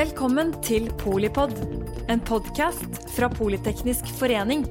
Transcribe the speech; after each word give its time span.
Velkommen 0.00 0.54
til 0.64 0.86
Polipod, 0.96 1.50
en 2.08 2.20
podkast 2.24 2.94
fra 3.12 3.26
Politeknisk 3.28 4.06
forening. 4.16 4.62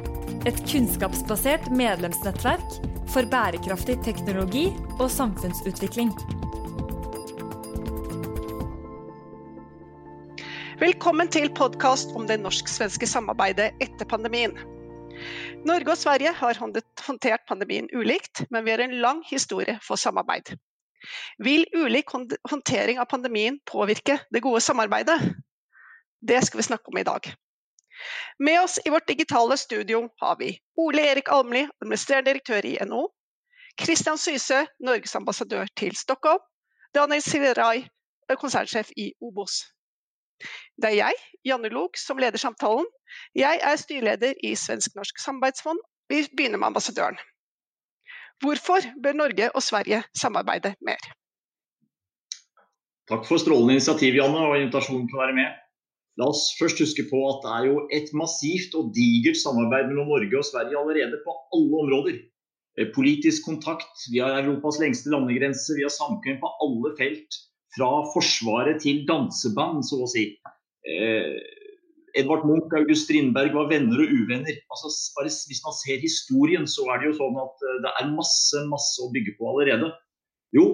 Et 0.49 0.57
kunnskapsbasert 0.71 1.67
medlemsnettverk 1.69 2.77
for 3.13 3.29
bærekraftig 3.29 3.99
teknologi 4.07 4.63
og 4.95 5.05
samfunnsutvikling. 5.13 6.09
Velkommen 10.81 11.29
til 11.29 11.51
podkast 11.53 12.15
om 12.17 12.25
det 12.25 12.39
norsk-svenske 12.41 13.05
samarbeidet 13.11 13.75
etter 13.85 14.09
pandemien. 14.09 14.57
Norge 15.61 15.93
og 15.93 16.01
Sverige 16.01 16.33
har 16.41 16.57
håndtert 16.63 17.45
pandemien 17.45 17.91
ulikt, 17.93 18.47
men 18.49 18.65
vi 18.65 18.73
har 18.73 18.81
en 18.87 18.97
lang 19.05 19.21
historie 19.29 19.77
for 19.85 20.01
samarbeid. 20.01 20.55
Vil 21.37 21.65
ulik 21.73 22.11
håndtering 22.49 22.99
av 22.99 23.09
pandemien 23.11 23.59
påvirke 23.65 24.19
det 24.33 24.43
gode 24.43 24.61
samarbeidet? 24.61 25.19
Det 26.21 26.41
skal 26.45 26.59
vi 26.59 26.67
snakke 26.67 26.91
om 26.91 26.97
i 26.99 27.07
dag. 27.07 27.31
Med 28.39 28.61
oss 28.61 28.79
i 28.85 28.89
vårt 28.89 29.07
digitale 29.07 29.57
studio 29.57 30.09
har 30.21 30.35
vi 30.39 30.53
Ole 30.77 31.05
Erik 31.11 31.31
Almli, 31.31 31.65
administrerende 31.81 32.31
direktør 32.31 32.65
i 32.65 32.77
NHO. 32.85 33.07
Kristian 33.79 34.17
Syse, 34.17 34.65
Norges 34.79 35.15
ambassadør 35.15 35.67
til 35.77 35.95
Stockholm. 35.95 36.43
Daniel 36.95 37.21
Siverai, 37.21 37.87
konsernsjef 38.39 38.91
i 38.97 39.11
Obos. 39.21 39.61
Det 40.81 40.89
er 40.89 40.95
jeg, 40.95 41.13
Janne 41.45 41.69
Lok, 41.69 41.97
som 41.97 42.17
leder 42.17 42.37
samtalen. 42.37 42.87
Jeg 43.35 43.59
er 43.63 43.75
styreleder 43.75 44.33
i 44.43 44.55
Svensk-norsk 44.55 45.19
samarbeidsfond. 45.23 45.79
Vi 46.09 46.23
begynner 46.37 46.57
med 46.57 46.67
ambassadøren. 46.67 47.19
Hvorfor 48.39 48.85
bør 49.03 49.17
Norge 49.19 49.49
og 49.51 49.63
Sverige 49.63 50.03
samarbeide 50.15 50.73
mer? 50.85 51.01
Takk 53.09 53.25
for 53.27 53.41
strålende 53.41 53.79
initiativ, 53.79 54.15
Janne, 54.15 54.45
og 54.45 54.55
invitasjonen 54.59 55.07
til 55.09 55.17
å 55.17 55.23
være 55.23 55.35
med. 55.39 55.57
La 56.19 56.27
oss 56.29 56.49
først 56.59 56.81
huske 56.83 57.05
på 57.09 57.19
at 57.29 57.43
det 57.43 57.51
er 57.57 57.67
jo 57.69 57.83
et 57.95 58.09
massivt 58.21 58.75
og 58.79 58.91
digert 58.95 59.39
samarbeid 59.39 59.89
mellom 59.89 60.11
Norge 60.13 60.39
og 60.39 60.47
Sverige 60.47 60.79
allerede 60.79 61.19
på 61.25 61.35
alle 61.57 61.83
områder. 61.83 62.19
Eh, 62.77 62.89
politisk 62.95 63.47
kontakt, 63.47 64.03
vi 64.11 64.21
har 64.23 64.37
Europas 64.41 64.79
lengste 64.83 65.11
landegrense, 65.13 65.75
vi 65.77 65.87
har 65.87 65.93
samkvem 65.95 66.39
på 66.43 66.51
alle 66.65 66.93
felt. 66.99 67.39
Fra 67.75 67.89
Forsvaret 68.13 68.81
til 68.83 69.03
danseband, 69.09 69.83
så 69.85 70.03
å 70.05 70.09
si. 70.09 70.25
Edvard 72.17 72.45
Munch 72.47 72.71
og 72.71 72.81
August 72.81 73.07
Strindberg 73.07 73.53
var 73.55 73.69
venner 73.71 74.01
og 74.03 74.11
uvenner. 74.11 74.59
Altså, 74.73 74.91
bare 75.17 75.29
hvis 75.29 75.63
man 75.65 75.75
ser 75.77 76.01
historien, 76.03 76.67
så 76.69 76.87
er 76.89 77.01
det 77.01 77.11
jo 77.11 77.17
sånn 77.21 77.39
at 77.41 77.65
eh, 77.65 77.79
det 77.85 77.95
er 78.01 78.13
masse, 78.15 78.63
masse 78.71 79.01
å 79.03 79.11
bygge 79.13 79.35
på 79.39 79.49
allerede. 79.51 79.91
Jo, 80.55 80.65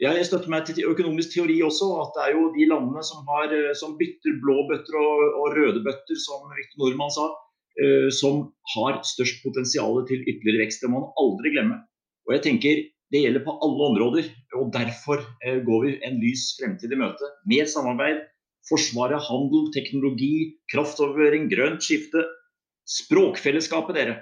jeg 0.00 0.24
støtter 0.24 0.48
meg 0.48 0.64
til 0.64 0.86
økonomisk 0.88 1.34
teori 1.34 1.58
også, 1.66 1.90
at 2.00 2.14
det 2.16 2.22
er 2.24 2.36
jo 2.38 2.46
de 2.54 2.66
landene 2.70 3.02
som, 3.04 3.20
har, 3.28 3.52
eh, 3.52 3.74
som 3.76 3.98
bytter 4.00 4.38
blå 4.40 4.62
bøtter 4.70 4.96
og, 4.96 5.24
og, 5.42 5.56
røde 5.58 5.82
bøtter, 5.84 6.16
som 6.22 6.46
Victor 6.56 6.80
Nordmann 6.80 7.12
sa, 7.12 7.26
uh, 7.80 8.08
som 8.12 8.46
har 8.74 9.02
størst 9.06 9.42
potensial 9.44 10.00
til 10.08 10.24
ytterligere 10.24 10.64
vekst. 10.64 10.80
Det 10.80 10.90
må 10.92 11.04
man 11.04 11.20
aldri 11.20 11.52
glemme. 11.52 11.76
Og 12.28 12.36
jeg 12.36 12.44
tenker 12.48 12.82
det 13.10 13.24
gjelder 13.24 13.42
på 13.44 13.56
alle 13.66 13.86
områder, 13.90 14.26
og 14.56 14.72
derfor 14.72 15.20
uh, 15.20 15.58
går 15.68 15.84
vi 15.84 15.94
en 16.08 16.18
lys 16.22 16.46
fremtid 16.56 16.96
i 16.96 17.00
møte. 17.00 17.30
Mer 17.52 17.68
samarbeid, 17.68 18.24
Forsvaret, 18.70 19.20
handel, 19.26 19.68
teknologi, 19.74 20.56
kraftoverføring, 20.72 21.50
grønt 21.52 21.84
skifte. 21.84 22.24
Språkfellesskapet, 22.86 23.98
dere. 23.98 24.16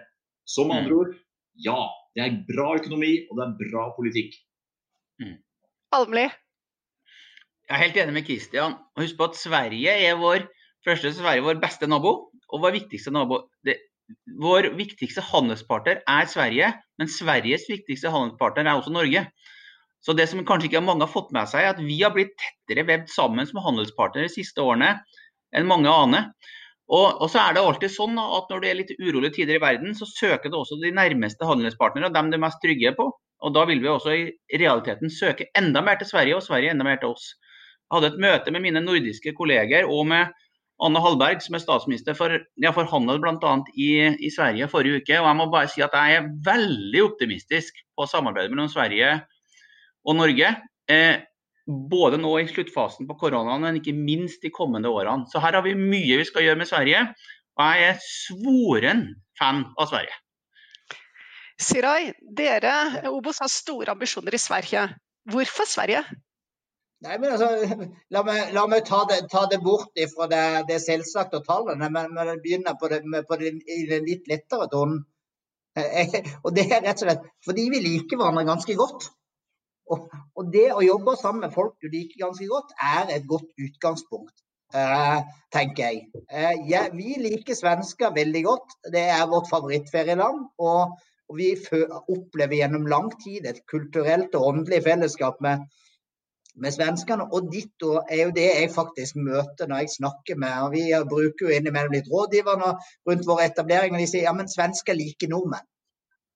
Som 0.49 0.73
andre 0.73 0.93
mm. 0.93 0.99
ord, 0.99 1.17
ja. 1.65 1.81
Det 2.17 2.25
er 2.25 2.39
bra 2.49 2.73
økonomi, 2.81 3.13
og 3.29 3.39
det 3.39 3.45
er 3.45 3.57
bra 3.61 3.89
politikk. 3.97 4.39
Mm. 5.23 5.37
Almli? 5.95 6.25
Jeg 7.69 7.77
er 7.77 7.85
helt 7.85 7.99
enig 8.01 8.17
med 8.17 8.25
Kristian. 8.27 8.79
Husk 8.97 9.19
på 9.19 9.29
at 9.29 9.37
Sverige 9.37 9.93
er 10.09 10.17
vår 10.19 10.49
første 10.87 11.13
Sverige 11.13 11.45
vår 11.45 11.61
beste 11.63 11.89
nabo 11.91 12.13
og 12.49 12.63
vår 12.65 12.75
viktigste 12.79 13.13
nabo. 13.13 13.43
Det, 13.67 13.77
vår 14.41 14.71
viktigste 14.79 15.25
handelspartner 15.25 16.01
er 16.09 16.29
Sverige, 16.33 16.71
men 16.99 17.11
Sveriges 17.13 17.67
viktigste 17.69 18.13
handelspartner 18.13 18.65
er 18.65 18.81
også 18.81 18.93
Norge. 18.95 19.27
Så 20.05 20.15
det 20.15 20.29
som 20.31 20.45
kanskje 20.47 20.71
ikke 20.71 20.85
mange 20.85 21.05
har 21.05 21.13
fått 21.13 21.33
med 21.35 21.51
seg, 21.51 21.65
er 21.65 21.75
at 21.75 21.83
vi 21.83 21.99
har 22.01 22.15
blitt 22.15 22.37
tettere 22.39 22.87
vevd 22.87 23.11
sammen 23.13 23.49
som 23.49 23.61
handelspartnere 23.65 24.29
de 24.29 24.37
siste 24.37 24.63
årene 24.63 24.95
enn 25.57 25.69
mange 25.69 25.91
aner. 25.91 26.31
Og, 26.89 27.19
og, 27.21 27.27
så 27.29 27.43
er 27.43 27.57
det 27.57 27.63
alltid 27.63 27.93
sånn 27.93 28.17
at 28.23 28.49
når 28.49 28.63
det 28.63 28.69
er 28.69 28.79
litt 28.79 28.93
urolige 28.97 29.35
tider 29.41 29.59
i 29.59 29.63
verden, 29.63 29.93
så 29.97 30.09
søker 30.09 30.49
det 30.49 30.57
også 30.57 30.79
de 30.81 30.95
nærmeste 30.97 31.45
handelspartnerne, 31.45 32.13
dem 32.15 32.31
du 32.33 32.39
er 32.39 32.45
mest 32.47 32.61
trygge 32.65 32.95
på. 32.97 33.11
Og 33.45 33.55
da 33.55 33.67
vil 33.69 33.83
vi 33.83 33.91
også 33.93 34.15
i 34.17 34.23
realiteten 34.59 35.13
søke 35.13 35.51
enda 35.59 35.83
mer 35.85 36.01
til 36.01 36.09
Sverige, 36.09 36.39
og 36.39 36.47
Sverige 36.47 36.73
enda 36.73 36.87
mer 36.87 36.99
til 37.03 37.13
oss. 37.13 37.35
Jeg 37.89 37.97
hadde 37.97 38.13
et 38.15 38.23
møte 38.25 38.55
med 38.55 38.65
mine 38.65 38.83
nordiske 38.85 39.35
kolleger 39.37 39.89
og 39.89 40.09
med 40.09 40.33
Anne 40.85 41.01
Hallberg, 41.03 41.43
som 41.43 41.57
er 41.59 41.63
statsminister 41.63 42.17
for, 42.17 42.35
ja, 42.63 42.73
for 42.75 42.89
handel 42.89 43.21
bl.a. 43.23 43.55
I, 43.75 43.91
i 44.25 44.31
Sverige 44.33 44.71
forrige 44.71 45.03
uke. 45.03 45.19
Og 45.21 45.29
jeg 45.29 45.39
må 45.39 45.49
bare 45.53 45.71
si 45.73 45.83
at 45.85 45.95
jeg 45.97 46.19
er 46.19 46.29
veldig 46.47 47.03
optimistisk 47.05 47.83
på 47.99 48.07
samarbeidet 48.09 48.55
mellom 48.55 48.71
Sverige 48.73 49.17
og 49.19 49.27
Norge. 50.07 50.53
Eh, 50.89 51.25
både 51.69 52.17
nå 52.21 52.31
i 52.41 52.47
sluttfasen 52.49 53.09
på 53.09 53.17
koronaen, 53.21 53.65
men 53.65 53.81
ikke 53.81 53.97
minst 53.97 54.45
de 54.45 54.53
kommende 54.55 54.89
årene. 54.89 55.29
Så 55.29 55.43
her 55.45 55.59
har 55.59 55.67
vi 55.67 55.75
mye 55.77 56.21
vi 56.21 56.29
skal 56.29 56.47
gjøre 56.47 56.61
med 56.63 56.71
Sverige. 56.71 57.03
Og 57.59 57.67
jeg 57.67 57.91
er 57.91 58.01
svoren 58.05 59.05
fan 59.39 59.67
av 59.77 59.91
Sverige. 59.91 60.17
Siraj, 61.59 62.13
dere 62.39 62.73
Obos 63.11 63.43
har 63.43 63.51
store 63.51 63.93
ambisjoner 63.97 64.35
i 64.35 64.41
Sverige. 64.41 64.87
Hvorfor 65.29 65.67
Sverige? 65.69 66.05
Nei, 67.03 67.19
men 67.19 67.35
altså, 67.35 67.49
La 68.15 68.25
meg, 68.27 68.53
la 68.55 68.65
meg 68.71 68.87
ta, 68.87 69.05
det, 69.11 69.21
ta, 69.31 69.45
det, 69.51 69.61
bort 69.63 69.99
fra 70.15 70.27
det, 70.31 70.45
det 70.71 70.81
selvsagte 70.83 71.43
tallene, 71.47 71.91
men, 71.95 72.15
men 72.15 72.41
begynne 72.43 72.75
på 72.81 72.91
det, 72.91 73.03
på 73.29 73.39
det, 73.39 73.53
i 73.71 73.85
den 73.91 74.07
litt 74.07 74.27
lettere 74.31 74.67
tonen. 74.73 75.05
Eh, 75.79 76.17
og 76.43 76.55
det 76.57 76.67
er 76.73 76.83
rett 76.83 76.99
og 76.99 77.07
slett 77.07 77.27
fordi 77.47 77.69
vi 77.75 77.83
liker 77.85 78.19
hverandre 78.19 78.47
ganske 78.49 78.75
godt. 78.79 79.11
Og, 79.95 80.11
og, 80.37 80.51
det 80.53 80.69
å 80.75 80.85
jobbe 80.85 81.17
sammen 81.21 81.47
med 81.47 81.55
folk 81.55 81.77
du 81.83 81.89
liker 81.93 82.27
ganske 82.27 82.49
godt, 82.51 82.75
er 82.97 83.15
et 83.17 83.27
godt 83.31 83.49
utgangspunkt. 83.65 84.37
Uh, 84.75 85.25
tenker 85.55 85.87
jeg. 85.87 86.25
Uh, 86.29 86.55
ja, 86.69 86.83
vi 86.93 87.17
liker 87.23 87.57
svensker 87.57 88.13
veldig 88.17 88.43
godt. 88.45 88.75
Det 88.93 89.05
er 89.09 89.29
vårt 89.31 89.49
favorittferieland. 89.49 90.43
Og, 90.61 90.99
og 91.29 91.39
vi 91.41 91.55
opplever 91.57 92.59
gjennom 92.61 92.89
lang 92.89 93.09
tid 93.23 93.49
et 93.49 93.63
kulturelt 93.73 94.37
og 94.37 94.51
åndelig 94.51 94.83
fellesskap 94.85 95.41
med, 95.45 95.65
med 96.61 96.77
svenskene. 96.77 97.31
Og 97.33 97.49
ditto 97.53 97.95
er 98.03 98.27
jo 98.27 98.37
det 98.37 98.47
jeg 98.51 98.75
faktisk 98.75 99.17
møter 99.25 99.71
når 99.71 99.87
jeg 99.87 99.97
snakker 99.97 100.41
med 100.45 100.61
og 100.67 100.77
Vi 100.77 100.85
bruker 101.15 101.49
jo 101.49 101.57
innimellom 101.57 101.97
litt 101.97 102.13
rådgiverne 102.13 102.75
rundt 103.09 103.29
våre 103.29 103.49
etableringer. 103.49 104.05
De 104.05 104.11
sier 104.13 104.29
ja, 104.29 104.37
men 104.37 104.53
svensker 104.53 104.97
liker 105.01 105.33
nordmenn. 105.33 105.65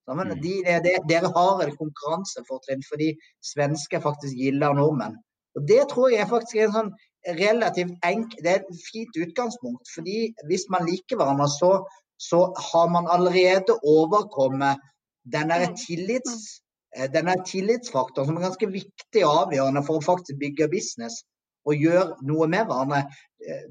Mm. 0.09 0.41
de, 0.43 0.55
de, 0.85 0.93
dere 1.09 1.31
har 1.37 1.63
et 1.63 1.77
konkurransefortrinn 1.79 2.83
fordi 2.89 3.13
svensker 3.53 4.03
faktisk 4.03 4.35
gilder 4.35 4.75
nordmenn. 4.75 5.15
Og 5.55 5.69
Det 5.69 5.83
tror 5.91 6.11
jeg 6.11 6.29
faktisk 6.29 6.57
er 6.57 6.69
en 6.69 6.77
sånn 6.77 6.93
relativt 7.39 7.95
enk, 8.07 8.35
det 8.43 8.51
er 8.51 8.63
et 8.63 8.83
fint 8.89 9.15
utgangspunkt. 9.17 9.87
fordi 9.95 10.35
Hvis 10.49 10.67
man 10.71 10.89
liker 10.89 11.17
hverandre, 11.17 11.49
så, 11.49 11.73
så 12.19 12.53
har 12.73 12.89
man 12.91 13.07
allerede 13.07 13.79
overkommet 13.83 14.81
denne, 15.23 15.59
mm. 15.71 15.77
tillits, 15.87 16.63
eh, 16.97 17.09
denne 17.13 17.37
tillitsfaktoren 17.47 18.27
som 18.27 18.37
er 18.41 18.49
ganske 18.49 18.71
viktig 18.73 19.23
og 19.27 19.47
avgjørende 19.47 19.85
for 19.87 20.01
å 20.01 20.07
faktisk 20.11 20.41
bygge 20.41 20.71
business 20.73 21.23
og 21.67 21.85
gjøre 21.85 22.17
noe 22.29 22.49
med 22.51 22.67
hverandre. 22.69 23.03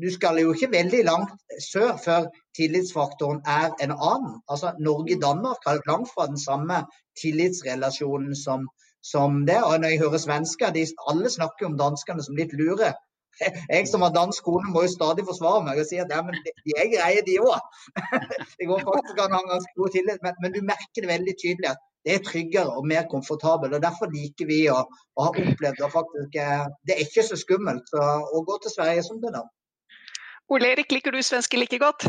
Du 0.02 0.07
skal 0.13 0.40
jo 0.41 0.53
ikke 0.53 0.72
veldig 0.72 1.02
langt 1.07 1.34
sør 1.63 1.94
før 2.06 2.28
tillitsfaktoren 2.57 3.41
er 3.47 3.72
en 3.84 3.94
annen. 3.96 4.40
Altså 4.52 4.74
Norge-Danmark 4.79 5.68
har 5.68 5.84
langt 5.88 6.12
fra 6.13 6.28
den 6.31 6.40
samme 6.40 6.84
tillitsrelasjonen 7.22 8.35
som, 8.35 8.68
som 9.03 9.46
det. 9.47 9.62
Og 9.63 9.80
når 9.80 9.96
jeg 9.96 10.03
hører 10.03 10.24
svensker, 10.25 10.75
de, 10.75 10.86
alle 11.12 11.31
snakker 11.31 11.71
om 11.71 11.80
danskene 11.80 12.24
som 12.24 12.39
litt 12.39 12.54
lure. 12.57 12.94
Jeg 13.71 13.88
som 13.88 14.04
har 14.06 14.12
dansk 14.13 14.44
kone 14.44 14.69
må 14.74 14.83
jo 14.86 14.92
stadig 14.92 15.24
forsvare 15.25 15.63
meg 15.65 15.80
og 15.81 15.88
si 15.88 16.00
at 16.04 16.12
ja, 16.12 16.19
men 16.25 16.36
de 16.44 16.74
er 16.77 16.89
greie, 16.92 17.21
de 17.25 17.38
òg. 17.42 17.56
Det 18.60 18.68
går 18.69 18.83
faktisk 18.88 19.21
an 19.24 19.36
å 19.36 19.39
ha 19.39 19.54
ganske 19.54 19.71
god 19.80 19.95
tillit, 19.95 20.19
men, 20.25 20.36
men, 20.44 20.54
du 20.56 20.60
merker 20.68 21.06
det 21.06 21.10
veldig 21.10 21.36
tydelig 21.39 21.71
at 21.71 21.81
det 22.06 22.15
er 22.15 22.24
tryggere 22.25 22.77
og 22.77 22.86
mer 22.89 23.06
komfortabelt. 23.12 23.75
og 23.77 23.83
Derfor 23.83 24.12
liker 24.13 24.50
vi 24.50 24.63
å, 24.74 24.81
å 24.81 25.25
ha 25.27 25.31
opplevd 25.31 25.81
at 25.86 25.94
faktisk 25.94 26.38
eh, 26.42 26.63
det 26.88 26.95
er 26.95 27.03
ikke 27.06 27.25
så 27.27 27.38
skummelt 27.39 27.94
å, 27.94 28.06
å 28.25 28.44
gå 28.48 28.57
til 28.63 28.74
Sverige 28.74 29.06
som 29.06 29.21
det 29.21 29.33
da. 29.36 29.44
Ole 30.51 30.74
Erik, 30.74 30.92
liker 30.92 31.13
du 31.15 31.21
svenske 31.24 31.59
like 31.59 31.80
godt? 31.81 32.07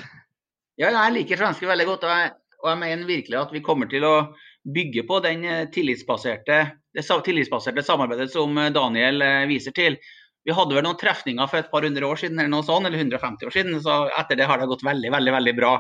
Ja, 0.80 0.88
jeg 0.88 1.18
liker 1.18 1.42
svenske 1.44 1.68
veldig 1.68 1.86
godt. 1.90 2.08
Og 2.08 2.14
jeg, 2.14 2.32
og 2.62 2.70
jeg, 2.72 2.80
mener 2.80 3.10
virkelig 3.10 3.40
at 3.42 3.52
vi 3.54 3.64
kommer 3.64 3.90
til 3.90 4.08
å 4.08 4.16
bygge 4.62 5.04
på 5.08 5.20
den 5.24 5.44
eh, 5.44 5.68
tillitsbaserte, 5.74 6.64
det 6.92 7.06
tillitsbaserte 7.28 7.84
samarbeidet 7.84 8.32
som 8.32 8.56
eh, 8.58 8.72
Daniel 8.74 9.22
viser 9.50 9.76
til. 9.76 10.00
Vi 10.42 10.54
hadde 10.56 10.74
vel 10.74 10.82
noen 10.82 10.98
trefninger 10.98 11.46
for 11.46 11.60
et 11.60 11.70
par 11.70 11.84
hundre 11.86 12.08
år 12.08 12.18
siden, 12.18 12.40
eller 12.40 12.50
noe 12.50 12.66
sånt, 12.66 12.88
eller 12.88 12.98
150 12.98 13.46
år 13.46 13.54
siden. 13.54 13.76
så 13.84 14.06
Etter 14.18 14.40
det 14.40 14.48
har 14.50 14.58
det 14.58 14.72
gått 14.72 14.82
veldig, 14.86 15.12
veldig, 15.14 15.34
veldig 15.36 15.54
bra. 15.60 15.76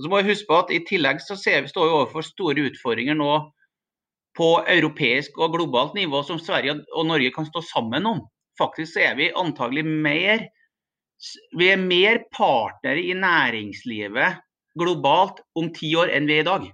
Og 0.00 0.06
så 0.06 0.10
må 0.10 0.22
vi 0.22 0.32
huske 0.32 0.48
på 0.48 0.56
at 0.56 0.70
I 0.72 0.78
tillegg 0.88 1.18
så 1.20 1.36
vi, 1.36 1.68
står 1.68 1.84
vi 1.84 1.92
overfor 1.92 2.24
store 2.24 2.62
utfordringer 2.70 3.18
nå 3.20 3.34
på 4.38 4.48
europeisk 4.64 5.36
og 5.36 5.52
globalt 5.58 5.92
nivå 5.98 6.22
som 6.24 6.38
Sverige 6.40 6.78
og 6.96 7.04
Norge 7.10 7.28
kan 7.34 7.44
stå 7.44 7.60
sammen 7.68 8.08
om. 8.08 8.22
Faktisk 8.56 8.96
er 8.96 9.18
vi 9.18 9.28
antagelig 9.36 9.84
mer 9.84 10.46
vi 11.52 11.68
er 11.68 11.76
mer 11.76 12.22
partnere 12.32 13.02
i 13.02 13.12
næringslivet 13.12 14.40
globalt 14.80 15.42
om 15.58 15.68
ti 15.76 15.90
år 16.00 16.14
enn 16.16 16.24
vi 16.30 16.38
er 16.38 16.46
i 16.46 16.48
dag. 16.48 16.64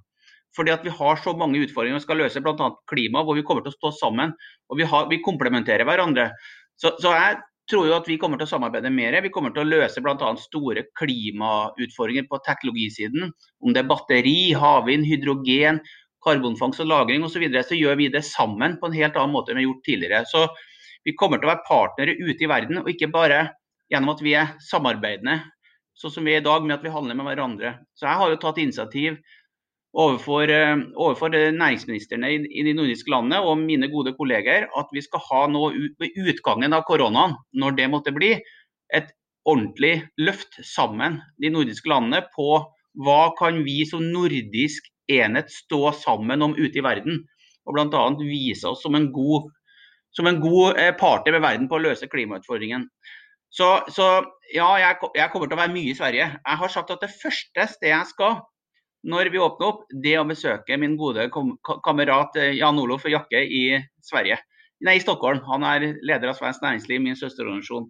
Fordi 0.55 0.70
at 0.70 0.87
vi 0.87 0.94
har 0.94 1.19
så 1.19 1.34
mange 1.34 1.58
utfordringer 1.64 1.99
vi 1.99 2.05
skal 2.06 2.23
løse, 2.23 2.40
bl.a. 2.44 2.69
klima, 2.87 3.25
hvor 3.26 3.34
vi 3.34 3.43
kommer 3.43 3.67
til 3.67 3.75
å 3.75 3.78
stå 3.81 3.90
sammen. 3.99 4.37
og 4.70 4.78
Vi, 4.78 4.87
vi 5.11 5.19
komplementerer 5.25 5.82
hverandre. 5.88 6.31
Så, 6.78 6.94
så, 7.02 7.11
jeg 7.11 7.43
tror 7.70 7.88
jo 7.88 7.96
at 7.96 8.08
vi 8.08 8.16
kommer 8.20 8.38
til 8.38 8.46
å 8.46 8.52
samarbeide 8.54 8.90
mer. 8.94 9.18
Vi 9.24 9.32
kommer 9.34 9.52
til 9.54 9.64
å 9.64 9.68
løse 9.68 10.02
bl.a. 10.02 10.32
store 10.40 10.86
klimautfordringer 10.98 12.28
på 12.30 12.40
teknologisiden. 12.46 13.30
Om 13.62 13.74
det 13.74 13.82
er 13.82 13.90
batteri, 13.90 14.38
havvind, 14.56 15.06
hydrogen, 15.08 15.80
karbonfangst 16.26 16.82
og 16.84 16.90
-lagring 16.90 17.26
osv. 17.26 17.36
Så, 17.36 17.42
videre, 17.42 17.64
så 17.66 17.78
gjør 17.78 17.98
vi 18.00 18.08
det 18.12 18.24
sammen 18.26 18.78
på 18.80 18.90
en 18.90 18.98
helt 18.98 19.16
annen 19.16 19.34
måte 19.34 19.52
enn 19.52 19.60
vi 19.60 19.64
har 19.64 19.70
gjort 19.70 19.86
tidligere. 19.88 20.24
Så 20.30 20.46
vi 21.06 21.14
kommer 21.14 21.38
til 21.38 21.48
å 21.48 21.54
være 21.54 21.66
partnere 21.68 22.16
ute 22.18 22.44
i 22.44 22.50
verden, 22.50 22.82
og 22.82 22.90
ikke 22.90 23.12
bare 23.12 23.42
gjennom 23.92 24.14
at 24.14 24.22
vi 24.22 24.34
er 24.34 24.54
samarbeidende, 24.66 25.38
sånn 25.94 26.12
som 26.12 26.26
vi 26.26 26.34
er 26.34 26.42
i 26.42 26.46
dag, 26.46 26.64
med 26.66 26.78
at 26.78 26.84
vi 26.84 26.90
handler 26.90 27.14
med 27.14 27.28
hverandre. 27.30 27.76
Så 27.94 28.08
jeg 28.08 28.20
har 28.20 28.32
jo 28.32 28.40
tatt 28.42 28.58
initiativ 28.58 29.20
overfor, 29.96 30.50
eh, 30.52 30.76
overfor 30.94 31.32
næringsministrene 31.32 32.32
i, 32.34 32.62
de 32.66 32.75
nordiske 32.76 33.10
landene 33.10 33.40
og 33.40 33.58
mine 33.58 33.88
gode 33.93 34.12
kolleger 34.19 34.69
at 34.76 34.93
vi 34.93 35.02
skal 35.04 35.22
ha 35.31 35.44
nå 35.48 35.70
ved 36.00 36.19
utgangen 36.28 36.76
av 36.76 36.84
koronaen, 36.88 37.37
når 37.54 37.78
det 37.78 37.90
måtte 37.90 38.14
bli, 38.16 38.34
et 38.94 39.08
ordentlig 39.46 40.08
løft 40.19 40.58
sammen 40.66 41.20
de 41.43 41.50
nordiske 41.50 41.88
landene 41.88 42.22
på 42.34 42.60
hva 43.06 43.22
kan 43.38 43.62
vi 43.64 43.84
som 43.88 44.04
nordisk 44.12 44.88
enhet 45.12 45.50
stå 45.52 45.93
sammen 45.96 46.42
om 46.42 46.56
ute 46.56 46.81
i 46.81 46.84
verden. 46.84 47.22
Og 47.66 47.76
bl.a. 47.76 48.02
vise 48.20 48.66
oss 48.69 48.82
som 48.84 48.94
en 48.94 49.10
god, 49.12 49.49
som 50.14 50.28
en 50.28 50.40
god 50.42 50.78
eh, 50.81 50.92
partner 50.96 51.37
med 51.37 51.44
verden 51.44 51.70
på 51.70 51.78
å 51.78 51.84
løse 51.88 52.08
klimautfordringen. 52.10 52.88
Så, 53.52 53.69
så 53.92 54.06
ja, 54.52 54.69
jeg, 54.81 54.99
jeg, 55.16 55.31
kommer 55.32 55.49
til 55.49 55.56
å 55.56 55.62
være 55.62 55.75
mye 55.75 55.92
i 55.92 55.96
Sverige. 55.96 56.28
Jeg 56.37 56.60
har 56.62 56.72
sagt 56.72 56.92
at 56.92 57.02
det 57.02 57.14
første 57.14 57.69
stedet 57.72 57.92
jeg 57.92 58.10
skal 58.12 58.40
når 59.06 59.31
vi 59.31 59.38
åpner 59.43 59.70
opp, 59.70 59.87
det 60.03 60.17
å 60.19 60.26
besøke 60.26 60.79
min 60.81 60.97
gode 60.99 61.29
kamerat 61.87 62.37
eh, 62.41 62.56
Jan 62.58 62.79
Olof 62.82 63.06
Jakke 63.06 63.38
i 63.38 63.69
Sverige. 64.05 64.41
Nei, 64.85 64.99
i 64.99 65.03
Stockholm. 65.05 65.41
Han 65.47 65.64
er 65.64 65.93
leder 66.05 66.32
av 66.32 66.38
Svensk 66.38 66.64
Næringsliv, 66.64 67.00
min 67.05 67.19
søsterorganisasjon. 67.19 67.87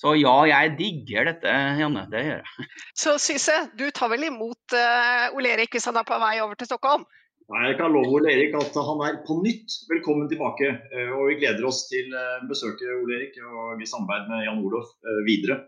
Så 0.00 0.14
ja, 0.16 0.34
jeg 0.48 0.74
digger 0.78 1.28
dette, 1.28 1.54
Janne. 1.80 2.06
Det 2.12 2.22
gjør 2.24 2.40
jeg. 2.40 2.68
Så 3.02 3.16
Syse, 3.22 3.56
du 3.78 3.86
tar 3.94 4.10
vel 4.12 4.26
imot 4.30 4.76
uh, 4.76 5.30
Ole 5.36 5.54
Erik 5.54 5.76
hvis 5.76 5.88
han 5.88 5.98
er 6.00 6.06
på 6.08 6.18
vei 6.20 6.38
over 6.40 6.56
til 6.58 6.70
Stockholm? 6.70 7.04
Nei, 7.50 7.64
Jeg 7.70 7.78
kan 7.80 7.92
love 7.92 8.14
Ole 8.16 8.32
Erik 8.32 8.56
at 8.56 8.76
han 8.86 9.02
er 9.06 9.20
på 9.26 9.36
nytt 9.44 9.76
velkommen 9.90 10.30
tilbake. 10.32 10.72
Uh, 10.94 11.12
og 11.18 11.30
vi 11.30 11.38
gleder 11.42 11.68
oss 11.68 11.84
til 11.92 12.10
uh, 12.16 12.40
besøket 12.50 12.90
Ole 12.96 13.20
Erik 13.20 13.38
og 13.44 13.82
i 13.82 13.88
samarbeid 13.88 14.32
med 14.32 14.44
Jan 14.48 14.64
Olof 14.64 14.90
videre. 15.28 15.60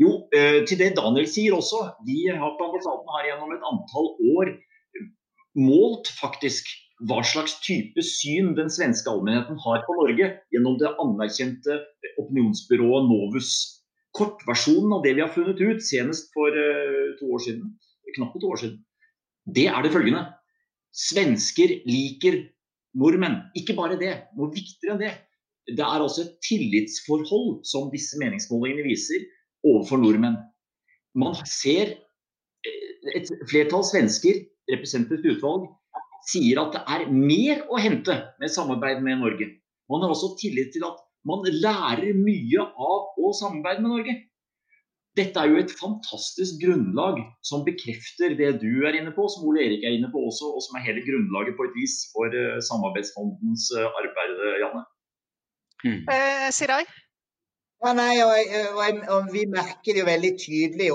Jo, 0.00 0.24
til 0.66 0.78
det 0.80 0.96
Daniel 0.96 1.26
sier 1.30 1.54
også. 1.54 1.80
Vi 2.06 2.24
har 2.26 2.56
på 2.58 2.66
ambassaden 2.66 3.12
her 3.14 3.28
gjennom 3.28 3.52
et 3.54 3.66
antall 3.68 4.08
år 4.34 4.48
målt 5.54 6.10
faktisk 6.18 6.66
hva 7.08 7.20
slags 7.26 7.56
type 7.64 8.02
syn 8.06 8.52
den 8.58 8.70
svenske 8.72 9.10
allmennheten 9.10 9.58
har 9.64 9.82
på 9.86 9.96
Norge 9.98 10.30
gjennom 10.54 10.76
det 10.80 10.92
anerkjente 11.02 11.80
opinionsbyrået 12.22 13.08
Novus. 13.10 13.50
Kortversjonen 14.14 14.94
av 14.94 15.02
det 15.02 15.16
vi 15.16 15.24
har 15.24 15.32
funnet 15.34 15.58
ut, 15.58 15.82
senest 15.82 16.30
for 16.36 16.54
uh, 16.54 17.14
to 17.18 17.32
år 17.34 17.42
siden, 17.48 17.72
knapt 18.14 18.38
to 18.38 18.50
år 18.54 18.60
siden, 18.62 18.80
det 19.44 19.66
er 19.68 19.82
det 19.82 19.92
følgende. 19.92 20.22
Svensker 20.94 21.80
liker 21.90 22.44
nordmenn. 22.94 23.40
Ikke 23.58 23.74
bare 23.76 23.98
det, 24.00 24.14
noe 24.38 24.54
viktigere 24.54 24.94
enn 24.94 25.02
det. 25.02 25.14
Det 25.74 25.82
er 25.82 25.98
altså 26.04 26.22
et 26.22 26.36
tillitsforhold 26.44 27.64
som 27.66 27.90
disse 27.92 28.20
meningsmålingene 28.20 28.84
viser 28.86 29.24
overfor 29.64 30.00
nordmenn. 30.02 30.36
Man 31.18 31.36
ser 31.48 31.94
eh, 31.94 33.16
et 33.16 33.30
flertall 33.50 33.86
svensker, 33.86 34.44
representativt 34.72 35.38
utvalg, 35.38 35.68
sier 36.28 36.60
at 36.62 36.76
det 36.76 36.84
er 36.96 37.08
mer 37.12 37.64
å 37.68 37.80
hente 37.80 38.16
med 38.40 38.52
samarbeid 38.52 39.02
med 39.04 39.20
Norge. 39.20 39.50
Man 39.92 40.04
har 40.04 40.14
også 40.14 40.34
tillit 40.40 40.72
til 40.72 40.86
at 40.86 41.02
man 41.28 41.44
lærer 41.44 42.16
mye 42.16 42.64
av 42.64 43.18
å 43.20 43.32
samarbeide 43.36 43.84
med 43.84 43.92
Norge. 43.92 44.14
Dette 45.14 45.38
er 45.38 45.52
jo 45.52 45.60
et 45.60 45.72
fantastisk 45.78 46.58
grunnlag 46.64 47.20
som 47.46 47.62
bekrefter 47.66 48.34
det 48.38 48.48
du 48.64 48.82
er 48.88 48.96
inne 48.98 49.12
på, 49.14 49.28
som 49.30 49.44
Ole 49.46 49.62
Erik 49.62 49.84
er 49.86 49.94
inne 49.94 50.10
på 50.10 50.24
også, 50.26 50.48
og 50.56 50.64
som 50.64 50.78
er 50.78 50.88
hele 50.88 51.04
grunnlaget 51.06 51.54
på 51.54 51.68
et 51.68 51.76
vis 51.76 52.00
for 52.10 52.34
uh, 52.34 52.58
Samarbeidsfondens 52.66 53.68
uh, 53.78 53.86
arbeid, 54.00 54.42
Janne. 54.64 54.82
Mm. 55.84 56.00
Eh? 56.10 56.48
Ja, 57.82 57.90
nei, 57.92 58.14
og, 58.24 58.52
og, 58.78 59.00
og, 59.14 59.26
Vi 59.32 59.42
merker 59.50 59.92
det 59.92 60.00
jo 60.00 60.06
veldig 60.08 60.30
tydelig 60.40 60.86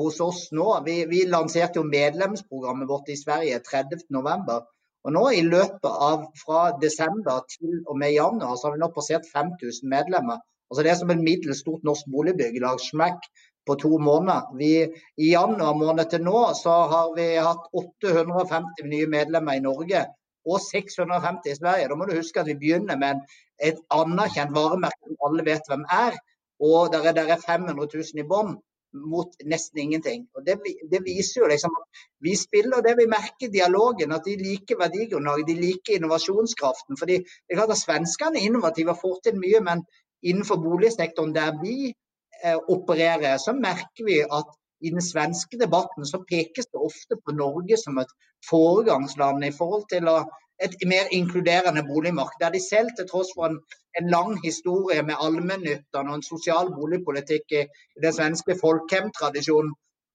hos 0.00 0.16
oss 0.24 0.40
nå. 0.58 0.70
Vi, 0.86 0.96
vi 1.10 1.20
lanserte 1.30 1.78
jo 1.78 1.84
medlemsprogrammet 1.86 2.88
vårt 2.90 3.12
i 3.12 3.18
Sverige 3.20 3.60
30.11. 3.68 4.64
Og 5.06 5.14
nå 5.14 5.22
i 5.30 5.42
løpet 5.46 5.86
av 6.08 6.24
fra 6.40 6.62
desember 6.82 7.44
til 7.52 7.78
og 7.86 7.98
med 8.00 8.16
januar, 8.16 8.56
så 8.56 8.68
har 8.68 8.74
vi 8.74 8.82
nå 8.82 8.90
passert 8.96 9.28
5000 9.30 9.86
medlemmer. 9.92 10.40
Altså 10.70 10.82
Det 10.82 10.90
er 10.90 10.98
som 10.98 11.12
et 11.14 11.22
middels 11.28 11.62
stort 11.62 11.84
norsk 11.86 12.08
boligbyggelag 12.10 12.82
smekk 12.82 13.28
på 13.66 13.76
to 13.82 13.98
måneder. 14.02 14.50
Vi, 14.58 14.72
I 15.22 15.30
januar 15.30 15.78
måned 15.78 16.10
til 16.10 16.26
nå 16.26 16.40
så 16.58 16.74
har 16.90 17.14
vi 17.14 17.28
hatt 17.38 17.70
850 17.70 18.90
nye 18.90 19.06
medlemmer 19.10 19.58
i 19.58 19.62
Norge 19.62 20.06
og 20.46 20.60
650 20.62 21.50
i 21.52 21.58
Sverige. 21.58 21.88
Da 21.90 21.98
må 21.98 22.06
du 22.06 22.16
huske 22.16 22.40
at 22.40 22.50
vi 22.50 22.58
begynner 22.60 22.98
med 23.00 23.24
et 23.70 23.78
anerkjent 23.90 24.54
varemerke 24.54 25.10
som 25.10 25.28
alle 25.28 25.44
vet 25.50 25.68
hvem 25.70 25.84
er. 25.90 26.16
Og 26.60 26.92
der 26.92 27.08
er, 27.08 27.12
der 27.12 27.34
er 27.34 27.42
500 27.46 27.88
000 27.94 28.22
i 28.22 28.28
bånn 28.28 28.56
mot 28.96 29.34
nesten 29.44 29.82
ingenting. 29.82 30.24
Og 30.34 30.46
det, 30.46 30.56
det, 30.90 31.02
viser 31.04 31.42
jo 31.42 31.50
liksom 31.50 31.74
at 31.80 32.02
vi 32.24 32.32
spiller 32.38 32.84
det 32.84 32.94
vi 33.00 33.08
merker 33.10 33.48
i 33.48 33.52
dialogen, 33.52 34.12
at 34.12 34.24
de 34.24 34.36
liker 34.40 34.78
verdigrunnlaget, 34.80 35.48
de 35.50 35.56
liker 35.60 35.98
innovasjonskraften. 35.98 36.96
fordi 36.96 37.18
det 37.18 37.50
er 37.50 37.60
klart 37.60 37.74
at 37.76 37.82
Svenskene 37.82 38.40
er 38.40 38.48
innovative 38.48 38.94
og 38.94 39.02
får 39.02 39.18
til 39.24 39.40
mye, 39.40 39.60
men 39.68 39.84
innenfor 40.22 40.62
boligsektoren 40.62 41.34
der 41.34 41.58
vi 41.62 41.92
eh, 42.44 42.56
opererer, 42.68 43.36
så 43.36 43.52
merker 43.52 44.04
vi 44.08 44.22
at 44.24 44.54
i 44.80 44.90
den 44.90 45.02
svenske 45.02 45.58
debatten 45.60 46.06
så 46.06 46.20
pekes 46.30 46.68
det 46.72 46.82
ofte 46.88 47.18
på 47.24 47.34
Norge 47.36 47.78
som 47.80 47.98
et 48.02 48.12
foregangsland 48.50 49.44
i 49.44 49.54
forhold 49.58 49.86
til 49.92 50.10
et 50.66 50.76
mer 50.92 51.08
inkluderende 51.12 51.84
boligmarked. 51.88 52.38
Der 52.40 52.50
de 52.50 52.60
selv, 52.68 52.92
til 52.96 53.08
tross 53.08 53.32
for 53.36 53.48
en, 53.48 53.58
en 54.00 54.10
lang 54.16 54.36
historie 54.44 55.02
med 55.02 55.20
allmennyttene 55.26 56.12
og 56.12 56.20
en 56.20 56.28
sosial 56.28 56.72
boligpolitikk 56.76 57.56
i, 57.60 57.64
den 58.04 58.16
svenske 58.18 58.58
folkhjem-tradisjonen, 58.62 59.74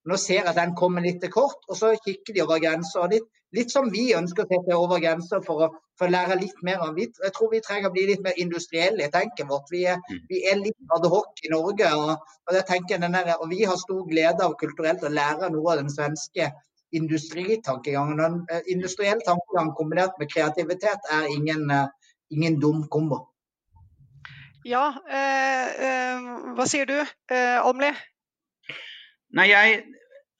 nå 0.10 0.17
ser 0.17 0.41
jeg 0.41 0.50
at 0.50 0.58
den 0.58 0.74
kommer 0.77 1.03
litt 1.05 1.22
til 1.22 1.31
kort, 1.34 1.62
og 1.70 1.77
så 1.77 1.93
kikker 2.05 2.34
de 2.34 2.43
over 2.43 2.62
grenser. 2.63 3.05
Litt, 3.12 3.27
litt 3.53 3.74
som 3.74 3.89
vi 3.93 4.12
ønsker 4.17 4.46
å 4.48 4.50
sette 4.50 4.77
over 4.77 5.01
grenser 5.03 5.43
for 5.46 5.70
for 6.01 6.10
å 6.10 6.15
lære 6.15 6.39
litt 6.41 6.62
mer 6.65 6.81
av. 6.81 6.98
Jeg 6.98 7.34
tror 7.36 7.51
vi 7.53 7.62
trenger 7.62 7.91
å 7.91 7.93
bli 7.93 8.08
litt 8.10 8.24
mer 8.25 8.38
industrielle 8.41 9.05
i 9.05 9.13
tenken 9.13 9.50
vårt. 9.51 9.70
Vi 9.70 9.84
er, 9.91 10.01
mm. 10.01 10.22
vi 10.31 10.41
er 10.50 10.58
litt 10.58 10.96
adhoc 10.98 11.43
i 11.46 11.51
Norge. 11.53 11.91
Og, 11.93 12.13
og, 12.50 12.58
der, 12.58 13.34
og, 13.38 13.48
vi 13.51 13.62
har 13.70 13.77
stor 13.77 14.01
glede 14.10 14.48
av 14.48 14.58
kulturelt 14.62 15.05
å 15.05 15.13
lære 15.13 15.51
noe 15.53 15.75
av 15.75 15.84
den 15.84 15.91
svenske 15.93 16.50
industritankegangen. 16.98 18.17
Den 18.17 18.39
eh, 18.50 18.65
industriell 18.74 19.22
tankegang 19.27 19.75
kombinert 19.77 20.17
med 20.20 20.31
kreativitet 20.34 21.05
er 21.13 21.29
ingen, 21.29 21.70
eh, 21.70 22.15
ingen 22.34 22.58
dum 22.63 22.88
kombo. 22.89 23.27
Ja, 24.65 24.88
eh, 25.10 25.70
eh, 25.86 26.31
hva 26.58 26.65
sier 26.70 26.89
du, 26.89 26.98
eh, 27.01 27.62
Almli? 27.62 27.93
Nei, 29.38 29.47
jeg 29.51 29.83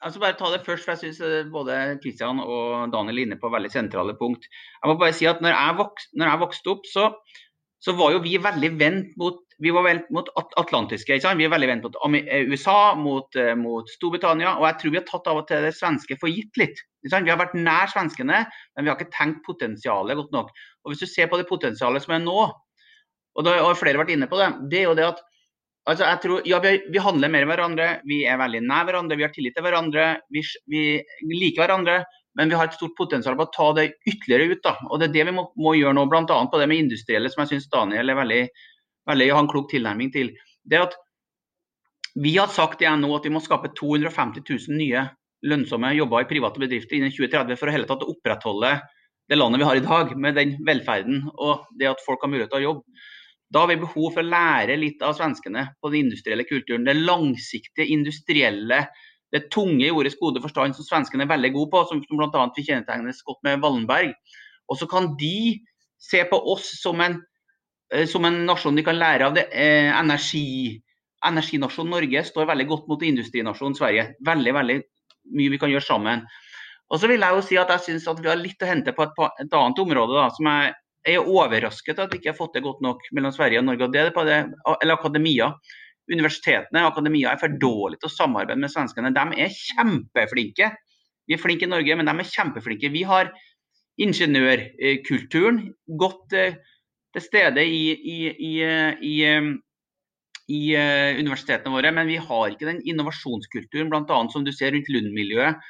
altså 0.02 0.20
bare 0.22 0.38
ta 0.40 0.50
det 0.52 0.64
først, 0.66 0.88
for 0.88 0.98
jeg 0.98 1.14
syns 1.14 1.52
både 1.54 1.78
Kristian 2.04 2.42
og 2.42 2.92
Daniel 2.94 3.22
er 3.22 3.30
inne 3.30 3.40
på 3.40 3.52
veldig 3.54 3.72
sentrale 3.72 4.18
punkt. 4.20 4.48
Jeg 4.82 4.92
må 4.92 4.98
bare 5.00 5.16
si 5.16 5.30
at 5.30 5.44
når 5.44 5.56
jeg, 5.56 5.78
vokste, 5.80 6.18
når 6.18 6.32
jeg 6.32 6.42
vokste 6.44 6.74
opp, 6.74 6.90
så, 6.90 7.08
så 7.82 7.96
var 7.98 8.16
jo 8.16 8.24
vi 8.26 8.36
veldig 8.42 8.72
vendt 8.82 9.18
mot 9.22 9.40
vi 9.62 9.70
var 9.70 9.86
vendt 9.86 10.08
mot 10.14 10.30
atlantiske. 10.58 11.14
Ikke 11.14 11.28
sant? 11.28 11.38
Vi 11.38 11.46
er 11.46 11.54
veldig 11.54 11.70
vendt 11.70 11.84
mot 11.86 11.98
eh, 12.18 12.50
USA, 12.50 12.96
mot, 12.98 13.36
eh, 13.38 13.54
mot, 13.58 13.90
Storbritannia. 13.94 14.56
Og 14.58 14.66
jeg 14.66 14.80
tror 14.82 14.94
vi 14.94 15.00
har 15.00 15.08
tatt 15.10 15.30
av 15.30 15.42
og 15.44 15.48
til 15.50 15.68
det 15.68 15.76
svenske 15.78 16.18
for 16.22 16.34
gitt 16.34 16.58
litt. 16.58 16.82
Vi 17.06 17.14
har 17.14 17.40
vært 17.40 17.54
nær 17.58 17.92
svenskene, 17.92 18.42
men 18.48 18.86
vi 18.86 18.90
har 18.90 18.98
ikke 18.98 19.14
tenkt 19.14 19.44
potensialet 19.46 20.18
godt 20.18 20.34
nok. 20.34 20.50
Og 20.82 20.94
Hvis 20.94 21.04
du 21.04 21.10
ser 21.10 21.30
på 21.30 21.38
det 21.38 21.46
potensialet 21.50 22.02
som 22.02 22.16
er 22.18 22.24
nå, 22.26 22.48
og 23.32 23.46
da 23.46 23.54
har 23.62 23.78
flere 23.78 24.02
vært 24.02 24.16
inne 24.16 24.28
på 24.30 24.40
det, 24.42 24.50
det 24.74 24.82
er 24.82 24.90
jo 24.90 24.98
det 24.98 25.08
at 25.12 25.22
altså 25.90 26.08
jeg 26.08 26.22
tror, 26.24 26.42
ja, 26.48 26.62
vi, 26.64 26.74
vi 26.94 27.04
handler 27.04 27.32
mer 27.34 27.46
med 27.46 27.56
hverandre, 27.56 27.92
vi 28.08 28.24
er 28.30 28.40
veldig 28.42 28.64
nær 28.68 28.88
hverandre, 28.90 29.18
vi 29.20 29.26
har 29.26 29.34
tillit 29.36 29.56
til 29.58 29.66
hverandre, 29.66 30.08
vi, 30.34 30.44
vi 30.70 30.84
liker 31.30 31.66
hverandre. 31.66 32.02
Men 32.40 32.48
vi 32.48 32.56
har 32.56 32.70
et 32.70 32.76
stort 32.78 32.94
potensial 32.96 33.36
på 33.36 33.44
å 33.44 33.52
ta 33.52 33.66
det 33.76 33.90
ytterligere 34.08 34.54
ut. 34.54 34.62
da, 34.64 34.72
og 34.88 35.02
Det 35.02 35.10
er 35.10 35.16
det 35.18 35.24
vi 35.28 35.34
må, 35.36 35.50
må 35.60 35.74
gjøre 35.76 35.98
nå, 35.98 36.06
bl.a. 36.08 36.24
på 36.24 36.62
det 36.62 36.68
med 36.72 36.86
industrielle, 36.86 37.28
som 37.28 37.42
jeg 37.44 37.58
syns 37.58 37.68
Daniel 37.74 38.14
er 38.14 38.16
veldig 38.16 38.44
veldig 39.10 39.32
ha 39.34 39.42
en 39.44 39.50
klok 39.52 39.72
tilnærming 39.72 40.12
til. 40.14 40.36
Det 40.64 40.84
at 40.88 41.00
Vi 42.12 42.34
har 42.36 42.50
sagt 42.52 42.82
igjen 42.84 43.00
nå 43.00 43.08
at 43.16 43.24
vi 43.24 43.32
må 43.32 43.40
skape 43.40 43.70
250 43.72 44.44
000 44.44 44.76
nye 44.76 45.06
lønnsomme 45.48 45.94
jobber 45.96 46.26
i 46.26 46.28
private 46.28 46.60
bedrifter 46.60 46.98
innen 46.98 47.14
2030 47.14 47.56
for 47.56 47.72
å 47.72 47.72
hele 47.72 47.88
tatt 47.88 48.04
opprettholde 48.04 48.72
det 49.32 49.38
landet 49.38 49.62
vi 49.62 49.68
har 49.70 49.80
i 49.80 49.86
dag, 49.86 50.12
med 50.20 50.36
den 50.36 50.58
velferden 50.68 51.22
og 51.40 51.70
det 51.80 51.88
at 51.88 52.04
folk 52.04 52.20
har 52.20 52.34
mulighet 52.34 52.52
til 52.52 52.60
å 52.60 52.66
jobbe. 52.66 52.84
Da 53.52 53.64
har 53.64 53.72
vi 53.72 53.82
behov 53.82 54.14
for 54.16 54.24
å 54.24 54.32
lære 54.32 54.78
litt 54.80 55.02
av 55.04 55.18
svenskene 55.18 55.66
på 55.84 55.92
den 55.92 56.08
industrielle 56.08 56.46
kulturen. 56.48 56.86
Det 56.88 56.96
langsiktige, 56.96 57.90
industrielle, 57.92 58.86
det 59.32 59.50
tunge 59.52 59.84
i 59.88 59.92
ordets 59.92 60.16
gode 60.20 60.44
forstand 60.44 60.78
som 60.78 60.88
svenskene 60.88 61.26
er 61.26 61.32
veldig 61.34 61.52
gode 61.56 61.72
på, 61.74 61.82
som, 61.90 62.00
som 62.08 62.20
bl.a. 62.20 62.46
vi 62.56 62.64
kjennetegnes 62.68 63.20
godt 63.28 63.42
med 63.48 63.60
Wallenberg. 63.64 64.14
Og 64.72 64.80
så 64.80 64.88
kan 64.92 65.12
de 65.20 65.60
se 66.02 66.24
på 66.30 66.40
oss 66.54 66.70
som 66.80 67.04
en, 67.04 67.20
eh, 67.94 68.08
som 68.08 68.26
en 68.28 68.40
nasjon 68.48 68.78
de 68.80 68.86
kan 68.88 69.00
lære 69.00 69.28
av. 69.28 69.36
det. 69.36 69.50
Eh, 69.52 69.92
energi, 70.00 70.80
energinasjonen 71.28 71.92
Norge 71.98 72.24
står 72.28 72.48
veldig 72.54 72.68
godt 72.72 72.88
mot 72.88 73.04
industrinasjonen 73.04 73.76
Sverige. 73.76 74.14
Veldig, 74.26 74.54
veldig 74.60 74.80
mye 75.36 75.54
vi 75.54 75.60
kan 75.60 75.72
gjøre 75.72 75.86
sammen. 75.86 76.24
Og 76.92 77.00
så 77.00 77.08
vil 77.08 77.24
jeg 77.24 77.36
jo 77.36 77.44
si 77.46 77.60
at 77.60 77.70
jeg 77.72 77.84
syns 77.86 78.08
vi 78.20 78.32
har 78.32 78.40
litt 78.40 78.64
å 78.64 78.68
hente 78.68 78.96
på 78.96 79.04
et, 79.06 79.20
et 79.44 79.54
annet 79.56 79.80
område 79.80 80.18
da, 80.18 80.28
som 80.36 80.48
jeg, 80.50 80.74
jeg 81.08 81.18
er 81.18 81.30
overrasket 81.30 82.00
at 82.00 82.12
vi 82.12 82.20
ikke 82.20 82.32
har 82.32 82.38
fått 82.38 82.58
det 82.58 82.64
godt 82.66 82.82
nok 82.86 83.08
mellom 83.16 83.34
Sverige 83.34 83.62
og 83.62 83.66
Norge. 83.66 83.88
og 83.88 83.94
det 83.94 84.02
er 84.02 84.12
på 84.14 84.26
det, 84.28 84.40
eller 84.82 84.98
akademia. 84.98 85.52
Universitetene 86.12 86.84
og 86.84 86.92
akademia 86.92 87.32
er 87.32 87.40
for 87.42 87.58
dårlige 87.62 88.02
til 88.02 88.12
å 88.12 88.16
samarbeide 88.16 88.62
med 88.62 88.74
svenskene. 88.74 89.14
De 89.16 89.42
er 89.42 89.56
kjempeflinke. 89.56 90.70
Vi 91.28 91.38
er 91.38 91.42
flinke 91.42 91.66
i 91.66 91.72
Norge, 91.72 91.96
men 91.96 92.10
de 92.10 92.14
er 92.14 92.32
kjempeflinke. 92.36 92.94
Vi 92.94 93.04
har 93.08 93.32
ingeniørkulturen 94.02 95.64
godt 96.00 96.38
eh, 96.38 96.58
til 97.14 97.26
stede 97.26 97.66
i, 97.66 97.84
i, 97.92 98.20
i, 98.32 98.54
i 99.12 99.16
i 100.52 100.62
uh, 100.76 101.20
universitetene 101.20 101.74
våre, 101.74 101.92
men 101.96 102.10
vi 102.10 102.18
har 102.20 102.52
ikke 102.52 102.68
den 102.68 102.82
innovasjonskulturen 102.90 103.92
bl.a. 103.92 104.18
som 104.34 104.44
du 104.44 104.52
ser 104.56 104.74
rundt 104.76 104.90
Lund-miljøet. 104.92 105.62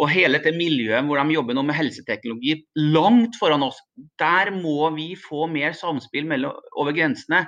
Og 0.00 0.08
hele 0.08 0.40
det 0.40 0.54
miljøet 0.56 1.04
hvor 1.04 1.20
de 1.20 1.34
jobber 1.34 1.56
nå 1.56 1.64
med 1.68 1.76
helseteknologi 1.76 2.54
langt 2.94 3.36
foran 3.36 3.66
oss. 3.66 3.76
Der 4.20 4.48
må 4.54 4.88
vi 4.96 5.10
få 5.18 5.44
mer 5.52 5.76
samspill 5.76 6.28
mellom, 6.30 6.56
over 6.72 6.96
grensene. 6.96 7.42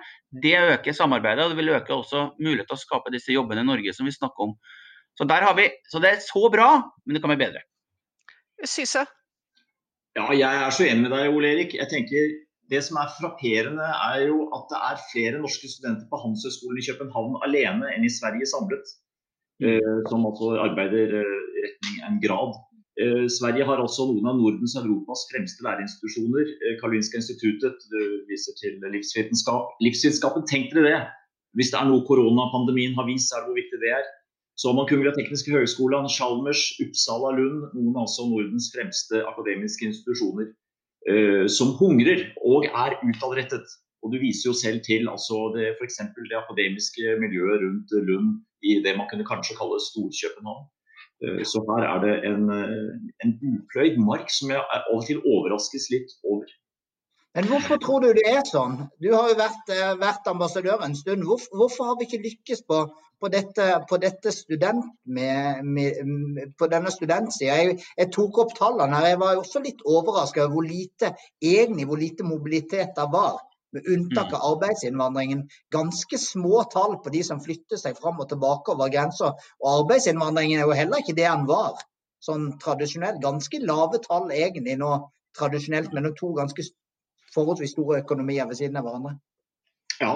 Det 0.44 0.58
øker 0.60 0.96
samarbeidet, 0.96 1.46
og 1.46 1.54
det 1.54 1.60
vil 1.62 1.72
øke 1.78 1.96
også 1.96 2.26
mulighet 2.42 2.68
til 2.68 2.76
å 2.76 2.82
skape 2.82 3.14
disse 3.14 3.32
jobbene 3.32 3.64
i 3.64 3.70
Norge 3.70 3.96
som 3.96 4.08
vi 4.08 4.12
snakker 4.12 4.50
om. 4.50 4.54
Så, 5.16 5.24
der 5.28 5.44
har 5.44 5.56
vi, 5.56 5.68
så 5.88 6.00
det 6.00 6.12
er 6.12 6.22
så 6.24 6.46
bra, 6.52 6.68
men 7.04 7.16
det 7.16 7.24
kan 7.24 7.32
bli 7.32 7.40
bedre. 7.40 7.64
Syse? 8.68 9.04
Ja, 10.16 10.28
jeg 10.36 10.64
er 10.66 10.72
så 10.72 10.84
enig 10.84 11.06
med 11.06 11.14
deg, 11.14 11.32
Ole 11.32 11.52
Erik. 11.54 11.76
Jeg 11.76 11.88
tenker 11.88 12.32
det 12.72 12.80
som 12.86 12.98
er 13.00 13.12
frapperende, 13.16 13.88
er 14.12 14.26
jo 14.28 14.46
at 14.56 14.68
det 14.72 14.80
er 14.88 15.04
flere 15.10 15.40
norske 15.40 15.68
studenter 15.68 16.08
på 16.08 16.20
Handelshøyskolen 16.20 16.80
i 16.80 16.84
København 16.88 17.40
alene 17.46 17.90
enn 17.94 18.06
i 18.06 18.12
Sverige 18.12 18.48
samlet, 18.48 18.92
eh, 19.64 19.96
som 20.08 20.24
altså 20.28 20.54
arbeider 20.62 21.16
eh, 21.20 21.41
retning 21.64 22.04
en 22.08 22.20
grad. 22.24 22.58
Eh, 23.00 23.26
Sverige 23.32 23.66
har 23.68 23.80
også 23.80 24.06
noen 24.10 24.28
av 24.28 24.38
Nordens 24.38 24.76
og 24.76 24.86
Europas 24.86 25.24
fremste 25.32 25.64
læreinstitusjoner. 25.66 26.50
Eh, 26.60 26.78
Karolinska 26.80 27.20
instituttet 27.22 27.86
viser 28.28 28.56
til 28.60 28.80
livsvitenskap. 28.94 29.76
Livsvitenskapen, 29.84 30.46
tenk 30.50 30.74
dere 30.74 30.88
det! 30.88 31.02
Hvis 31.56 31.72
det 31.72 31.78
er 31.78 31.88
noe 31.88 32.04
koronapandemien 32.08 32.96
har 32.96 33.08
vist, 33.08 33.32
er 33.32 33.42
det 33.42 33.50
hvor 33.50 33.60
viktig 33.60 33.80
det 33.82 33.92
er. 33.92 34.04
Så 34.56 34.68
har 34.68 34.76
man 34.76 34.88
Kungliga 34.88 35.12
Tekniske 35.16 35.52
Høgskolen, 35.52 36.08
Chalmers, 36.12 36.62
Uppsala, 36.84 37.32
Lund, 37.36 37.72
noen 37.76 37.96
av 38.00 38.08
Nordens 38.30 38.68
fremste 38.72 39.20
akademiske 39.28 39.88
institusjoner. 39.88 40.52
Eh, 41.10 41.46
som 41.50 41.72
hungrer 41.80 42.28
og 42.46 42.68
er 42.68 42.98
utadrettet. 43.02 43.66
Og 44.02 44.12
Du 44.12 44.18
viser 44.22 44.50
jo 44.50 44.54
selv 44.54 44.82
til 44.86 45.08
altså 45.10 45.50
f.eks. 45.78 45.98
det 46.30 46.38
akademiske 46.38 47.16
miljøet 47.22 47.62
rundt 47.62 47.90
Lund 48.08 48.30
i 48.62 48.78
det 48.84 48.94
man 48.98 49.08
kunne 49.10 49.26
kanskje 49.26 49.58
kalle 49.58 49.78
Stor-København. 49.82 50.64
Eh, 51.22 51.44
så 51.48 51.62
her 51.68 51.86
er 51.88 52.02
det 52.04 52.16
en, 52.30 52.48
eh, 52.50 52.90
en 53.24 53.36
upløyd 53.52 54.00
mark 54.02 54.30
som 54.30 54.50
jeg 54.50 54.62
av 54.62 54.90
og 54.94 55.06
til 55.06 55.22
overraskes 55.22 55.90
litt 55.94 56.16
over. 56.24 56.50
Men 57.34 57.46
hvorfor 57.48 57.78
tror 57.80 58.02
du 58.04 58.10
det 58.12 58.26
er 58.28 58.42
sånn? 58.44 58.74
Du 59.00 59.08
har 59.14 59.30
jo 59.30 59.38
vært, 59.38 59.70
vært 60.00 60.26
ambassadør 60.28 60.82
en 60.84 60.96
stund. 60.98 61.24
Hvorfor, 61.24 61.56
hvorfor, 61.56 61.86
har 61.88 61.96
vi 61.96 62.04
ikke 62.04 62.26
lykkes 62.26 62.60
på, 62.68 62.82
på 63.22 63.30
dette, 63.32 63.68
på 63.88 63.96
dette 64.02 64.32
med, 65.06 65.64
med, 65.64 66.52
på 66.58 66.68
denne 66.68 66.90
studentsida. 66.92 67.56
Jeg, 67.56 67.78
jeg, 67.96 68.10
tok 68.12 68.42
opp 68.42 68.52
tallene 68.58 68.98
her. 68.98 69.14
Jeg 69.14 69.20
var 69.22 69.40
også 69.40 69.62
litt 69.64 69.80
overraska 69.86 70.44
over 70.44 70.58
hvor 70.58 70.66
lite 70.66 71.14
egentlig 71.40 71.86
hvor 71.88 72.02
lite 72.02 72.26
mobilitet 72.26 72.92
det 72.98 73.08
var. 73.14 73.40
Med 73.72 73.88
unntak 73.88 74.34
av 74.34 74.40
mm. 74.40 74.46
arbeidsinnvandringen. 74.50 75.46
Ganske 75.72 76.20
små 76.20 76.62
tall 76.74 76.98
på 77.04 77.12
de 77.14 77.22
som 77.24 77.40
flytter 77.40 77.80
seg 77.80 77.96
fram 77.98 78.20
og 78.20 78.28
tilbake 78.32 78.74
over 78.74 78.92
grensa. 78.92 79.32
Og 79.62 79.70
arbeidsinnvandringen 79.72 80.60
er 80.60 80.68
jo 80.68 80.76
heller 80.76 81.00
ikke 81.00 81.16
det 81.16 81.28
den 81.28 81.48
var 81.48 81.80
sånn 82.22 82.50
tradisjonelt. 82.62 83.22
Ganske 83.24 83.62
lave 83.64 84.02
tall 84.04 84.30
egentlig 84.30 84.76
nå 84.80 84.94
tradisjonelt 85.38 85.94
mellom 85.96 86.12
to 86.18 86.34
ganske 86.36 86.68
forholdsvis 87.32 87.72
store 87.72 88.02
økonomier 88.04 88.50
ved 88.50 88.60
siden 88.60 88.76
av 88.76 88.84
hverandre. 88.84 89.16
Ja, 90.02 90.12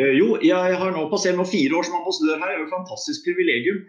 Eh, 0.00 0.14
jo, 0.18 0.32
jeg 0.42 0.78
har 0.80 0.94
nå 0.94 1.04
passert 1.12 1.38
nå 1.38 1.44
fire 1.46 1.78
år 1.78 1.86
som 1.86 2.00
ambassadør 2.00 2.40
her. 2.40 2.48
Det 2.48 2.56
er 2.56 2.62
jo 2.62 2.68
et 2.68 2.78
fantastisk 2.78 3.28
privilegium. 3.28 3.84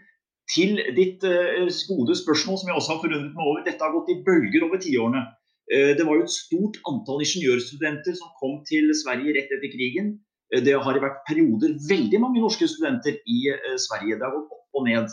Til 0.54 0.78
ditt 0.94 1.24
uh, 1.26 1.66
gode 1.90 2.14
spørsmål, 2.14 2.60
som 2.62 2.68
jeg 2.70 2.78
også 2.78 2.92
har 2.94 3.00
forundret 3.02 3.32
meg 3.34 3.48
over. 3.50 3.64
Dette 3.66 3.82
har 3.82 3.96
gått 3.96 4.12
i 4.14 4.20
bølger 4.28 4.68
over 4.68 4.78
tiårene. 4.84 5.24
Uh, 5.72 5.92
det 5.98 6.06
var 6.06 6.20
jo 6.20 6.26
et 6.28 6.36
stort 6.36 6.80
antall 6.90 7.24
ingeniørstudenter 7.26 8.18
som 8.18 8.34
kom 8.42 8.60
til 8.70 8.92
Sverige 8.98 9.36
rett 9.38 9.54
etter 9.56 9.74
krigen. 9.74 10.16
Uh, 10.54 10.62
det 10.66 10.78
har 10.78 11.02
vært 11.04 11.24
perioder 11.30 11.78
veldig 11.90 12.22
mange 12.24 12.44
norske 12.44 12.70
studenter 12.70 13.18
i 13.26 13.40
Sverige. 13.82 14.20
Det 14.20 14.28
har 14.28 14.36
gått 14.36 14.60
opp 14.60 14.82
og 14.82 14.90
ned. 14.90 15.10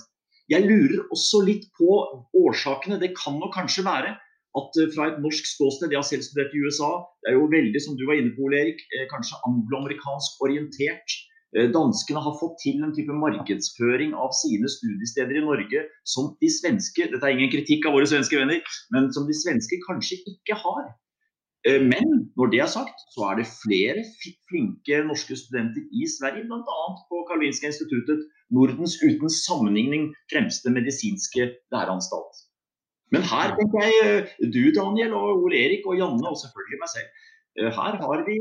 Jeg 0.51 0.67
lurer 0.67 1.07
også 1.15 1.41
litt 1.47 1.69
på 1.79 1.89
årsakene. 2.37 2.99
Det 3.01 3.15
kan 3.17 3.39
nok 3.41 3.55
kanskje 3.55 3.87
være 3.87 4.17
at 4.59 4.81
eh, 4.81 4.91
fra 4.95 5.09
et 5.11 5.21
norsk 5.25 5.49
ståsted, 5.49 5.93
jeg 5.93 6.01
har 6.01 6.09
selv 6.09 6.25
studert 6.27 6.55
i 6.55 6.63
USA, 6.65 6.93
det 7.23 7.33
er 7.33 7.39
jo 7.39 7.51
veldig, 7.53 7.81
som 7.85 7.97
du 7.97 8.05
var 8.09 8.21
inne 8.21 8.35
på, 8.37 8.47
Ole 8.47 8.61
Erik, 8.63 8.83
eh, 8.93 9.07
kanskje 9.13 9.41
angloamerikansk 9.49 10.43
orientert. 10.45 11.17
Eh, 11.53 11.69
danskene 11.75 12.23
har 12.25 12.39
fått 12.41 12.59
til 12.63 12.81
en 12.85 12.95
type 12.97 13.13
markedsføring 13.13 14.15
av 14.17 14.33
sine 14.39 14.71
studiesteder 14.73 15.39
i 15.39 15.45
Norge 15.45 15.85
som 16.09 16.33
de 16.41 16.51
svenske 16.53 17.11
dette 17.13 17.29
er 17.29 17.37
ingen 17.37 17.53
kritikk 17.53 17.89
av 17.89 17.97
våre 17.99 18.09
svenske 18.09 18.41
venner, 18.41 18.63
men 18.95 19.11
som 19.13 19.29
de 19.29 19.37
svenske 19.37 19.81
kanskje 19.87 20.23
ikke 20.33 20.59
har. 20.65 20.93
Men 21.63 22.09
når 22.35 22.49
det 22.51 22.59
er 22.65 22.71
sagt, 22.73 23.05
så 23.15 23.29
er 23.29 23.37
det 23.39 23.45
flere 23.47 24.03
flinke 24.51 24.97
norske 25.07 25.37
studenter 25.39 25.85
i 25.95 26.09
Sverige, 26.11 26.43
bl.a. 26.49 26.81
på 27.07 27.21
Karolinska 27.29 27.71
instituttet, 27.71 28.25
Nordens 28.51 28.97
uten 28.99 29.31
sammenligning 29.31 30.09
fremste 30.33 30.73
medisinske 30.75 31.47
læreanstalt. 31.71 32.43
Men 33.13 33.25
her 33.29 33.53
tenker 33.59 33.85
jeg 33.85 34.01
eh, 34.03 34.33
du 34.55 34.63
Daniel 34.73 35.15
og 35.19 35.45
Ole 35.45 35.61
Erik 35.61 35.87
og 35.89 35.99
Janne 36.01 36.33
og 36.33 36.39
selvfølgelig 36.41 36.81
meg 36.81 36.91
selv. 36.97 37.09
Eh, 37.61 37.71
her 37.79 37.95
har 38.03 38.23
vi 38.29 38.37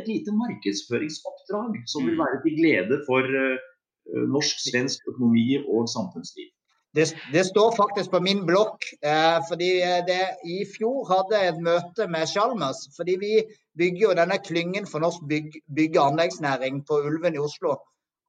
et 0.00 0.08
lite 0.08 0.32
markedsføringsoppdrag 0.36 1.78
som 1.92 2.04
vil 2.06 2.16
mm. 2.16 2.24
være 2.24 2.40
til 2.44 2.56
glede 2.60 2.98
for 3.08 3.22
eh, 3.42 4.26
norsk, 4.34 4.56
svensk 4.68 4.98
økonomi 5.12 5.46
og 5.62 5.88
samfunnsliv. 5.96 6.50
Det, 6.92 7.06
det, 7.32 7.46
står 7.48 7.70
faktisk 7.72 8.10
på 8.12 8.20
min 8.20 8.42
blokk. 8.48 8.84
Eh, 9.00 9.38
fordi 9.48 9.70
det, 10.08 10.24
I 10.44 10.58
fjor 10.74 11.06
hadde 11.12 11.38
jeg 11.40 11.54
et 11.54 11.62
møte 11.68 12.08
med 12.14 12.28
Chalmers. 12.32 12.82
fordi 12.96 13.16
Vi 13.24 13.32
bygger 13.78 14.02
jo 14.08 14.18
denne 14.20 14.38
klyngen 14.48 14.86
for 14.90 15.00
norsk 15.04 15.24
bygg, 15.32 15.56
bygge- 15.76 16.00
og 16.00 16.12
anleggsnæring 16.12 16.84
på 16.88 17.00
Ulven 17.08 17.38
i 17.38 17.44
Oslo. 17.48 17.78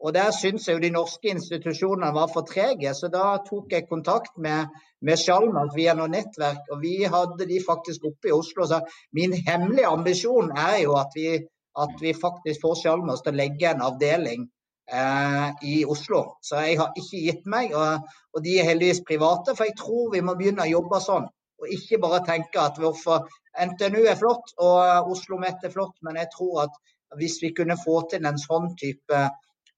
Og 0.04 0.14
Der 0.14 0.32
syns 0.36 0.68
jeg 0.68 0.76
jo 0.76 0.84
de 0.84 0.90
norske 0.92 1.32
institusjonene 1.32 2.12
var 2.16 2.28
for 2.34 2.44
trege, 2.48 2.92
så 2.94 3.08
da 3.12 3.38
tok 3.48 3.72
jeg 3.72 3.88
kontakt 3.88 4.34
med, 4.46 4.72
med 5.02 5.20
Sjalmalt 5.22 5.76
via 5.78 5.94
noe 5.96 6.12
nettverk. 6.12 6.66
og 6.72 6.82
Vi 6.82 6.96
hadde 7.08 7.48
de 7.48 7.60
faktisk 7.64 8.04
oppe 8.10 8.28
i 8.28 8.36
Oslo. 8.36 8.68
Så 8.68 8.82
min 9.16 9.36
hemmelige 9.48 9.88
ambisjon 9.88 10.52
er 10.52 10.82
jo 10.84 10.98
at 11.00 11.16
vi, 11.16 11.38
at 11.86 11.96
vi 12.02 12.12
faktisk 12.20 12.66
får 12.66 12.82
Sjalmalt 12.82 13.24
til 13.24 13.32
å 13.32 13.40
legge 13.40 13.70
en 13.72 13.86
avdeling 13.88 14.44
eh, 14.92 15.48
i 15.72 15.78
Oslo. 15.96 16.24
Så 16.44 16.66
jeg 16.68 16.82
har 16.82 16.92
ikke 17.00 17.22
gitt 17.30 17.48
meg, 17.56 17.72
og, 17.72 18.04
og, 18.34 18.42
de 18.44 18.58
er 18.60 18.68
heldigvis 18.74 19.06
private. 19.08 19.56
For 19.56 19.70
jeg 19.70 19.78
tror 19.80 20.12
vi 20.18 20.24
må 20.26 20.36
begynne 20.36 20.68
å 20.68 20.74
jobbe 20.74 21.00
sånn. 21.06 21.30
Og 21.64 21.72
ikke 21.72 22.02
bare 22.04 22.26
tenke 22.28 22.60
at 22.60 22.76
hvorfor 22.82 23.24
NTNU 23.56 24.02
er 24.04 24.20
flott 24.20 24.52
og 24.58 25.14
Oslo 25.14 25.40
Met 25.40 25.64
er 25.64 25.72
flott, 25.72 25.96
men 26.04 26.18
jeg 26.20 26.28
tror 26.36 26.66
at 26.66 26.76
hvis 27.16 27.38
vi 27.44 27.54
kunne 27.56 27.78
få 27.78 28.02
til 28.12 28.26
en 28.26 28.40
sånn 28.42 28.72
type 28.76 29.20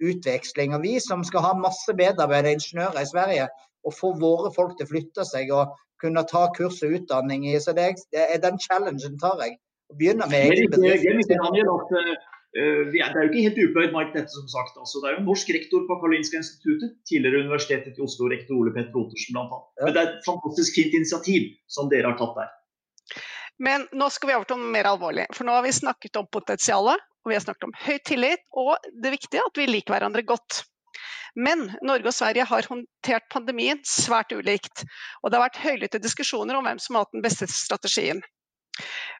utveksling. 0.04 0.76
Og 0.76 0.84
vi 0.84 0.98
som 1.04 1.24
skal 1.28 1.46
ha 1.46 1.54
masse 1.60 1.96
medarbeidere 1.96 2.58
ingeniører 2.58 3.02
i 3.02 3.10
Sverige, 3.10 3.48
og 3.86 3.94
få 3.94 4.14
våre 4.20 4.52
folk 4.56 4.78
til 4.78 4.88
å 4.88 4.92
flytte 4.92 5.26
seg 5.28 5.52
og 5.54 5.76
kunne 6.02 6.26
ta 6.30 6.48
kurs 6.58 6.82
og 6.86 6.96
utdanning 7.00 7.46
i. 7.48 7.56
Så 7.62 7.76
det 7.78 7.92
er, 7.94 8.40
den 8.42 8.58
challengen 8.62 9.20
tar 9.22 9.42
jeg. 9.44 9.60
Og 9.92 10.00
begynner 10.00 10.30
med 10.32 10.50
egen 10.50 10.72
bedrift. 10.74 11.30
Uh, 12.56 12.88
det 12.88 13.02
er 13.04 13.18
jo 13.20 13.28
ikke 13.28 13.42
helt 13.44 13.58
upløyd 13.66 13.92
mark, 13.92 14.14
dette 14.16 14.32
som 14.32 14.48
sagt. 14.48 14.78
Altså, 14.80 15.02
det 15.04 15.10
er 15.10 15.18
jo 15.18 15.26
norsk 15.28 15.50
rektor 15.52 15.82
på 15.90 15.98
Karolinska 16.00 16.40
instituttet. 16.40 16.94
Tidligere 17.10 17.44
Universitetet 17.44 18.00
i 18.00 18.04
Oslo, 18.06 18.30
rektor 18.32 18.56
Ole 18.56 18.72
Petter 18.76 18.96
Ottersen 19.02 19.36
bl.a. 19.36 19.60
Ja. 19.76 19.82
Men 19.84 19.98
det 19.98 20.02
er 20.02 20.12
et 20.14 20.28
fantastisk 20.28 20.80
fint 20.80 20.96
initiativ 20.96 21.50
som 21.76 21.92
dere 21.92 22.14
har 22.14 22.20
tatt 22.22 22.38
der. 22.40 22.54
Men 23.64 23.88
nå 23.96 24.10
skal 24.12 24.30
vi 24.30 24.36
over 24.36 24.48
til 24.50 24.60
noe 24.60 24.74
mer 24.74 24.90
alvorlig. 24.90 25.28
For 25.36 25.48
nå 25.48 25.56
har 25.56 25.64
vi 25.64 25.74
snakket 25.76 26.20
om 26.20 26.28
potensialet, 26.32 27.04
og 27.24 27.32
vi 27.32 27.38
har 27.38 27.44
snakket 27.44 27.68
om 27.70 27.76
høy 27.86 27.98
tillit, 28.06 28.44
og 28.52 28.76
det 29.02 29.14
viktige 29.16 29.42
er 29.42 29.50
at 29.50 29.60
vi 29.60 29.68
liker 29.70 29.96
hverandre 29.96 30.26
godt. 30.28 30.64
Men 31.36 31.66
Norge 31.84 32.12
og 32.12 32.16
Sverige 32.16 32.46
har 32.48 32.68
håndtert 32.70 33.28
pandemien 33.32 33.82
svært 33.88 34.32
ulikt. 34.32 34.86
Og 35.22 35.32
det 35.32 35.40
har 35.40 35.46
vært 35.48 35.64
høylytte 35.64 36.04
diskusjoner 36.04 36.56
om 36.56 36.68
hvem 36.68 36.80
som 36.80 36.96
har 36.96 37.06
hatt 37.06 37.16
den 37.16 37.26
beste 37.26 37.48
strategien. 37.52 38.22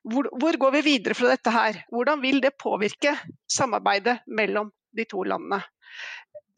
Hvor, 0.04 0.28
hvor, 0.40 0.58
går 0.60 0.76
vi 0.78 0.84
videre 0.86 1.16
fra 1.18 1.32
dette 1.32 1.52
her? 1.52 1.82
Hvordan 1.92 2.22
vil 2.24 2.42
det 2.44 2.58
påvirke 2.60 3.16
samarbeidet 3.52 4.20
mellom 4.28 4.72
de 4.96 5.08
to 5.12 5.24
landene? 5.28 5.62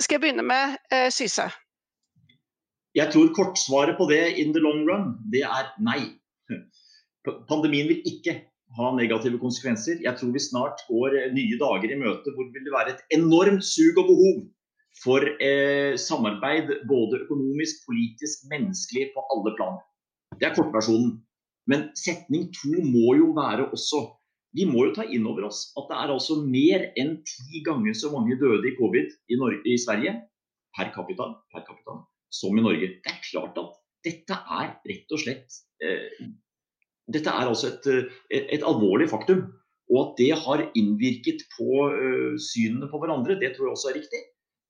Skal 0.02 0.18
jeg 0.18 0.26
begynne 0.26 0.46
med 0.46 0.78
eh, 0.94 1.10
Syse? 1.14 1.48
Jeg 2.98 3.14
tror 3.14 3.34
kortsvaret 3.34 3.98
på 3.98 4.08
det 4.10 4.24
in 4.42 4.54
the 4.54 4.62
long 4.62 4.84
run, 4.90 5.12
det 5.34 5.44
er 5.46 5.70
nei. 5.86 6.02
Pandemien 7.50 7.90
vil 7.90 8.06
ikke 8.08 8.38
ha 8.78 8.92
negative 8.96 9.40
konsekvenser. 9.42 10.02
Jeg 10.04 10.20
tror 10.20 10.34
vi 10.34 10.44
snart 10.44 10.84
går 10.90 11.16
eh, 11.18 11.32
nye 11.36 11.60
dager 11.60 11.94
i 11.94 12.00
møte 12.00 12.34
hvor 12.36 12.48
det 12.48 12.64
vil 12.64 12.76
være 12.76 12.96
et 12.96 13.18
enormt 13.18 13.66
sug 13.66 14.00
og 14.02 14.12
behov 14.12 14.42
for 15.04 15.24
eh, 15.44 15.94
samarbeid 16.02 16.74
både 16.90 17.22
økonomisk, 17.26 17.86
politisk, 17.88 18.48
menneskelig 18.52 19.12
på 19.16 19.24
alle 19.34 19.54
plan. 19.58 19.80
Det 20.38 20.50
er 20.50 20.56
kortversjonen. 20.58 21.18
Men 21.68 21.90
setning 22.00 22.48
to 22.56 22.72
må 22.80 23.18
jo 23.20 23.34
være 23.36 23.68
også 23.76 24.06
Vi 24.56 24.64
må 24.66 24.86
jo 24.88 24.94
ta 24.96 25.04
inn 25.12 25.26
over 25.28 25.44
oss 25.50 25.58
at 25.78 25.90
det 25.90 25.96
er 26.00 26.12
altså 26.14 26.38
mer 26.40 26.86
enn 26.98 27.18
ti 27.28 27.60
ganger 27.66 27.94
så 28.00 28.10
mange 28.14 28.38
døde 28.40 28.64
i 28.66 28.78
covid 28.78 29.12
i, 29.28 29.36
Norge, 29.38 29.60
i 29.68 29.76
Sverige 29.78 30.14
per 30.74 30.88
capita, 30.96 31.28
per 31.52 31.66
capita, 31.68 31.98
som 32.32 32.56
i 32.58 32.64
Norge. 32.64 32.88
Det 33.04 33.12
er 33.12 33.20
klart 33.28 33.60
at 33.60 33.76
dette 34.08 34.38
er 34.58 34.72
rett 34.88 35.14
og 35.14 35.22
slett 35.22 35.60
eh, 35.84 36.24
dette 37.14 37.32
er 37.32 37.48
altså 37.48 37.72
et, 37.72 37.88
et, 38.32 38.48
et, 38.58 38.64
alvorlig 38.66 39.10
faktum. 39.12 39.46
Og 39.88 40.00
at 40.02 40.18
det 40.20 40.34
har 40.36 40.66
innvirket 40.76 41.46
på 41.54 41.86
uh, 41.88 42.34
synene 42.44 42.90
på 42.92 43.00
hverandre, 43.00 43.38
det 43.40 43.54
tror 43.56 43.70
jeg 43.70 43.78
også 43.78 43.92
er 43.92 44.00
riktig. 44.02 44.24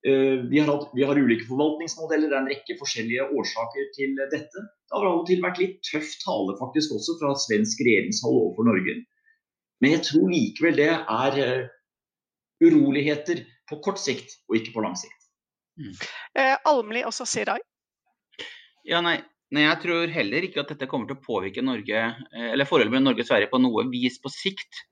Uh, 0.06 0.46
vi, 0.52 0.60
har 0.62 0.70
hatt, 0.70 0.92
vi, 0.94 1.06
har 1.10 1.18
ulike 1.18 1.48
forvaltningsmodeller, 1.50 2.30
det 2.30 2.38
er 2.38 2.44
en 2.44 2.52
rekke 2.52 2.78
forskjellige 2.78 3.26
årsaker 3.34 3.88
til 3.98 4.14
dette. 4.20 4.66
Det 4.66 4.94
har 4.94 5.08
av 5.10 5.24
og 5.24 5.26
til 5.30 5.42
vært 5.44 5.62
litt 5.64 5.80
tøff 5.90 6.12
tale 6.22 6.58
faktisk 6.60 6.94
også 7.00 7.18
fra 7.22 7.34
svensk 7.48 7.82
regjeringshold 7.88 8.38
overfor 8.44 8.70
Norge. 8.70 9.00
Men 9.82 9.94
jeg 9.98 10.06
tror 10.06 10.30
likevel 10.34 10.78
det 10.78 10.92
er 10.94 11.40
uroligheter 12.66 13.44
på 13.70 13.78
kort 13.86 14.00
sikt, 14.02 14.40
og 14.50 14.58
ikke 14.58 14.74
på 14.78 14.86
lang 14.86 14.96
sikt. 14.98 15.28
Mm. 15.78 15.98
Almli 16.66 17.04
også 17.06 17.28
Sirai? 17.30 17.60
Ja, 18.88 19.04
nei, 19.06 19.20
Nei, 19.56 19.64
Jeg 19.64 19.80
tror 19.86 20.12
heller 20.12 20.44
ikke 20.44 20.64
at 20.64 20.72
dette 20.74 20.90
kommer 20.92 21.08
til 21.08 21.16
å 21.16 21.24
påvirke 21.24 21.64
Norge, 21.64 22.04
eh, 22.36 22.52
eller 22.52 22.68
forholdet 22.68 22.92
mellom 22.92 23.12
Norge 23.12 23.24
og 23.24 23.30
Sverige 23.30 23.52
på 23.52 23.62
noe 23.64 23.86
vis 23.92 24.20
på 24.20 24.32
sikt. 24.34 24.84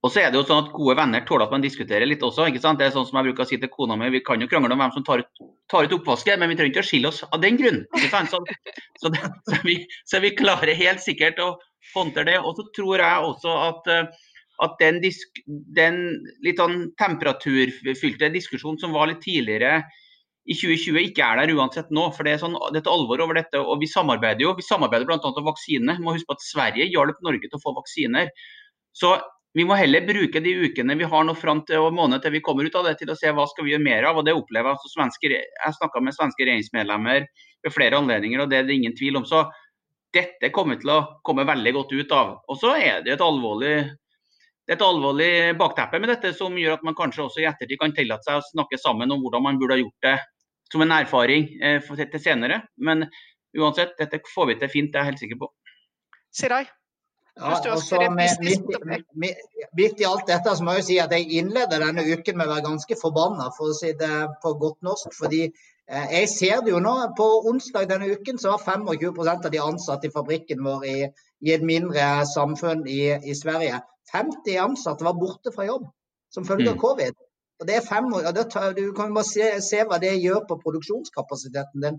Og 0.00 0.08
så 0.12 0.22
er 0.22 0.30
det 0.32 0.40
jo 0.40 0.46
sånn 0.48 0.64
at 0.64 0.72
Gode 0.72 0.96
venner 0.96 1.22
tåler 1.28 1.44
at 1.44 1.52
man 1.52 1.62
diskuterer 1.62 2.08
litt 2.08 2.22
også. 2.24 2.46
ikke 2.48 2.62
sant? 2.62 2.80
Det 2.80 2.88
er 2.88 2.94
sånn 2.94 3.06
som 3.06 3.18
jeg 3.20 3.28
bruker 3.28 3.44
å 3.44 3.48
si 3.50 3.58
til 3.60 3.68
kona 3.68 3.98
mi, 4.00 4.08
Vi 4.10 4.22
kan 4.24 4.40
jo 4.40 4.48
krangle 4.48 4.72
om 4.72 4.80
hvem 4.80 4.94
som 4.94 5.04
tar 5.04 5.22
ut, 5.22 5.42
tar 5.68 5.84
ut 5.84 5.96
oppvasken, 5.98 6.40
men 6.40 6.48
vi 6.48 6.56
trenger 6.56 6.72
ikke 6.72 6.84
å 6.86 6.88
skille 6.88 7.10
oss 7.12 7.20
av 7.28 7.40
den 7.42 7.60
grunn. 7.60 7.84
ikke 7.98 8.08
sant? 8.08 8.32
Så, 8.32 8.40
så, 9.02 9.12
så, 9.12 9.60
vi, 9.62 9.76
så, 10.08 10.22
vi, 10.24 10.32
klarer 10.38 10.74
helt 10.74 11.04
sikkert 11.04 11.38
å 11.44 11.52
håndtere 11.92 12.32
det. 12.32 12.38
Og 12.40 12.56
så 12.56 12.66
tror 12.74 13.04
jeg 13.04 13.28
også 13.28 13.56
at, 13.68 13.92
eh, 13.92 14.30
at 14.64 14.78
den, 14.80 15.02
disk, 15.04 15.42
den 15.76 16.00
litt 16.46 16.64
sånn 16.64 16.88
temperaturfylte 16.98 18.32
diskusjonen 18.32 18.80
som 18.80 18.96
var 18.96 19.12
litt 19.12 19.20
tidligere 19.20 19.82
i 20.50 20.56
2020 20.58 21.04
ikke 21.10 21.22
er 21.22 21.38
der 21.38 21.52
uansett 21.54 21.92
nå. 21.94 22.08
for 22.14 22.26
Det 22.26 22.34
er 22.34 22.40
sånn, 22.42 22.56
det 22.74 22.82
er 22.82 22.90
alvor 22.90 23.22
over 23.22 23.38
dette. 23.38 23.60
og 23.60 23.78
Vi 23.82 23.88
samarbeider 23.90 24.48
jo. 24.48 24.54
Vi 24.58 24.66
samarbeider 24.66 25.06
bl.a. 25.06 25.20
om 25.22 25.46
vaksine. 25.46 25.94
Må 26.02 26.16
huske 26.16 26.26
på 26.26 26.38
at 26.38 26.42
Sverige 26.46 26.88
hjalp 26.90 27.20
Norge 27.22 27.46
til 27.46 27.58
å 27.60 27.62
få 27.62 27.74
vaksiner. 27.76 28.32
Så 28.96 29.14
vi 29.54 29.66
må 29.66 29.76
heller 29.78 30.02
bruke 30.06 30.42
de 30.42 30.52
ukene 30.66 30.94
vi 30.98 31.06
har 31.10 31.24
nå 31.26 31.34
fram 31.38 31.62
til 31.66 31.82
og 31.82 31.94
måned 31.94 32.22
til 32.22 32.34
vi 32.34 32.42
kommer 32.42 32.66
ut 32.66 32.76
av 32.78 32.86
det, 32.86 32.96
til 32.98 33.10
å 33.10 33.18
se 33.18 33.30
hva 33.34 33.46
skal 33.50 33.66
vi 33.66 33.74
gjøre 33.74 33.86
mer 33.86 34.06
av. 34.10 34.18
og 34.18 34.26
det 34.26 34.34
opplever 34.34 34.70
Jeg 34.70 34.78
altså 34.78 34.90
svenske, 34.92 35.30
jeg 35.30 35.78
snakka 35.78 36.02
med 36.02 36.14
svenske 36.14 36.46
regjeringsmedlemmer 36.46 37.26
ved 37.62 37.74
flere 37.74 37.98
anledninger, 37.98 38.42
og 38.42 38.50
det 38.50 38.58
er 38.58 38.66
det 38.66 38.78
ingen 38.78 38.96
tvil 38.98 39.22
om. 39.22 39.26
så 39.26 39.46
Dette 40.14 40.50
kommer 40.50 40.78
til 40.78 40.90
å 40.90 41.00
komme 41.22 41.46
veldig 41.46 41.72
godt 41.72 41.92
ut 41.94 42.12
av. 42.12 42.38
Og 42.50 42.58
så 42.58 42.74
er 42.74 43.02
det 43.06 43.14
et 43.14 43.22
alvorlig 43.22 43.74
det 44.66 44.76
er 44.76 44.78
et 44.78 44.86
alvorlig 44.86 45.58
bakteppe 45.58 45.98
med 45.98 46.10
dette 46.12 46.30
som 46.34 46.54
gjør 46.54 46.76
at 46.76 46.82
man 46.86 46.94
kanskje 46.94 47.24
også 47.24 47.40
i 47.42 47.46
ettertid 47.48 47.78
kan 47.80 47.94
tillate 47.94 48.22
seg 48.22 48.38
å 48.38 48.50
snakke 48.52 48.78
sammen 48.78 49.10
om 49.10 49.22
hvordan 49.24 49.42
man 49.42 49.56
burde 49.58 49.74
ha 49.74 49.80
gjort 49.80 50.06
det 50.06 50.12
som 50.72 50.84
en 50.84 50.92
erfaring 50.94 51.48
eh, 51.62 51.94
til 52.00 52.22
senere. 52.22 52.62
Men 52.78 53.06
uansett, 53.58 53.96
dette 53.98 54.22
får 54.34 54.52
vi 54.52 54.60
til 54.60 54.72
fint, 54.72 54.92
det 54.92 55.00
er 55.00 55.08
jeg 55.08 55.12
helt 55.12 55.24
sikker 55.24 55.40
på. 55.40 55.50
Sirai? 56.34 56.64
Ja, 57.40 57.56
altså, 57.72 57.96
midt, 58.10 59.04
midt, 59.76 60.00
i 60.00 60.04
alt 60.04 60.26
dette 60.28 60.52
så 60.56 60.64
må 60.66 60.74
jeg 60.76 60.84
si 60.84 60.96
at 61.00 61.12
jeg 61.14 61.38
innleder 61.40 61.80
denne 61.80 62.02
uken 62.04 62.36
med 62.36 62.48
å 62.48 62.56
være 62.56 62.66
ganske 62.66 62.96
forbanna, 63.00 63.46
for 63.56 63.70
å 63.70 63.76
si 63.76 63.92
det 63.96 64.16
på 64.42 64.52
godt 64.60 64.80
norsk. 64.84 65.14
fordi 65.16 65.44
eh, 65.46 66.08
jeg 66.18 66.28
ser 66.32 66.64
det 66.66 66.74
jo 66.74 66.82
nå. 66.82 66.94
På 67.16 67.28
onsdag 67.48 67.88
denne 67.92 68.10
uken 68.12 68.38
så 68.38 68.56
var 68.56 68.82
25% 68.82 69.48
av 69.48 69.54
de 69.54 69.62
ansatte 69.62 70.10
i 70.10 70.14
fabrikken 70.14 70.60
vår 70.66 70.86
i, 70.90 70.98
i 71.46 71.54
et 71.54 71.64
mindre 71.64 72.26
samfunn 72.34 72.84
i, 72.86 73.02
i, 73.22 73.38
Sverige. 73.38 73.80
50 74.12 74.60
ansatte 74.66 75.06
var 75.06 75.16
borte 75.16 75.54
fra 75.54 75.68
jobb 75.70 75.88
som 76.34 76.46
følge 76.46 76.74
av 76.74 76.76
mm. 76.76 76.82
covid. 76.82 77.16
Og 77.60 77.68
det 77.68 77.76
er 77.76 77.84
fem 77.84 78.06
år, 78.16 78.24
ja, 78.24 78.44
tar, 78.48 78.72
Du 78.72 78.92
kan 78.96 79.14
bare 79.14 79.28
se, 79.28 79.48
se, 79.64 79.82
hva 79.84 80.00
det 80.00 80.14
gjør 80.22 80.46
på 80.48 80.60
produksjonskapasiteten 80.62 81.84
din. 81.84 81.98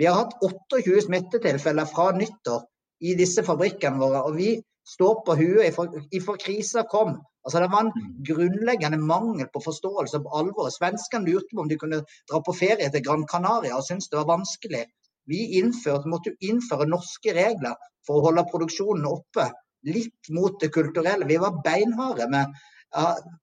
Vi 0.00 0.08
har 0.08 0.16
hatt 0.16 0.38
28 0.40 1.04
smittetilfeller 1.06 1.88
fra 1.90 2.12
nyttår 2.16 2.62
i 3.04 3.16
disse 3.18 3.44
fabrikkene 3.44 4.00
våre. 4.00 4.22
og 4.24 4.36
vi 4.36 4.54
står 4.88 5.20
på 5.26 5.36
huet 5.38 5.76
ifra 6.16 6.36
krisa 6.40 6.82
kom. 6.90 7.18
Altså 7.44 7.60
Det 7.60 7.70
var 7.70 7.84
en 7.84 7.92
grunnleggende 8.28 8.98
mangel 8.98 9.48
på 9.52 9.62
forståelse 9.64 10.18
av 10.18 10.28
alvoret. 10.40 10.74
Svenskene 10.74 11.26
lurte 11.28 11.54
på 11.54 11.62
om 11.62 11.68
de 11.68 11.78
kunne 11.78 12.02
dra 12.30 12.40
på 12.40 12.54
ferie 12.54 12.90
til 12.90 13.04
Gran 13.04 13.26
Canaria 13.26 13.76
og 13.76 13.86
syntes 13.86 14.10
det 14.10 14.18
var 14.20 14.30
vanskelig. 14.36 14.84
Vi 15.30 15.58
innførte, 15.58 16.10
måtte 16.10 16.34
innføre 16.40 16.88
norske 16.90 17.34
regler 17.34 17.76
for 18.06 18.18
å 18.18 18.26
holde 18.28 18.46
produksjonen 18.50 19.06
oppe. 19.06 19.50
Litt 19.86 20.30
mot 20.30 20.58
det 20.62 20.70
kulturelle. 20.74 21.26
Vi 21.26 21.38
var 21.42 21.58
beinharde 21.64 22.28
med 22.30 22.54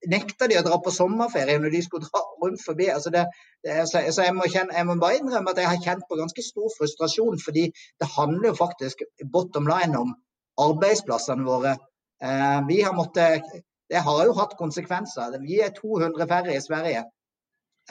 nekta 0.09 0.47
de 0.49 0.57
å 0.59 0.63
dra 0.65 0.77
på 0.83 0.93
sommerferie 0.93 1.57
når 1.61 1.73
de 1.73 1.81
skulle 1.85 2.07
dra 2.07 2.21
rundt 2.43 2.61
forbi. 2.61 2.89
Altså 2.93 3.11
det, 3.13 3.25
det, 3.65 3.77
så, 3.89 4.03
så 4.13 4.27
jeg, 4.27 4.35
må 4.37 4.47
kjenne, 4.51 4.75
jeg, 4.77 4.87
må 4.87 4.97
bare 5.01 5.19
innrømme 5.19 5.53
at 5.53 5.61
jeg 5.61 5.71
har 5.71 5.83
kjent 5.85 6.05
på 6.09 6.19
ganske 6.19 6.45
stor 6.45 6.69
frustrasjon, 6.77 7.39
fordi 7.41 7.69
det 7.73 8.11
handler 8.15 8.51
jo 8.51 8.59
faktisk 8.59 9.01
bottom 9.33 9.69
line 9.69 9.97
om 9.97 10.13
arbeidsplassene 10.59 11.47
våre. 11.47 11.77
Eh, 12.23 12.59
vi 12.69 12.81
har 12.85 12.95
måttet, 12.97 13.41
Det 13.89 14.03
har 14.05 14.25
jo 14.25 14.35
hatt 14.37 14.57
konsekvenser. 14.57 15.39
Vi 15.41 15.61
er 15.65 15.73
200 15.73 16.27
færre 16.29 16.53
i 16.53 16.61
Sverige. 16.61 17.07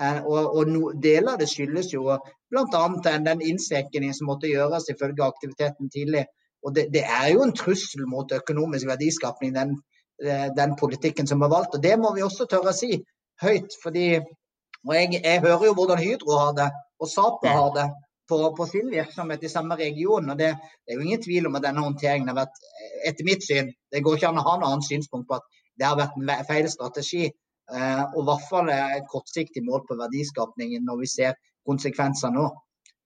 Eh, 0.00 0.20
og, 0.22 0.56
og 0.56 0.68
no, 0.70 0.92
Deler 0.94 1.32
av 1.34 1.40
det 1.40 1.48
skyldes 1.50 1.90
jo 1.90 2.04
bl.a. 2.52 2.82
den 3.02 3.42
innskrenkningen 3.42 4.14
som 4.14 4.30
måtte 4.30 4.50
gjøres 4.50 4.86
ifølge 4.92 5.26
aktiviteten 5.26 5.90
tidlig. 5.90 6.28
Og 6.62 6.74
det, 6.74 6.88
det, 6.94 7.02
er 7.02 7.32
jo 7.32 7.42
en 7.42 7.54
trussel 7.54 8.06
mot 8.06 8.30
økonomisk 8.34 8.86
verdiskapning, 8.86 9.54
den 9.54 9.74
den 10.18 10.72
politikken 10.80 11.28
som 11.30 11.42
er 11.46 11.50
valgt. 11.52 11.76
Og 11.76 11.82
Det 11.82 11.94
må 11.98 12.10
vi 12.14 12.24
også 12.26 12.48
tørre 12.50 12.72
å 12.72 12.76
si 12.76 12.98
høyt. 13.42 13.76
fordi 13.82 14.18
og 14.86 14.94
jeg, 14.94 15.20
jeg 15.24 15.40
hører 15.42 15.64
jo 15.66 15.74
hvordan 15.74 15.98
Hydro 15.98 16.36
har 16.38 16.52
det, 16.56 16.68
og 17.02 17.10
Sapa 17.10 17.50
har 17.50 17.72
det 17.74 17.86
på, 18.28 18.38
på 18.56 18.66
sin 18.70 18.90
virksomhet 18.92 19.42
i 19.42 19.50
samme 19.50 19.76
region. 19.76 20.30
og 20.30 20.38
det, 20.38 20.52
det, 20.84 20.92
er 20.92 21.00
jo 21.00 21.06
ingen 21.06 21.22
tvil 21.22 21.48
om 21.48 21.58
at 21.58 21.64
denne 21.66 21.84
håndteringen 21.84 22.30
har 22.30 22.38
vært, 22.38 22.62
etter 23.08 23.26
mitt 23.26 23.44
syn 23.44 23.72
Det 23.92 24.02
går 24.04 24.18
ikke 24.18 24.30
an 24.30 24.40
å 24.40 24.46
ha 24.46 24.56
noe 24.60 24.70
annet 24.72 24.88
synspunkt 24.88 25.28
på 25.28 25.38
at 25.38 25.46
det 25.78 25.86
har 25.86 25.98
vært 25.98 26.16
en 26.18 26.48
feil 26.48 26.68
strategi. 26.70 27.28
Eh, 27.68 28.02
og 28.14 28.22
i 28.22 28.26
hvert 28.28 28.48
fall 28.50 28.70
et 28.72 29.06
kortsiktig 29.12 29.62
mål 29.64 29.84
på 29.88 29.96
verdiskapningen 29.98 30.84
når 30.84 31.02
vi 31.02 31.10
ser 31.12 31.36
konsekvenser 31.68 32.32
nå. 32.34 32.48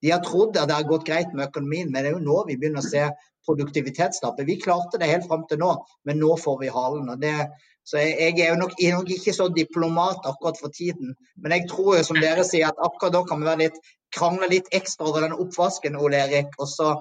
De 0.03 0.11
har 0.11 0.23
trodd 0.25 0.57
at 0.59 0.71
det 0.71 0.79
har 0.79 0.89
gått 0.89 1.07
greit 1.07 1.35
med 1.35 1.49
økonomien, 1.51 1.91
men 1.91 2.03
det 2.03 2.11
er 2.11 2.17
jo 2.17 2.25
nå 2.25 2.41
vi 2.49 2.59
begynner 2.59 2.83
å 2.83 2.89
se 2.89 3.05
produktivitetstappet. 3.47 4.47
Vi 4.49 4.61
klarte 4.63 5.01
det 5.01 5.11
helt 5.11 5.29
fram 5.29 5.45
til 5.51 5.61
nå, 5.63 5.75
men 6.09 6.21
nå 6.23 6.37
får 6.41 6.59
vi 6.63 6.73
halen. 6.73 7.09
og 7.13 7.21
det 7.23 7.37
så 7.85 7.99
jeg, 7.99 8.37
jeg 8.39 8.47
er 8.47 8.59
nok, 8.59 8.77
er 8.79 8.95
nok, 8.95 9.09
ikke 9.11 9.33
så 9.35 9.49
diplomat 9.51 10.23
akkurat 10.29 10.59
for 10.61 10.71
tiden. 10.71 11.17
Men 11.43 11.55
jeg 11.57 11.67
tror 11.71 11.97
jo 11.99 12.05
som 12.07 12.21
dere 12.23 12.45
sier 12.47 12.69
at 12.69 12.79
akkurat 12.79 13.17
da 13.17 13.23
kan 13.27 13.43
vi 13.43 13.57
litt, 13.65 13.81
krangle 14.15 14.47
litt 14.53 14.69
ekstra 14.77 15.09
over 15.11 15.25
den 15.25 15.35
oppvasken, 15.35 15.99
Ole 15.99 16.21
Erik. 16.23 16.53
Og 16.63 16.71
så 16.71 16.93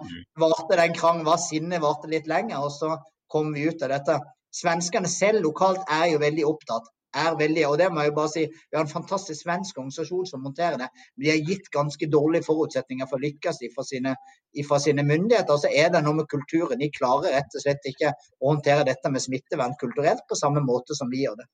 varte 0.41 0.80
den 0.80 0.95
krangelen, 0.97 1.27
var 1.27 1.41
sinnet 1.43 1.84
varte 1.86 2.10
litt 2.10 2.30
lenger, 2.32 2.65
og 2.65 2.73
så 2.73 2.95
kom 3.32 3.54
vi 3.54 3.67
ut 3.69 3.86
av 3.86 3.93
dette. 3.93 4.17
Svenskene 4.51 5.12
selv 5.12 5.45
lokalt 5.45 5.86
er 5.91 6.10
jo 6.15 6.23
veldig 6.23 6.49
opptatt 6.49 6.89
er 7.17 7.38
veldig 7.39 7.63
og 7.67 7.78
det 7.82 7.88
må 7.91 8.06
jeg 8.06 8.13
bare 8.15 8.32
si, 8.32 8.43
Vi 8.47 8.78
har 8.78 8.86
en 8.86 8.91
fantastisk 8.91 9.43
svensk 9.43 9.78
organisasjon 9.78 10.28
som 10.30 10.43
monterer 10.45 10.78
det. 10.80 10.89
De 11.19 11.30
har 11.30 11.41
gitt 11.50 11.67
ganske 11.74 12.08
dårlige 12.12 12.47
forutsetninger 12.47 13.10
for 13.10 13.19
å 13.19 13.26
lykkes 13.26 13.62
fra 13.76 13.86
sine, 13.88 14.15
sine 14.56 15.04
myndigheter. 15.04 15.58
Så 15.58 15.71
er 15.71 15.91
det 15.91 16.04
noe 16.06 16.21
med 16.21 16.30
kulturen. 16.32 16.80
De 16.80 16.91
klarer 16.95 17.36
rett 17.36 17.58
og 17.58 17.65
slett 17.65 17.89
ikke 17.89 18.13
å 18.39 18.54
håndtere 18.54 18.88
dette 18.88 19.12
med 19.12 19.24
smittevern 19.24 19.76
kulturelt 19.82 20.24
på 20.30 20.39
samme 20.39 20.63
måte 20.63 20.95
som 20.97 21.12
vi 21.12 21.26
gjør 21.26 21.41
det. 21.41 21.50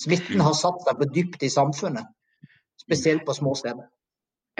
Smitten 0.00 0.42
har 0.44 0.54
satt 0.54 0.82
seg 0.84 0.98
på 1.00 1.08
dypt 1.08 1.42
i 1.46 1.50
samfunnet, 1.50 2.04
spesielt 2.82 3.24
på 3.26 3.34
små 3.34 3.54
steder. 3.56 3.86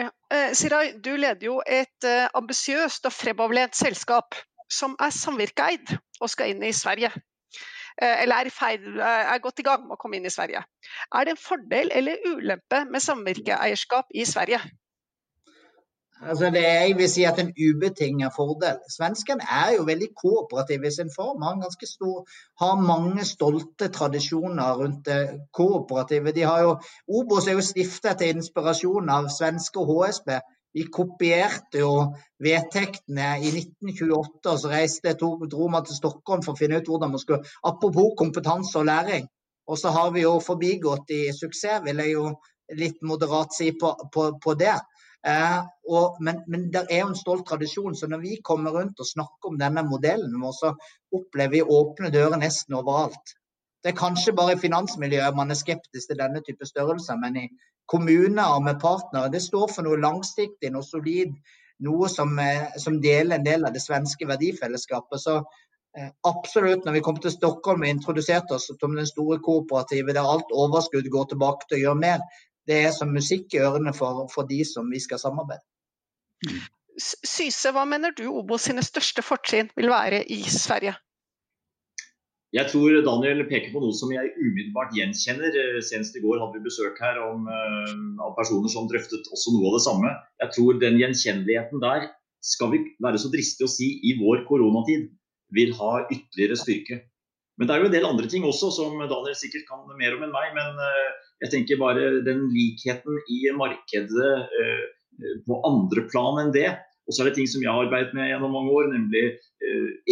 Ja. 0.01 0.09
Eh, 0.33 0.51
Sirai, 0.57 0.97
du 1.01 1.13
leder 1.17 1.45
jo 1.45 1.59
et 1.61 2.05
uh, 2.05 2.27
ambisiøst 2.37 3.05
og 3.09 3.13
fremoverlent 3.13 3.77
selskap 3.77 4.35
som 4.69 4.97
er 5.01 5.13
samvirkeeid 5.13 5.93
og 6.21 6.29
skal 6.29 6.51
inn 6.51 6.65
i 6.65 6.73
Sverige. 6.75 7.13
Eh, 8.01 8.23
eller 8.23 8.35
er, 8.45 8.49
feil, 8.53 8.83
eh, 8.99 9.31
er, 9.33 9.39
godt 9.41 9.59
i 9.59 9.65
gang 9.65 9.87
med 9.87 9.95
å 9.95 10.01
komme 10.01 10.19
inn 10.19 10.27
i 10.29 10.33
Sverige. 10.33 10.61
Er 11.17 11.25
det 11.25 11.33
en 11.33 11.41
fordel 11.41 11.89
eller 11.97 12.27
ulempe 12.29 12.83
med 12.91 13.01
samvirkeeierskap 13.01 14.13
i 14.13 14.25
Sverige? 14.29 14.59
Altså 16.21 16.49
det 16.53 16.61
jeg 16.63 16.93
vil 16.97 17.09
si 17.09 17.23
at 17.29 17.39
en 17.41 17.49
ubetinget 17.57 18.33
fordel. 18.35 18.77
Svenskene 18.89 19.45
er 19.53 19.75
jo 19.75 19.83
veldig 19.85 20.07
kooperative 20.17 20.89
i 20.89 20.93
sin 20.93 21.11
form. 21.15 21.41
Har, 21.45 21.85
stor, 21.85 22.23
har 22.61 22.81
mange 22.81 23.25
stolte 23.25 23.89
tradisjoner 23.93 24.77
rundt 24.81 25.05
det 25.05 25.41
kooperative. 25.53 26.33
De 26.33 26.41
har 26.41 26.61
jo, 26.61 26.71
Obos 27.07 27.47
er 27.47 27.57
jo 27.57 27.65
stiftet 27.65 28.17
til 28.17 28.33
inspirasjon 28.37 29.09
av 29.13 29.29
svenske 29.33 29.85
HSB. 29.89 30.33
Vi 30.77 30.83
kopierte 30.93 31.81
jo 31.81 31.93
vedtektene 32.43 33.31
i 33.41 33.49
1928, 33.49 34.51
og 34.51 34.59
så 34.61 34.69
reiste, 34.69 35.15
tog, 35.17 35.47
dro 35.49 35.69
man 35.73 35.87
til 35.87 35.97
Stockholm 35.97 36.43
for 36.45 36.53
å 36.53 36.59
finne 36.59 36.77
ut 36.77 36.91
hvordan 36.91 37.15
man 37.15 37.23
skulle 37.23 37.41
Apropos 37.65 38.13
kompetanse 38.19 38.77
og 38.77 38.85
læring. 38.91 39.25
Og 39.67 39.79
så 39.81 39.89
har 39.95 40.11
vi 40.13 40.21
jo 40.21 40.35
forbigått 40.43 41.09
i 41.15 41.23
suksess, 41.35 41.81
vil 41.87 42.03
jeg 42.03 42.13
jo 42.13 42.29
litt 42.77 43.01
moderat 43.01 43.55
si 43.57 43.71
på, 43.79 43.89
på, 44.13 44.29
på 44.43 44.53
det. 44.59 44.75
Eh, 45.27 45.57
og, 45.89 46.19
men, 46.23 46.43
men 46.47 46.67
det 46.71 46.85
er 46.91 47.01
jo 47.01 47.09
en 47.09 47.19
stolt 47.19 47.47
tradisjon. 47.49 47.95
Så 47.97 48.07
når 48.11 48.21
vi 48.23 48.37
kommer 48.43 48.75
rundt 48.77 49.01
og 49.01 49.09
snakker 49.09 49.51
om 49.51 49.59
denne 49.59 49.83
modellen 49.87 50.45
så 50.55 50.75
opplever 51.15 51.57
vi 51.57 51.63
åpne 51.79 52.13
dører 52.13 52.37
nesten 52.43 52.77
overalt. 52.77 53.35
Det 53.83 53.93
er 53.93 53.97
kanskje 53.97 54.35
bare 54.35 54.55
i 54.55 54.61
finansmiljøet 54.61 55.35
man 55.37 55.51
er 55.53 55.59
skeptisk 55.59 56.11
til 56.11 56.21
denne 56.21 56.41
type 56.45 56.65
størrelser, 56.65 57.19
men 57.21 57.41
i 57.43 57.47
kommuner 57.87 58.59
med 58.63 58.81
partnere, 58.81 59.31
det 59.33 59.41
står 59.43 59.71
for 59.73 59.87
noe 59.87 59.99
langsiktig, 60.01 60.71
noe 60.73 60.85
solid. 60.85 61.33
Noe 61.85 62.07
som, 62.09 62.31
eh, 62.41 62.73
som 62.81 62.95
deler 63.01 63.37
en 63.37 63.43
del 63.45 63.65
av 63.67 63.73
det 63.73 63.83
svenske 63.83 64.25
verdifellesskapet. 64.25 65.21
Så 65.21 65.35
eh, 65.37 66.09
absolutt, 66.25 66.85
når 66.85 66.95
vi 66.95 67.03
kom 67.05 67.19
til 67.21 67.31
Stockholm 67.31 67.85
og 67.85 67.91
introduserte 67.91 68.57
oss 68.57 68.65
som 68.71 68.95
den 68.97 69.05
store 69.05 69.37
kooperative 69.45 70.15
der 70.17 70.25
alt 70.25 70.49
overskudd 70.49 71.09
går 71.13 71.29
tilbake 71.29 71.67
til 71.67 71.77
å 71.77 71.81
gjøre 71.83 72.01
mer, 72.01 72.23
det 72.67 72.81
er 72.87 72.95
som 72.95 73.13
musikk 73.13 73.53
i 73.53 73.61
ørene 73.61 73.93
for, 73.93 74.25
for 74.33 74.49
de 74.49 74.63
som 74.65 74.89
vi 74.89 74.99
skal 75.03 75.21
samarbeide. 75.21 75.61
Syse, 76.97 77.69
hva 77.73 77.85
mener 77.85 78.15
du 78.17 78.25
Obos 78.31 78.65
sine 78.67 78.81
største 78.85 79.21
fortrinn 79.21 79.69
vil 79.77 79.93
være 79.93 80.23
i 80.33 80.41
Sverige? 80.49 80.97
Jeg 82.55 82.71
tror 82.71 82.95
Daniel 83.03 83.43
peker 83.49 83.73
på 83.73 83.81
noe 83.83 83.95
som 83.95 84.11
jeg 84.13 84.31
umiddelbart 84.39 84.93
gjenkjenner. 84.95 85.51
Senest 85.83 86.15
i 86.15 86.23
går 86.23 86.39
hadde 86.39 86.61
vi 86.61 86.67
besøk 86.69 86.99
her 87.03 87.19
om, 87.19 87.43
uh, 87.49 88.23
av 88.23 88.37
personer 88.37 88.71
som 88.71 88.87
drøftet 88.87 89.27
også 89.35 89.51
noe 89.55 89.67
av 89.67 89.75
det 89.75 89.83
samme. 89.83 90.13
Jeg 90.45 90.55
tror 90.55 90.79
den 90.79 90.99
gjenkjenneligheten 91.01 91.83
der 91.83 92.07
skal 92.47 92.71
vi 92.71 92.81
være 93.03 93.19
så 93.19 93.31
dristige 93.33 93.67
å 93.67 93.73
si 93.73 93.89
i 94.07 94.15
vår 94.21 94.45
koronatid 94.47 95.09
vil 95.57 95.73
ha 95.75 96.05
ytterligere 96.05 96.59
styrke. 96.59 97.01
Men 97.57 97.67
det 97.67 97.73
er 97.73 97.81
jo 97.81 97.89
en 97.89 97.95
del 97.97 98.07
andre 98.07 98.29
ting 98.31 98.45
også 98.47 98.69
som 98.71 98.95
Daniel 99.01 99.35
sikkert 99.35 99.67
kan 99.67 99.83
mer 99.99 100.15
om 100.15 100.23
enn 100.23 100.35
meg. 100.35 100.55
Men 100.55 100.79
uh, 100.79 101.27
jeg 101.43 101.53
tenker 101.53 101.81
bare 101.81 102.11
den 102.25 102.47
likheten 102.53 103.19
i 103.29 103.43
markedet 103.53 104.31
eh, 104.57 104.85
på 105.45 105.59
andre 105.67 106.05
plan 106.09 106.39
enn 106.41 106.53
det. 106.55 106.71
Og 107.07 107.15
så 107.15 107.23
er 107.23 107.29
det 107.29 107.37
ting 107.37 107.47
som 107.47 107.63
jeg 107.63 107.71
har 107.71 107.85
arbeidet 107.87 108.15
med 108.17 108.27
gjennom 108.27 108.51
mange 108.51 108.73
år, 108.75 108.89
nemlig 108.91 109.23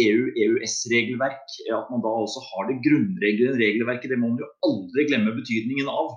EU-EØS-regelverk. 0.06 1.44
Eh, 1.60 1.68
e 1.68 1.76
At 1.76 1.90
man 1.92 2.04
da 2.04 2.12
også 2.24 2.40
har 2.48 2.68
det 2.70 2.82
grunnreglene 2.86 3.60
regelverket. 3.60 4.12
Det 4.12 4.20
må 4.20 4.32
man 4.32 4.40
jo 4.42 4.48
aldri 4.68 5.04
glemme 5.10 5.34
betydningen 5.36 5.90
av. 5.92 6.14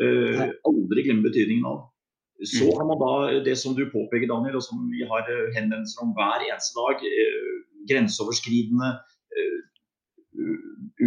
Uh, 0.00 0.46
aldri 0.64 1.02
glemme 1.04 1.26
betydningen 1.26 1.66
av. 1.66 1.80
Så 2.40 2.64
mm. 2.64 2.76
har 2.78 2.86
man 2.88 3.00
da 3.02 3.40
det 3.44 3.56
som 3.60 3.74
du 3.76 3.82
påpeker, 3.90 4.30
Daniel, 4.30 4.56
og 4.56 4.64
som 4.64 4.86
vi 4.88 5.02
har 5.04 5.26
henvendelser 5.56 6.06
om 6.06 6.14
hver 6.16 6.46
eneste 6.46 6.78
dag. 6.78 7.02
Grenseoverskridende 7.90 8.94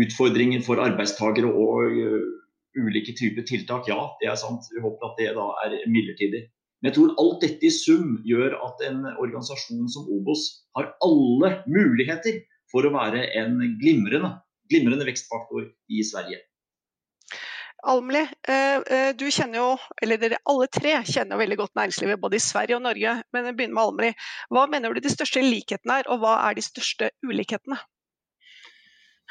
utfordringer 0.04 0.62
for 0.66 0.82
arbeidstakere 0.84 1.50
og 1.50 1.96
ulike 2.78 3.16
typer 3.18 3.46
tiltak, 3.50 3.90
ja, 3.90 3.98
det 4.22 4.30
er 4.30 4.38
sant. 4.38 4.68
Vi 4.74 4.84
håper 4.84 5.10
at 5.10 5.18
det 5.22 5.32
da 5.38 5.48
er 5.64 5.74
midlertidig. 5.90 6.44
Men 6.84 6.91
jeg 6.91 6.98
tror 6.98 7.12
alt 7.22 7.43
dette 7.46 7.63
i 7.63 7.72
sum 7.72 8.17
gjør 8.28 8.58
at 8.60 8.82
en 8.84 9.06
organisasjon 9.13 9.86
som 9.88 10.10
Obos 10.12 10.41
har 10.76 10.89
alle 11.06 11.54
muligheter 11.63 12.41
for 12.74 12.84
å 12.84 12.91
være 12.91 13.22
en 13.39 13.56
glimrende, 13.80 14.34
glimrende 14.67 15.08
vekstfaktor 15.08 15.69
i 15.88 16.04
Sverige. 16.04 16.41
Almli, 17.88 18.19
eh, 18.48 18.82
eh, 18.96 19.15
du 19.15 19.26
kjenner 19.32 19.60
jo, 19.62 19.69
eller 20.04 20.19
dere 20.19 20.41
alle 20.48 20.67
tre 20.72 20.98
kjenner 21.08 21.36
jo 21.36 21.41
veldig 21.46 21.60
godt 21.60 21.80
næringslivet 21.80 22.19
både 22.19 22.36
i 22.39 22.43
Sverige 22.43 22.76
og 22.76 22.84
Norge. 22.84 23.15
Men 23.32 23.48
jeg 23.48 23.58
begynner 23.58 23.80
med 23.80 23.84
Almli. 23.84 24.12
Hva 24.52 24.67
mener 24.72 24.93
du 24.93 25.04
de 25.04 25.12
største 25.12 25.43
likhetene 25.43 26.02
er, 26.02 26.12
og 26.12 26.19
hva 26.24 26.38
er 26.50 26.60
de 26.60 26.63
største 26.67 27.12
ulikhetene? 27.24 27.80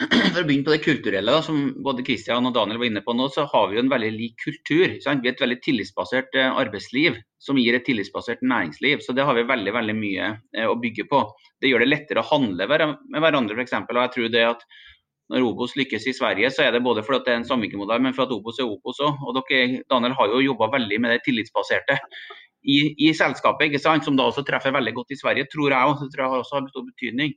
For 0.02 0.40
å 0.40 0.44
begynne 0.46 0.66
på 0.66 0.72
det 0.74 0.82
kulturelle, 0.84 1.32
da, 1.34 1.42
som 1.44 1.58
både 1.84 2.04
Kristian 2.06 2.46
og 2.48 2.54
Daniel 2.56 2.80
var 2.80 2.88
inne 2.88 3.02
på 3.04 3.14
nå, 3.16 3.28
så 3.32 3.44
har 3.50 3.68
vi 3.70 3.76
jo 3.76 3.82
en 3.84 3.90
veldig 3.92 4.10
lik 4.14 4.38
kultur. 4.42 4.96
Sant? 5.04 5.22
Vi 5.22 5.30
har 5.30 5.36
et 5.36 5.42
veldig 5.44 5.58
tillitsbasert 5.64 6.38
eh, 6.38 6.48
arbeidsliv 6.62 7.18
som 7.42 7.58
gir 7.60 7.76
et 7.76 7.84
tillitsbasert 7.86 8.42
næringsliv. 8.46 9.02
Så 9.04 9.14
det 9.16 9.26
har 9.28 9.36
vi 9.38 9.46
veldig 9.48 9.74
veldig 9.76 9.96
mye 9.98 10.30
eh, 10.56 10.68
å 10.68 10.78
bygge 10.80 11.06
på. 11.10 11.22
Det 11.62 11.70
gjør 11.70 11.84
det 11.84 11.92
lettere 11.92 12.24
å 12.24 12.30
handle 12.30 12.68
med 12.68 13.20
hverandre 13.22 13.58
f.eks. 13.58 13.76
Og 13.82 14.00
jeg 14.00 14.14
tror 14.16 14.32
det 14.34 14.46
at 14.48 14.66
når 15.32 15.46
Obos 15.48 15.76
lykkes 15.78 16.06
i 16.10 16.14
Sverige, 16.16 16.50
så 16.52 16.66
er 16.66 16.74
det 16.74 16.84
både 16.84 17.04
fordi 17.06 17.24
det 17.26 17.32
er 17.32 17.40
en 17.40 17.48
samvirkemodell, 17.48 18.02
men 18.04 18.14
for 18.16 18.26
at 18.26 18.34
Obos 18.34 18.58
er 18.60 18.68
Obos 18.68 19.00
òg. 19.04 19.22
Og 19.24 19.38
dere, 19.38 19.82
Daniel 19.92 20.16
har 20.18 20.32
jo 20.32 20.42
jobba 20.50 20.72
veldig 20.74 20.98
med 21.00 21.14
det 21.14 21.22
tillitsbaserte 21.28 21.98
i, 22.68 22.78
i 23.06 23.12
selskapet, 23.16 23.70
ikke 23.70 23.82
sant? 23.82 24.06
som 24.06 24.18
da 24.18 24.28
også 24.28 24.44
treffer 24.46 24.74
veldig 24.74 24.94
godt 24.98 25.14
i 25.14 25.20
Sverige, 25.20 25.48
tror 25.52 25.72
jeg 25.72 25.92
òg. 25.92 26.04
Det 26.04 26.14
tror 26.14 26.26
jeg 26.26 26.44
også 26.44 26.58
har 26.58 26.70
stor 26.74 26.86
betydning. 26.90 27.34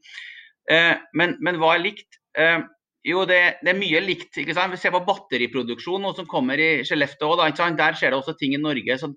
Eh, 0.71 0.93
men, 1.13 1.37
men 1.45 1.61
hva 1.61 1.75
er 1.75 1.85
likt? 1.85 2.19
Eh, 2.37 2.59
jo, 3.05 3.21
det, 3.29 3.39
det, 3.61 3.71
er 3.71 3.77
mye 3.77 4.01
likt. 4.01 4.31
ikke 4.41 4.55
sant? 4.57 4.73
Vi 4.73 4.81
ser 4.81 4.93
på 4.95 5.03
batteriproduksjon, 5.05 6.01
noe 6.01 6.17
som 6.17 6.27
kommer 6.29 6.61
i 6.61 6.69
Skellefteå 6.87 7.35
òg. 7.35 7.43
Der 7.77 7.97
skjer 7.97 8.13
det 8.13 8.19
også 8.19 8.35
ting 8.39 8.55
i 8.57 8.61
Norge. 8.61 8.97
Så, 9.01 9.11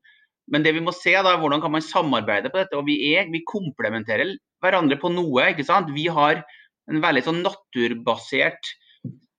men 0.52 0.64
det 0.64 0.74
vi 0.76 0.84
må 0.84 0.92
se 0.96 1.14
da, 1.16 1.32
er 1.32 1.40
hvordan 1.40 1.62
kan 1.64 1.72
man 1.72 1.84
samarbeide 1.84 2.52
på 2.52 2.60
dette. 2.60 2.76
og 2.76 2.86
Vi, 2.88 2.98
er, 3.14 3.30
vi 3.32 3.44
komplementerer 3.48 4.36
hverandre 4.62 5.00
på 5.00 5.12
noe. 5.14 5.50
ikke 5.52 5.66
sant? 5.66 5.92
Vi 5.96 6.08
har 6.12 6.44
en 6.88 7.02
veldig 7.04 7.24
sånn 7.24 7.42
naturbasert 7.44 8.76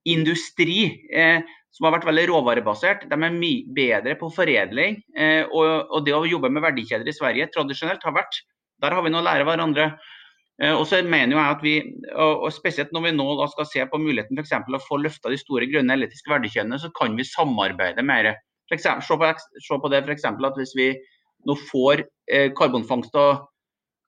industri 0.09 0.81
eh, 1.13 1.45
som 1.75 1.85
har 1.85 1.97
vært 1.97 2.07
veldig 2.09 2.27
råvarebasert. 2.31 3.05
De 3.09 3.17
er 3.17 3.35
mye 3.35 3.65
bedre 3.75 4.15
på 4.19 4.31
foredling. 4.33 4.97
Eh, 5.13 5.43
og, 5.45 5.89
og, 5.89 6.05
det 6.07 6.15
å 6.17 6.25
jobbe 6.27 6.51
med 6.53 6.65
verdikjeder 6.65 7.09
i 7.09 7.15
Sverige 7.15 7.49
tradisjonelt 7.53 8.05
har 8.05 8.17
vært 8.17 8.41
Der 8.79 8.95
har 8.95 9.03
vi 9.03 9.11
noe 9.11 9.21
å 9.21 9.27
lære 9.27 9.45
hverandre. 9.45 9.91
Eh, 10.59 10.75
og 10.75 10.85
så 10.89 10.99
mener 11.05 11.37
jeg 11.37 11.55
at 11.55 11.61
vi, 11.63 11.75
og 12.19 12.49
Spesielt 12.51 12.91
når 12.95 13.07
vi 13.07 13.15
nå 13.15 13.27
skal 13.53 13.67
se 13.69 13.85
på 13.87 14.01
muligheten 14.01 14.35
for 14.35 14.43
eksempel, 14.43 14.75
å 14.75 14.83
få 14.83 14.99
løfta 14.99 15.31
de 15.31 15.39
store 15.39 15.69
grønne 15.71 15.95
elektriske 15.95 16.31
verdikjedene, 16.31 16.79
så 16.81 16.91
kan 16.95 17.15
vi 17.15 17.27
samarbeide 17.27 18.03
mer. 18.05 18.33
Eksempel, 18.73 19.05
se, 19.05 19.15
på, 19.17 19.61
se 19.65 19.79
på 19.81 19.91
det 19.93 20.03
eksempel, 20.11 20.49
at 20.49 20.59
Hvis 20.59 20.75
vi 20.77 20.91
nå 21.47 21.55
får 21.69 22.03
eh, 22.31 22.49
karbonfangst 22.55 23.15
og, 23.15 23.45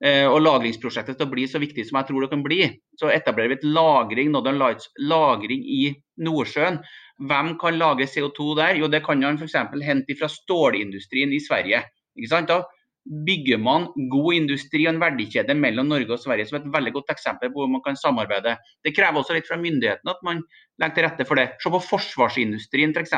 eh, 0.04 0.26
og 0.28 0.42
lagringsprosjektet 0.44 1.16
til 1.16 1.26
å 1.26 1.32
bli 1.32 1.46
så 1.48 1.60
viktig 1.62 1.86
som 1.88 1.98
jeg 1.98 2.10
tror 2.10 2.26
det 2.26 2.32
kan 2.34 2.44
bli, 2.44 2.60
så 3.00 3.08
etablerer 3.08 3.54
vi 3.54 3.58
et 3.60 3.70
lagring, 3.78 4.30
Northern 4.34 4.60
Lights, 4.60 4.90
lagring 5.00 5.64
i 5.64 5.94
Nordsjøen. 6.20 6.82
Hvem 7.22 7.56
kan 7.60 7.80
lage 7.80 8.10
CO2 8.10 8.52
der? 8.60 8.76
Jo, 8.76 8.92
Det 8.92 9.02
kan 9.06 9.24
man 9.24 9.40
f.eks. 9.40 9.56
hente 9.82 10.18
fra 10.18 10.28
stålindustrien 10.28 11.32
i 11.32 11.40
Sverige. 11.40 11.82
ikke 12.18 12.28
sant 12.28 12.52
da? 12.52 12.60
Bygger 13.02 13.58
man 13.58 13.88
god 14.10 14.36
industri 14.36 14.84
og 14.86 14.94
en 14.94 15.00
verdikjede 15.02 15.56
mellom 15.58 15.88
Norge 15.90 16.14
og 16.14 16.20
Sverige 16.22 16.46
som 16.48 16.60
et 16.60 16.68
veldig 16.74 16.92
godt 16.94 17.10
eksempel 17.14 17.50
på 17.50 17.62
hvor 17.62 17.70
man 17.70 17.82
kan 17.84 17.98
samarbeide. 17.98 18.54
Det 18.84 18.94
krever 18.94 19.18
også 19.18 19.34
litt 19.34 19.48
fra 19.48 19.58
myndighetene 19.58 20.14
at 20.14 20.22
man 20.26 20.42
legger 20.80 20.94
til 20.94 21.06
rette 21.08 21.26
for 21.26 21.40
det. 21.40 21.48
Se 21.62 21.72
på 21.72 21.82
forsvarsindustrien 21.88 22.94
f.eks. 22.94 23.16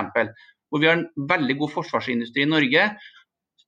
Hvor 0.72 0.80
vi 0.80 0.88
har 0.88 0.98
en 0.98 1.28
veldig 1.30 1.58
god 1.60 1.74
forsvarsindustri 1.76 2.46
i 2.46 2.50
Norge. 2.50 2.86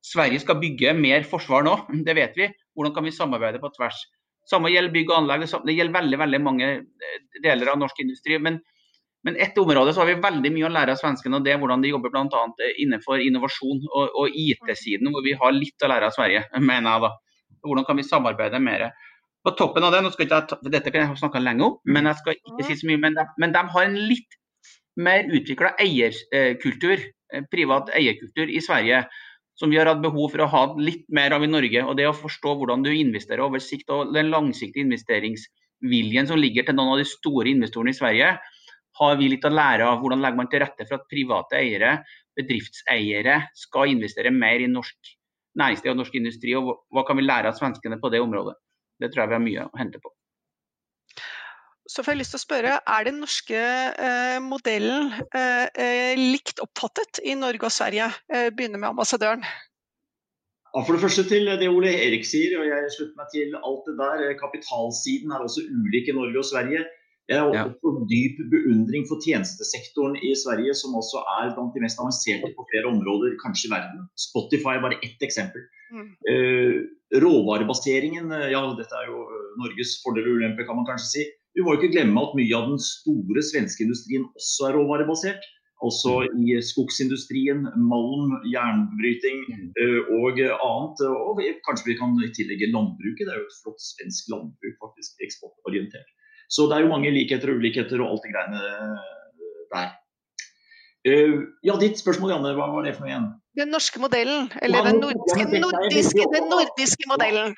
Sverige 0.07 0.40
skal 0.40 0.61
bygge 0.62 0.94
mer 0.96 1.26
forsvar 1.29 1.66
nå, 1.66 1.76
det 2.07 2.16
vet 2.16 2.38
vi. 2.40 2.48
Hvordan 2.76 2.96
kan 2.96 3.09
vi 3.09 3.16
samarbeide 3.16 3.61
på 3.61 3.72
tvers? 3.76 4.00
Samme 4.46 4.70
gjelder 4.70 4.94
bygg 4.94 5.11
og 5.11 5.20
anlegg. 5.20 5.44
Det 5.44 5.74
gjelder 5.74 5.98
veldig, 5.98 6.18
veldig 6.22 6.40
mange 6.42 6.72
eh, 6.79 7.20
deler 7.42 7.72
av 7.72 7.81
norsk 7.83 8.00
industri. 8.05 8.38
men 8.38 8.62
men 9.27 9.37
ett 9.43 9.59
område 9.59 9.93
så 9.93 10.05
har 10.05 10.07
vi 10.07 10.21
veldig 10.23 10.53
mye 10.55 10.69
å 10.69 10.71
lære 10.71 10.95
av 10.95 11.01
svenskene, 11.01 11.41
og 11.41 11.47
det 11.47 11.51
er 11.51 11.59
hvordan 11.59 11.83
de 11.83 11.91
jobber 11.91 12.12
bl.a. 12.15 12.43
innenfor 12.79 13.25
innovasjon 13.25 13.83
og, 13.89 14.12
og 14.23 14.37
IT-siden, 14.39 15.11
hvor 15.11 15.25
vi 15.27 15.35
har 15.41 15.55
litt 15.57 15.83
å 15.83 15.91
lære 15.91 16.11
av 16.11 16.15
Sverige, 16.15 16.45
mener 16.71 16.93
jeg 16.93 17.05
da. 17.07 17.12
Hvordan 17.67 17.87
kan 17.89 17.99
vi 17.99 18.07
samarbeide 18.07 18.61
mer? 18.62 18.85
På 19.43 19.51
toppen 19.59 19.83
av 19.87 19.95
det, 19.95 20.05
nå 20.07 20.12
skal 20.15 20.29
jeg, 20.31 20.59
Dette 20.71 20.93
kan 20.95 21.03
jeg 21.03 21.19
snakke 21.19 21.43
lenge 21.43 21.67
om, 21.67 21.75
men 21.91 22.07
jeg 22.07 22.21
skal 22.21 22.39
ikke 22.39 22.67
si 22.69 22.77
så 22.79 22.87
mye. 22.87 23.01
Men 23.03 23.19
de, 23.19 23.25
men 23.43 23.55
de 23.55 23.62
har 23.75 23.87
en 23.89 23.97
litt 24.12 24.37
mer 25.03 25.27
utvikla 25.35 25.73
eierkultur, 25.83 27.03
eh, 27.35 27.47
privat 27.51 27.91
eierkultur 27.99 28.51
i 28.51 28.62
Sverige, 28.62 29.05
som 29.59 29.73
vi 29.73 29.81
har 29.81 29.91
hatt 29.91 30.03
behov 30.05 30.31
for 30.33 30.45
å 30.45 30.51
ha 30.53 30.62
litt 30.79 31.07
mer 31.11 31.35
av 31.35 31.43
i 31.43 31.51
Norge. 31.51 31.83
og 31.83 31.97
Det 31.99 32.07
å 32.07 32.15
forstå 32.15 32.55
hvordan 32.61 32.85
du 32.87 32.93
investerer 32.95 33.43
over 33.43 33.59
sikt 33.59 33.91
og 33.91 34.15
den 34.15 34.31
langsiktige 34.31 34.87
investeringsviljen 34.87 36.31
som 36.31 36.39
ligger 36.39 36.67
til 36.67 36.79
noen 36.79 36.95
av 36.95 37.03
de 37.03 37.09
store 37.11 37.51
investorene 37.51 37.95
i 37.95 37.99
Sverige, 37.99 38.37
har 38.98 39.16
vi 39.20 39.30
litt 39.32 39.44
å 39.44 39.52
lære 39.52 39.87
av 39.87 40.00
hvordan 40.00 40.22
legger 40.24 40.40
man 40.40 40.50
til 40.52 40.62
rette 40.62 40.87
for 40.88 40.98
at 40.98 41.09
private 41.11 41.59
eiere, 41.59 41.92
bedriftseiere, 42.37 43.38
skal 43.56 43.92
investere 43.92 44.32
mer 44.35 44.64
i 44.64 44.70
norsk 44.70 45.16
næringsliv 45.56 45.92
og 45.92 46.00
norsk 46.02 46.16
industri, 46.18 46.54
og 46.59 46.72
hva 46.92 47.04
kan 47.09 47.18
vi 47.18 47.24
lære 47.24 47.50
av 47.50 47.59
svenskene 47.59 47.98
på 48.00 48.12
det 48.12 48.20
området. 48.24 48.56
Det 49.00 49.12
tror 49.12 49.24
jeg 49.24 49.30
vi 49.30 49.37
har 49.37 49.44
mye 49.44 49.66
å 49.68 49.80
hente 49.80 50.00
på. 50.02 50.12
Så 51.87 52.02
får 52.02 52.16
jeg 52.16 52.20
lyst 52.24 52.35
til 52.35 52.40
å 52.40 52.42
spørre, 52.42 52.72
Er 52.82 53.04
den 53.06 53.20
norske 53.22 53.56
eh, 53.56 54.38
modellen 54.42 55.12
eh, 55.30 55.66
eh 55.70 56.18
likt 56.18 56.59
oppfattet 56.61 57.20
i 57.22 57.37
Norge 57.38 57.68
og 57.68 57.72
Sverige? 57.72 58.11
Eh, 58.26 58.50
begynner 58.50 58.82
med 58.82 58.90
ambassadøren. 58.90 59.44
For 60.74 60.92
det 60.92 61.00
første 61.00 61.22
til 61.24 61.46
det 61.46 61.70
Ole 61.70 61.94
Erik 61.94 62.26
sier, 62.28 62.59
og 62.59 62.66
jeg 62.68 62.90
slutter 62.92 63.16
meg 63.16 63.28
til 63.32 63.54
alt 63.56 63.87
det 63.87 63.94
der. 63.96 64.24
Kapitalsiden 64.40 65.30
er 65.32 65.44
også 65.46 65.62
ulik 65.62 66.11
i 66.11 66.16
Norge 66.16 66.42
og 66.42 66.44
Sverige. 66.44 66.82
Jeg 67.27 67.41
har 67.41 67.49
også 67.51 67.91
ja. 67.91 68.03
dyp 68.11 68.37
beundring 68.53 69.07
for 69.09 69.19
tjenestesektoren 69.25 70.15
i 70.23 70.31
Sverige, 70.39 70.77
som 70.79 70.95
også 70.95 71.25
er 71.41 71.49
blant 71.57 71.75
de 71.75 71.83
mest 71.83 71.99
avanserte 71.99 72.53
på 72.55 72.67
flere 72.71 72.87
områder, 72.93 73.35
kanskje 73.43 73.67
i 73.67 73.73
verden. 73.73 74.05
Spotify 74.29 74.77
er 74.77 74.85
bare 74.85 75.01
ett 75.03 75.27
eksempel. 75.27 75.65
Mm. 75.91 76.12
Uh, 76.31 76.77
råvarebaseringen, 77.23 78.31
ja 78.53 78.62
dette 78.79 79.01
er 79.01 79.11
jo 79.11 79.27
Norges 79.59 79.99
fordel 80.05 80.31
og 80.31 80.39
ulempe, 80.39 80.67
kan 80.69 80.79
man 80.79 80.87
kanskje 80.87 81.11
si. 81.17 81.27
Vi 81.57 81.65
må 81.67 81.75
ikke 81.75 81.95
glemme 81.95 82.23
at 82.23 82.35
mye 82.39 82.57
av 82.57 82.71
den 82.71 82.81
store 82.83 83.43
svenske 83.51 83.87
industrien 83.87 84.27
også 84.37 84.71
er 84.71 84.77
råvarebasert. 84.79 85.47
Altså 85.85 86.23
i 86.41 86.55
skogsindustrien, 86.65 87.67
malm, 87.91 88.31
jernbryting 88.49 89.43
mm. 89.45 89.67
eh, 89.83 90.12
og 90.21 90.39
annet. 90.41 91.03
Og 91.05 91.43
kanskje 91.69 91.91
vi 91.91 91.99
kan 91.99 92.15
tillegge 92.39 92.71
landbruket. 92.73 93.27
Det 93.27 93.35
er 93.35 93.43
jo 93.43 93.49
et 93.49 93.59
flott 93.61 93.83
svensk 93.85 94.31
landbruk, 94.33 94.77
faktisk. 94.85 95.19
Eksportorientert. 95.27 96.09
Så 96.48 96.68
det 96.70 96.78
er 96.78 96.87
jo 96.87 96.92
mange 96.94 97.11
likheter 97.14 97.52
og 97.52 97.61
ulikheter 97.61 98.02
og 98.02 98.14
alt 98.14 98.26
det 98.26 98.32
greiene 98.35 98.62
eh, 98.72 99.06
der. 99.74 99.94
Eh, 101.06 101.35
ja, 101.66 101.76
ditt 101.82 102.00
spørsmål, 102.02 102.35
Janne. 102.35 102.54
Hva 102.59 102.70
var 102.72 102.87
det 102.87 102.96
for 102.96 103.06
noe 103.06 103.12
igjen? 103.12 103.28
Den 103.59 103.70
norske 103.74 104.02
modellen. 104.02 104.50
Eller 104.62 104.87
den 104.88 104.98
nordiske, 105.04 105.46
nordiske, 105.62 106.26
den 106.35 106.50
nordiske 106.50 107.09
modellen. 107.11 107.54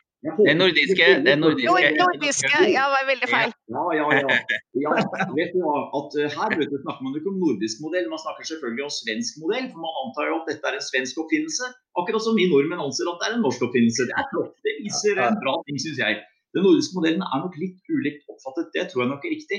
Den 0.49 0.59
nordiske. 0.59 1.07
den 1.29 1.39
nordiske. 1.45 1.91
nordiske. 2.03 2.57
Ja, 2.77 2.85
var 2.93 3.05
veldig 3.13 3.29
feil. 3.31 3.51
Ja, 3.75 3.85
ja, 3.99 4.07
ja. 4.19 4.37
ja 4.85 4.91
vet 5.39 5.53
du 5.55 5.61
at 5.99 6.17
eh, 6.21 6.33
Her 6.35 6.57
vet 6.59 6.73
du, 6.73 6.77
snakker 6.85 7.03
man 7.07 7.15
ikke 7.19 7.31
om 7.33 7.39
nordisk 7.45 7.81
modell, 7.85 8.09
man 8.15 8.21
snakker 8.25 8.43
selvfølgelig 8.51 8.85
om 8.89 8.93
svensk 9.01 9.33
modell. 9.43 9.67
For 9.73 9.81
man 9.87 9.95
antar 10.03 10.29
jo 10.31 10.41
at 10.41 10.51
dette 10.51 10.65
er 10.69 10.81
en 10.81 10.89
svensk 10.91 11.23
oppfinnelse. 11.23 11.71
Akkurat 12.01 12.25
som 12.27 12.37
vi 12.41 12.51
nordmenn 12.53 12.83
anser 12.85 13.09
at 13.13 13.21
det 13.23 13.29
er 13.31 13.39
en 13.39 13.45
norsk 13.47 13.63
oppfinnelse. 13.69 14.09
Det 14.11 14.17
er 14.21 14.29
flott. 14.35 14.53
Det 14.67 14.75
viser 14.83 15.23
en 15.25 15.39
bra 15.45 15.55
ting, 15.65 15.79
syns 15.87 16.03
jeg. 16.05 16.21
Den 16.57 16.65
nordiske 16.65 16.97
modellen 16.97 17.25
er 17.25 17.43
nok 17.43 17.57
litt 17.61 17.81
ulikt 17.93 18.29
oppfattet. 18.33 18.71
Det 18.77 18.87
tror 18.89 19.05
jeg 19.05 19.13
nok 19.13 19.27
er 19.27 19.35
riktig. 19.37 19.59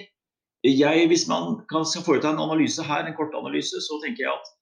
Jeg, 0.65 1.07
hvis 1.07 1.27
man 1.29 1.61
kan 1.69 1.85
foreta 2.03 2.33
en 2.33 2.41
analyse 2.43 2.83
her, 2.83 3.05
en 3.07 3.15
kort 3.15 3.35
analyse, 3.37 3.79
så 3.85 3.99
tenker 4.03 4.25
jeg 4.25 4.33
at 4.33 4.55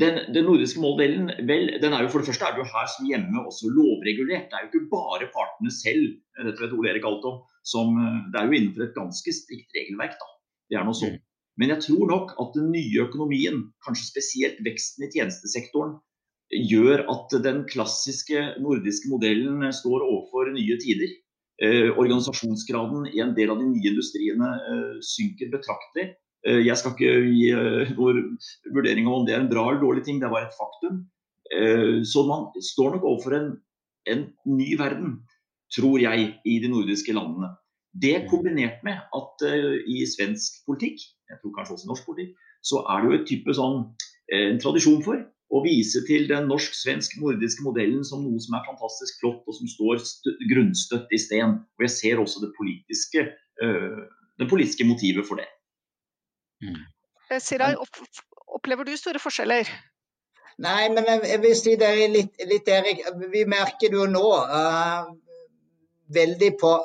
den, 0.00 0.18
den, 0.34 0.44
nordiske 0.44 0.80
modellen 0.82 1.30
vel, 1.48 1.70
den 1.82 1.94
er 1.94 2.04
jo 2.04 2.10
for 2.12 2.20
det 2.20 2.28
første 2.28 2.44
er 2.46 2.54
det 2.54 2.62
jo 2.64 2.72
her 2.72 2.88
som 2.92 3.06
hjemme 3.08 3.42
også 3.48 3.70
lovregulert. 3.72 4.48
Det 4.50 4.58
er 4.58 4.64
jo 4.64 4.70
ikke 4.70 4.90
bare 4.92 5.28
partene 5.34 5.72
selv 5.72 6.16
dette 6.36 6.62
vet 6.62 6.74
Ole 6.76 6.90
Erik 6.92 7.06
alt 7.08 7.24
om, 7.30 7.38
som, 7.64 7.94
det 8.32 8.40
er 8.40 8.48
jo 8.50 8.58
innenfor 8.58 8.86
et 8.86 8.98
ganske 8.98 9.34
strikt 9.38 9.78
regelverk. 9.78 10.18
da. 10.20 10.28
Det 10.70 10.78
er 10.78 10.86
noe 10.88 10.98
sånn. 10.98 11.16
Men 11.56 11.72
jeg 11.72 11.84
tror 11.86 12.10
nok 12.10 12.34
at 12.42 12.58
den 12.58 12.68
nye 12.74 13.06
økonomien, 13.06 13.62
kanskje 13.86 14.10
spesielt 14.10 14.58
veksten 14.66 15.06
i 15.06 15.10
tjenestesektoren, 15.14 15.96
gjør 16.52 17.04
at 17.10 17.32
den 17.42 17.64
klassiske 17.68 18.42
nordiske 18.62 19.10
modellen 19.10 19.64
står 19.74 20.04
overfor 20.04 20.52
nye 20.54 20.78
tider. 20.82 21.10
Eh, 21.56 21.88
organisasjonsgraden 21.88 23.08
i 23.14 23.22
en 23.24 23.32
del 23.36 23.50
av 23.50 23.60
de 23.60 23.66
nye 23.70 23.90
industriene 23.94 24.48
eh, 24.68 24.96
synker 25.04 25.50
betraktelig. 25.54 26.10
Eh, 26.46 26.62
jeg 26.66 26.78
skal 26.78 26.94
ikke 26.94 27.12
gi 27.32 27.50
eh, 27.50 27.92
noen 27.96 28.36
vurdering 28.76 29.08
om 29.10 29.26
det 29.26 29.34
er 29.34 29.44
en 29.44 29.50
bra 29.50 29.66
eller 29.70 29.82
dårlig 29.82 30.04
ting, 30.06 30.20
det 30.20 30.28
er 30.28 30.34
bare 30.34 30.50
et 30.50 30.58
faktum. 30.58 31.04
Eh, 31.50 32.02
så 32.06 32.26
man 32.28 32.50
står 32.62 32.96
nok 32.96 33.06
overfor 33.08 33.38
en, 33.38 33.52
en 34.12 34.26
ny 34.46 34.74
verden, 34.78 35.20
tror 35.74 35.98
jeg, 36.02 36.34
i 36.44 36.58
de 36.62 36.70
nordiske 36.70 37.14
landene. 37.16 37.54
Det 37.96 38.26
kombinert 38.28 38.82
med 38.84 39.00
at 39.16 39.42
i 39.88 40.02
svensk 40.04 40.60
politikk, 40.68 41.00
jeg 41.30 41.38
tror 41.40 41.54
kanskje 41.56 41.78
også 41.78 41.86
i 41.86 41.88
norsk 41.88 42.04
politikk, 42.10 42.34
så 42.60 42.82
er 42.92 43.00
det 43.00 43.08
jo 43.08 43.16
et 43.16 43.24
type 43.30 43.54
sånn, 43.56 43.78
en 44.36 44.60
tradisjon 44.60 45.00
for 45.06 45.22
å 45.56 45.62
vise 45.64 46.02
til 46.06 46.28
den 46.30 46.48
norsk-svensk-nordiske 46.50 47.64
modellen 47.64 48.04
som 48.06 48.24
noe 48.24 48.40
som 48.42 48.58
er 48.58 48.66
fantastisk 48.68 49.22
flott, 49.22 49.42
og 49.48 49.56
som 49.56 49.70
står 49.72 50.04
grunnstøtt 50.52 51.12
i 51.12 51.20
sten. 51.20 51.58
Og 51.78 51.86
jeg 51.88 51.94
ser 51.96 52.22
også 52.22 52.44
det 52.44 52.52
politiske, 52.58 53.26
det 53.56 54.48
politiske 54.50 54.86
motivet 54.88 55.28
for 55.28 55.40
det. 55.40 55.48
Mm. 56.64 56.80
Eh, 57.30 57.40
Sirai, 57.40 57.74
opplever 58.46 58.84
du 58.84 58.96
store 58.96 59.20
forskjeller? 59.22 59.68
Nei, 60.62 60.88
men 60.88 61.04
jeg 61.08 61.40
vil 61.42 61.56
si 61.58 61.76
det 61.76 61.88
er 61.92 62.12
litt, 62.12 62.36
litt 62.48 62.68
Erik. 62.72 63.02
Vi 63.32 63.44
merker 63.48 63.92
det 63.92 63.98
jo 63.98 64.06
nå 64.08 64.26
uh, 64.32 65.08
veldig 66.16 66.52
på 66.60 66.76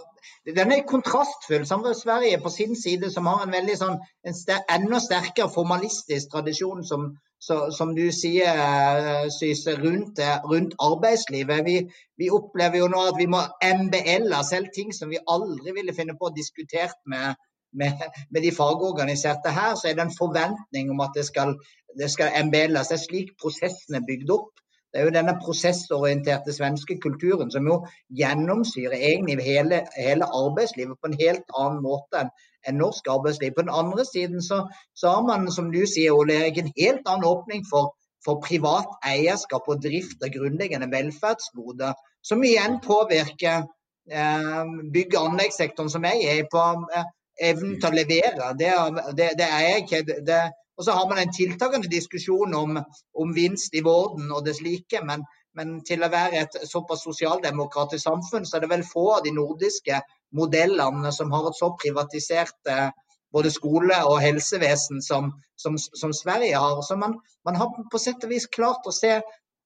Den 0.46 0.74
er 0.74 0.84
kontrastfull. 0.90 1.64
Sammen 1.66 1.92
med 1.92 1.98
Sverige 2.00 2.42
på 2.42 2.50
sin 2.50 2.76
side, 2.76 3.12
som 3.14 3.30
har 3.30 3.46
en 3.46 3.54
veldig 3.54 3.76
sånn, 3.78 4.00
en 4.28 4.36
ster, 4.36 4.64
enda 4.74 5.00
sterkere 5.00 5.52
formalistisk 5.54 6.34
tradisjon, 6.34 6.82
som, 6.84 7.12
så, 7.42 7.58
som 7.74 7.96
du 7.98 8.04
sier, 8.14 8.54
uh, 8.54 9.28
Syse, 9.34 9.74
rundt, 9.82 10.20
rundt, 10.46 10.76
arbeidslivet. 10.80 11.64
Vi, 11.66 11.78
vi, 12.22 12.28
opplever 12.30 12.84
jo 12.84 12.90
nå 12.92 13.06
at 13.10 13.18
vi 13.18 13.30
må 13.30 13.42
MBL-e 13.66 14.42
selv 14.48 14.70
ting 14.76 14.94
som 14.94 15.10
vi 15.10 15.22
aldri 15.36 15.74
ville 15.74 15.96
finne 15.98 16.18
på 16.20 16.30
å 16.30 16.36
diskutere 16.36 16.94
med 17.10 17.40
med, 17.74 18.02
med, 18.30 18.42
de 18.44 18.52
fagorganiserte 18.52 19.52
her, 19.56 19.76
så 19.80 19.88
er 19.88 19.96
det 19.96 20.04
en 20.04 20.18
forventning 20.18 20.90
om 20.92 21.00
at 21.06 21.14
det 21.16 21.24
skal, 21.24 21.54
det 22.00 22.10
skal 22.12 22.34
MBLs. 22.48 22.90
Det 22.92 22.98
er 22.98 23.06
slik 23.06 23.30
prosessen 23.42 23.96
er 23.96 24.04
bygd 24.08 24.34
opp. 24.36 24.52
Det 24.92 25.00
er 25.00 25.08
jo 25.08 25.14
denne 25.16 25.38
prosessorienterte 25.40 26.54
svenske 26.54 26.98
kulturen 27.00 27.52
som 27.54 27.68
jo 27.68 27.78
gjennomsyrer 28.20 28.98
egentlig 28.98 29.38
hele, 29.46 29.86
hele 29.96 30.28
arbeidslivet 30.28 31.00
på 31.00 31.12
en 31.12 31.20
helt 31.22 31.56
annen 31.56 31.80
måte 31.86 32.26
enn 32.26 32.32
en 32.68 32.78
norsk 32.78 33.08
arbeidsliv. 33.10 33.54
På 33.56 33.66
den 33.66 33.74
andre 33.74 34.06
siden 34.06 34.42
så, 34.42 34.64
så, 34.96 35.16
har 35.16 35.24
man, 35.26 35.52
som 35.52 35.72
du 35.72 35.82
sier, 35.88 36.14
Ole 36.14 36.36
Erik, 36.42 36.60
en 36.60 36.74
helt 36.78 37.08
annen 37.08 37.26
åpning 37.26 37.64
for, 37.70 37.94
for 38.26 38.42
privat 38.44 38.92
eierskap 39.08 39.70
og 39.72 39.82
drift 39.82 40.22
av 40.22 40.34
grunnleggende 40.36 40.92
velferdsgoder, 40.92 41.96
som 42.22 42.44
igjen 42.46 42.78
påvirker 42.86 43.64
eh, 44.12 44.76
bygg- 44.94 45.18
og 45.18 45.32
anleggssektoren 45.32 45.90
som 45.90 46.06
jeg 46.06 46.28
er 46.36 46.46
på. 46.52 46.68
Eh, 46.94 47.10
evnen 47.42 47.78
til 47.82 47.90
å 47.90 47.96
levere. 47.96 48.52
Det, 48.60 48.72
det, 49.18 49.32
det 49.40 49.48
er 49.48 49.64
jeg 49.66 49.86
ikke. 49.86 50.40
Og 50.82 50.86
så 50.86 50.96
har 50.98 51.10
man 51.10 51.20
en 51.22 51.34
tiltakende 51.34 51.90
diskusjon 51.92 52.56
om, 52.58 52.80
om 53.22 53.34
vinst 53.36 53.76
i 53.78 53.84
vården 53.86 54.32
og 54.34 54.42
det 54.48 54.56
slike. 54.58 55.04
Men, 55.06 55.22
men, 55.54 55.76
til 55.86 56.02
å 56.02 56.10
være 56.10 56.40
et 56.42 56.58
såpass 56.66 57.04
sosialdemokratisk 57.06 58.02
samfunn, 58.02 58.48
så 58.50 58.58
er 58.58 58.66
det 58.66 58.72
vel 58.72 58.88
få 58.88 59.04
av 59.20 59.22
de 59.28 59.36
nordiske 59.36 60.00
modellene 60.34 61.12
som 61.14 61.30
har 61.36 61.52
et 61.52 61.60
så 61.60 61.70
privatisert 61.78 62.74
eh, 62.74 62.90
både 63.30 63.54
skole 63.54 64.00
og 64.10 64.24
helsevesen 64.26 65.06
som, 65.06 65.30
som, 65.62 65.78
som 65.78 66.18
Sverige 66.18 66.58
har. 66.58 66.82
Så 66.82 66.98
man, 66.98 67.20
man, 67.46 67.62
har 67.62 67.70
på 67.92 68.02
sett 68.02 68.26
og 68.26 68.34
vis 68.34 68.50
klart 68.50 68.90
å 68.90 68.96
se 68.96 69.20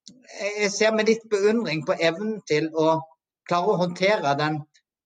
Jeg 0.06 0.68
ser 0.70 0.92
med 0.94 1.08
litt 1.08 1.24
beundring 1.32 1.80
på 1.82 1.96
evnen 1.98 2.36
til 2.46 2.68
å 2.78 3.00
klare 3.48 3.72
å 3.72 3.80
håndtere 3.80 4.36
den 4.38 4.60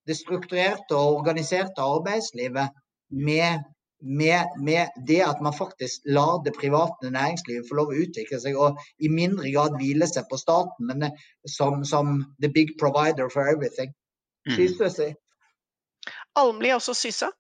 det 0.09 0.17
strukturerte 0.19 0.97
og 0.99 1.21
organiserte 1.21 1.87
arbeidslivet 1.87 2.75
med, 3.29 3.63
med, 4.01 4.55
med, 4.59 4.89
det 5.07 5.21
at 5.27 5.41
man 5.45 5.55
faktisk 5.57 6.07
lar 6.07 6.41
det 6.45 6.55
private 6.57 7.11
næringslivet 7.13 7.69
få 7.69 7.79
lov 7.81 7.93
å 7.93 7.99
utvikle 8.05 8.41
seg, 8.41 8.57
og 8.57 8.81
i 8.99 9.11
mindre 9.13 9.51
grad 9.53 9.77
hvile 9.81 10.09
seg 10.09 10.29
på 10.31 10.39
staten, 10.41 10.89
men 10.89 11.09
eh, 11.11 11.27
som, 11.49 11.85
som 11.85 12.21
the 12.41 12.49
big 12.49 12.77
provider 12.81 13.29
for 13.33 13.49
everything. 13.49 13.93
Mm. 14.49 14.57
Syse 14.57 14.91
si. 14.95 15.11
Almli 16.41 16.73
også 16.73 16.95
sysa? 16.97 17.31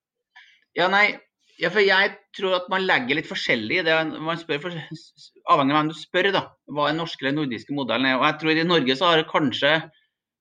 Ja, 0.77 0.90
nei, 0.92 1.14
ja, 1.61 1.68
for 1.68 1.85
jeg 1.85 2.12
tror 2.37 2.57
at 2.57 2.68
man 2.73 2.87
legger 2.88 3.18
litt 3.18 3.29
forskjellig 3.29 3.81
i 3.81 3.85
det 3.85 3.96
man 4.25 4.38
spør, 4.40 4.62
for, 4.62 4.77
avhengig 5.53 5.75
av 5.75 5.81
hvem 5.81 5.90
du 5.90 5.96
spør, 5.99 6.31
da, 6.33 6.44
hva 6.73 6.88
den 6.88 7.01
norske 7.03 7.25
eller 7.25 7.37
nordiske 7.37 7.77
modellen 7.77 8.09
er. 8.09 8.16
Og 8.16 8.27
jeg 8.29 8.38
tror 8.40 8.61
I 8.62 8.68
Norge 8.68 8.96
så 8.96 9.11
har 9.11 9.20
det 9.20 9.29
kanskje 9.33 9.75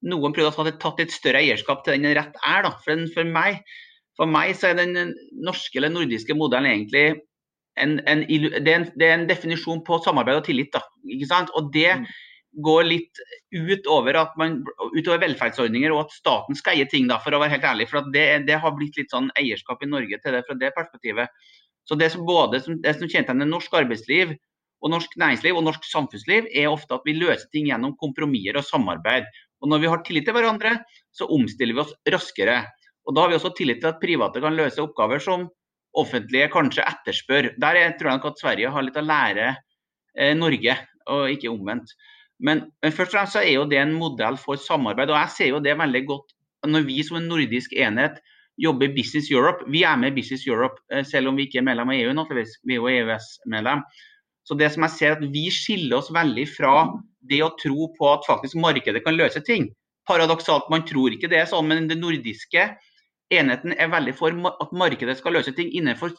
noen 0.08 0.36
prøvd 0.36 0.52
å 0.54 0.66
ta 0.70 0.76
tatt 0.86 1.04
et 1.04 1.12
større 1.12 1.42
eierskap 1.44 1.84
til 1.84 1.98
den 1.98 2.08
enn 2.08 2.16
rett 2.16 2.40
er. 2.40 2.64
Da. 2.64 2.72
For, 2.86 3.04
for, 3.16 3.28
meg, 3.28 3.60
for 4.20 4.28
meg 4.28 4.52
så 4.60 4.74
er 4.74 4.80
den 4.82 5.16
norske 5.40 5.80
eller 5.80 5.94
nordiske 5.94 6.36
modellen 6.36 6.68
egentlig 6.68 7.22
en, 7.80 8.00
en, 8.08 8.24
det, 8.28 8.68
er 8.68 8.80
en, 8.80 8.88
det, 8.96 9.06
er 9.06 9.14
en, 9.16 9.28
definisjon 9.30 9.84
på 9.88 10.00
samarbeid 10.04 10.42
og 10.42 10.48
tillit. 10.48 10.72
Da, 10.74 10.82
ikke 11.08 11.30
sant? 11.30 11.54
Og 11.58 11.70
det 11.74 11.94
mm. 12.02 12.06
går 12.66 12.84
litt 12.88 13.22
utover, 13.56 14.20
at 14.20 14.36
man, 14.40 14.60
utover 14.98 15.24
velferdsordninger 15.24 15.94
og 15.96 16.06
at 16.06 16.18
staten 16.18 16.60
skal 16.60 16.78
eie 16.78 16.90
ting, 16.92 17.08
da, 17.12 17.20
for 17.24 17.36
å 17.36 17.42
være 17.42 17.56
helt 17.56 17.70
ærlig. 17.72 17.90
For 17.92 18.12
det, 18.16 18.28
det, 18.50 18.60
har 18.62 18.76
blitt 18.76 19.00
litt 19.00 19.16
sånn 19.16 19.32
eierskap 19.40 19.84
i 19.86 19.92
Norge 19.92 20.22
til 20.22 20.38
det 20.38 20.46
fra 20.48 20.58
det 20.60 20.74
perspektivet. 20.76 21.32
Så 21.88 21.98
Det 21.98 22.12
som 22.14 22.26
både 22.28 22.60
det 22.84 22.96
som 22.98 23.08
kjennetegner 23.08 23.50
norsk 23.50 23.74
arbeidsliv 23.80 24.36
og 24.80 24.92
norsk 24.94 25.16
næringsliv 25.20 25.58
og 25.58 25.66
norsk 25.66 25.88
samfunnsliv, 25.90 26.46
er 26.56 26.70
ofte 26.72 26.96
at 26.96 27.08
vi 27.08 27.18
løser 27.18 27.50
ting 27.52 27.68
gjennom 27.68 27.96
kompromisser 28.00 28.60
og 28.60 28.68
samarbeid. 28.68 29.26
Og 29.60 29.72
Når 29.72 29.82
vi 29.82 29.90
har 29.92 30.04
tillit 30.06 30.28
til 30.28 30.38
hverandre, 30.38 30.78
så 31.12 31.28
omstiller 31.28 31.76
vi 31.76 31.84
oss 31.84 31.96
raskere. 32.14 32.62
Og 33.08 33.16
Da 33.16 33.24
har 33.24 33.32
vi 33.32 33.40
også 33.40 33.56
tillit 33.58 33.82
til 33.82 33.92
at 33.92 34.02
private 34.02 34.42
kan 34.44 34.58
løse 34.58 34.82
oppgaver 34.84 35.22
som 35.24 35.48
offentlige 35.98 36.50
kanskje 36.54 36.86
etterspør. 36.86 37.54
Der 37.58 37.80
tror 37.98 38.12
jeg 38.12 38.20
nok 38.20 38.32
at 38.32 38.42
Sverige 38.42 38.72
har 38.74 38.86
litt 38.86 39.00
å 39.00 39.06
lære 39.06 39.48
eh, 40.18 40.36
Norge, 40.38 40.76
og 41.10 41.32
ikke 41.34 41.50
omvendt. 41.52 41.94
Men, 42.40 42.68
men, 42.84 42.94
først 42.96 43.12
og 43.12 43.18
fremst 43.18 43.36
så 43.36 43.44
er 43.44 43.56
jo 43.58 43.68
det 43.68 43.80
en 43.82 43.96
modell 43.98 44.38
for 44.40 44.60
samarbeid. 44.62 45.10
og 45.10 45.20
Jeg 45.20 45.36
ser 45.36 45.50
jo 45.54 45.64
det 45.64 45.78
veldig 45.80 46.04
godt 46.08 46.36
når 46.68 46.86
vi 46.88 47.00
som 47.08 47.18
en 47.20 47.28
nordisk 47.32 47.74
enhet 47.76 48.20
jobber 48.60 48.92
Business 48.96 49.30
Europe. 49.32 49.64
Vi 49.72 49.84
er 49.88 49.98
med 50.00 50.14
i 50.14 50.22
Business 50.22 50.46
Europe, 50.48 50.80
eh, 50.92 51.04
selv 51.08 51.32
om 51.32 51.40
vi 51.40 51.48
ikke 51.48 51.62
er 51.62 51.68
medlem 51.68 51.92
av 51.92 51.96
EU. 51.96 52.14
naturligvis. 52.14 52.60
Vi 52.64 52.76
er 52.76 52.82
jo 52.84 52.90
EØS-medlem. 52.92 53.84
Så 54.48 54.58
det 54.58 54.72
som 54.74 54.84
jeg 54.84 54.92
ser 54.92 55.12
at 55.12 55.22
Vi 55.22 55.50
skiller 55.52 55.98
oss 55.98 56.12
veldig 56.12 56.48
fra 56.50 56.94
det 57.30 57.42
å 57.44 57.56
tro 57.60 57.90
på 57.98 58.14
at 58.14 58.26
faktisk 58.28 58.56
markedet 58.56 59.04
kan 59.04 59.18
løse 59.18 59.42
ting. 59.46 59.70
Paradoksalt, 60.08 60.70
man 60.70 60.86
tror 60.88 61.14
ikke 61.14 61.30
det 61.30 61.38
er 61.38 61.46
sånn, 61.46 61.68
men 61.68 61.88
det 61.88 62.00
nordiske 62.00 62.76
enheten 63.34 63.76
er 63.78 63.92
veldig 63.92 64.16
for 64.18 64.36
at 64.50 64.74
markedet 64.76 65.18
skal 65.20 65.36
løse 65.38 65.54
ting 65.58 65.70
innenfor 65.78 66.14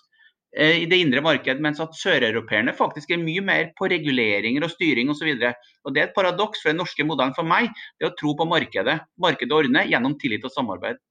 eh, 0.56 0.82
i 0.84 0.86
det 0.90 1.00
indre 1.02 1.22
marked, 1.24 1.62
mens 1.62 1.82
at 1.82 1.96
søreuropeerne 1.98 2.74
faktisk 2.76 3.10
er 3.14 3.22
mye 3.22 3.42
mer 3.44 3.72
på 3.78 3.90
reguleringer 3.90 4.66
og 4.66 4.72
styring 4.74 5.10
osv. 5.12 5.32
Det 5.40 5.50
er 5.50 6.06
et 6.06 6.16
paradoks 6.16 6.62
for 6.62 6.72
den 6.72 6.80
norske 6.82 7.06
modellen 7.06 7.36
for 7.36 7.46
meg, 7.46 7.70
det 7.98 8.10
å 8.10 8.14
tro 8.18 8.36
på 8.38 8.48
markedet. 8.48 9.00
Markedet 9.20 9.56
ordner 9.56 9.90
gjennom 9.90 10.16
tillit 10.20 10.46
og 10.46 10.54
samarbeid. 10.54 11.02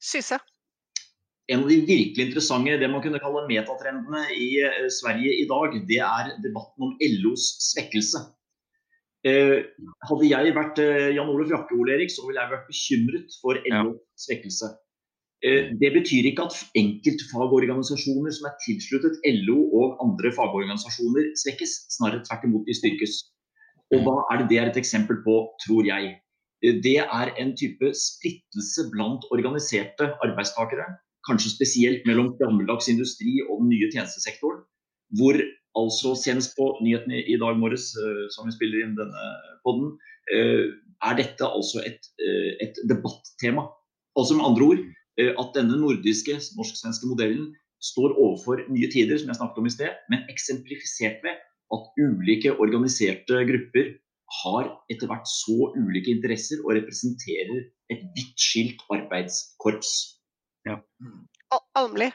Syse. 0.00 0.38
En 1.50 1.64
av 1.64 1.70
de 1.70 1.80
virkelig 1.82 2.28
interessante 2.28 2.76
det 2.78 2.88
man 2.88 3.02
kunne 3.02 3.18
kalle 3.20 3.42
metatrendene 3.48 4.28
i 4.36 4.52
eh, 4.62 4.84
Sverige 5.00 5.34
i 5.42 5.48
dag, 5.50 5.80
det 5.88 5.98
er 6.06 6.36
debatten 6.44 6.90
om 6.90 6.94
LOs 7.24 7.56
svekkelse. 7.72 8.22
Eh, 9.20 9.58
hadde 10.08 10.28
jeg 10.30 10.52
vært 10.56 10.78
eh, 10.80 11.10
Jan 11.12 11.28
Olof 11.28 11.50
Jakke 11.52 11.76
Ole 11.76 11.98
Erik, 11.98 12.12
så 12.12 12.24
ville 12.24 12.40
jeg 12.40 12.52
vært 12.54 12.70
bekymret 12.70 13.34
for 13.42 13.58
LOs 13.68 13.98
svekkelse. 14.24 14.70
Eh, 15.44 15.72
det 15.80 15.90
betyr 15.92 16.30
ikke 16.30 16.46
at 16.48 16.56
enkeltfagorganisasjoner 16.80 18.32
som 18.36 18.48
er 18.48 18.56
tilsluttet 18.64 19.20
LO 19.44 19.58
og 19.76 20.00
andre 20.04 20.32
fagorganisasjoner 20.36 21.34
svekkes, 21.42 21.76
snarere 21.98 22.24
tvert 22.24 22.48
imot 22.48 22.64
de 22.68 22.76
styrkes. 22.80 23.20
Og 23.92 24.06
hva 24.06 24.16
er 24.32 24.40
det 24.40 24.50
det 24.52 24.58
er 24.62 24.72
et 24.72 24.80
eksempel 24.80 25.20
på, 25.26 25.36
tror 25.66 25.84
jeg? 25.84 26.16
Det 26.60 26.98
er 27.00 27.32
en 27.40 27.54
type 27.56 27.92
splittelse 27.96 28.86
blant 28.92 29.24
organiserte 29.34 30.12
arbeidstakere. 30.24 30.86
Kanskje 31.28 31.54
spesielt 31.56 32.04
mellom 32.08 32.34
gammeldags 32.40 32.88
industri 32.92 33.40
og 33.48 33.62
den 33.62 33.72
nye 33.74 33.88
tjenestesektoren. 33.92 34.62
Hvor 35.18 35.40
Altså 35.78 36.16
senest 36.18 36.56
på 36.58 36.72
nyhetene 36.82 37.20
i 37.30 37.36
dag 37.38 37.58
morges, 37.58 37.92
eh, 37.94 38.24
som 38.34 38.48
vi 38.48 38.54
spiller 38.56 38.84
inn 38.84 38.96
denne 38.98 39.26
podden, 39.66 39.92
eh, 40.34 40.72
er 41.06 41.16
dette 41.16 41.46
altså 41.46 41.84
et, 41.86 42.02
eh, 42.18 42.56
et 42.66 42.80
debattema. 42.90 43.68
Altså 44.18 44.36
med 44.36 44.46
andre 44.46 44.64
ord 44.72 44.82
at 45.20 45.50
denne 45.52 45.76
nordiske, 45.76 46.32
norsk-svenske 46.56 47.04
modellen 47.04 47.50
står 47.84 48.14
overfor 48.16 48.62
nye 48.72 48.88
tider, 48.88 49.18
som 49.18 49.28
jeg 49.28 49.36
snakket 49.36 49.58
om 49.58 49.66
i 49.66 49.72
sted, 49.74 49.98
men 50.08 50.24
eksemplifisert 50.32 51.20
med 51.22 51.36
at 51.74 51.98
ulike 52.00 52.54
organiserte 52.56 53.42
grupper 53.44 53.90
har 54.40 54.70
etter 54.88 55.10
hvert 55.10 55.28
så 55.28 55.72
ulike 55.76 56.12
interesser 56.14 56.62
og 56.64 56.72
representerer 56.78 57.66
et 57.92 58.02
vidt 58.16 58.38
skilt 58.38 58.80
arbeidskorps. 58.94 59.92
Ja. 60.68 60.78
Almli? 61.76 62.08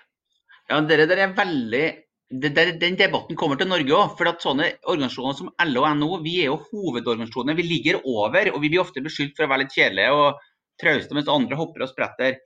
Ja, 0.71 0.79
dere, 0.81 1.05
dere 1.09 1.27
er 1.27 1.37
veldig 1.37 1.85
den 2.31 2.97
debatten 2.97 3.37
kommer 3.37 3.59
til 3.59 3.69
Norge 3.69 3.93
òg. 3.93 4.17
For 4.17 4.29
at 4.29 4.43
sånne 4.43 4.71
organisasjoner 4.89 5.37
som 5.37 5.51
LO 5.69 5.85
og 5.85 5.97
NHO 5.99 6.19
vi 6.25 6.39
er 6.41 6.49
jo 6.49 6.59
hovedorganisasjoner. 6.71 7.57
Vi 7.57 7.67
ligger 7.67 8.01
over, 8.01 8.51
og 8.53 8.61
vi 8.63 8.71
blir 8.71 8.81
ofte 8.81 9.03
beskyldt 9.05 9.37
for 9.37 9.45
å 9.45 9.51
være 9.51 9.65
litt 9.65 9.77
kjedelige 9.77 10.17
og 10.17 10.43
trauste, 10.81 11.15
mens 11.15 11.31
andre 11.31 11.59
hopper 11.59 11.85
og 11.85 11.91
spretter. 11.91 12.39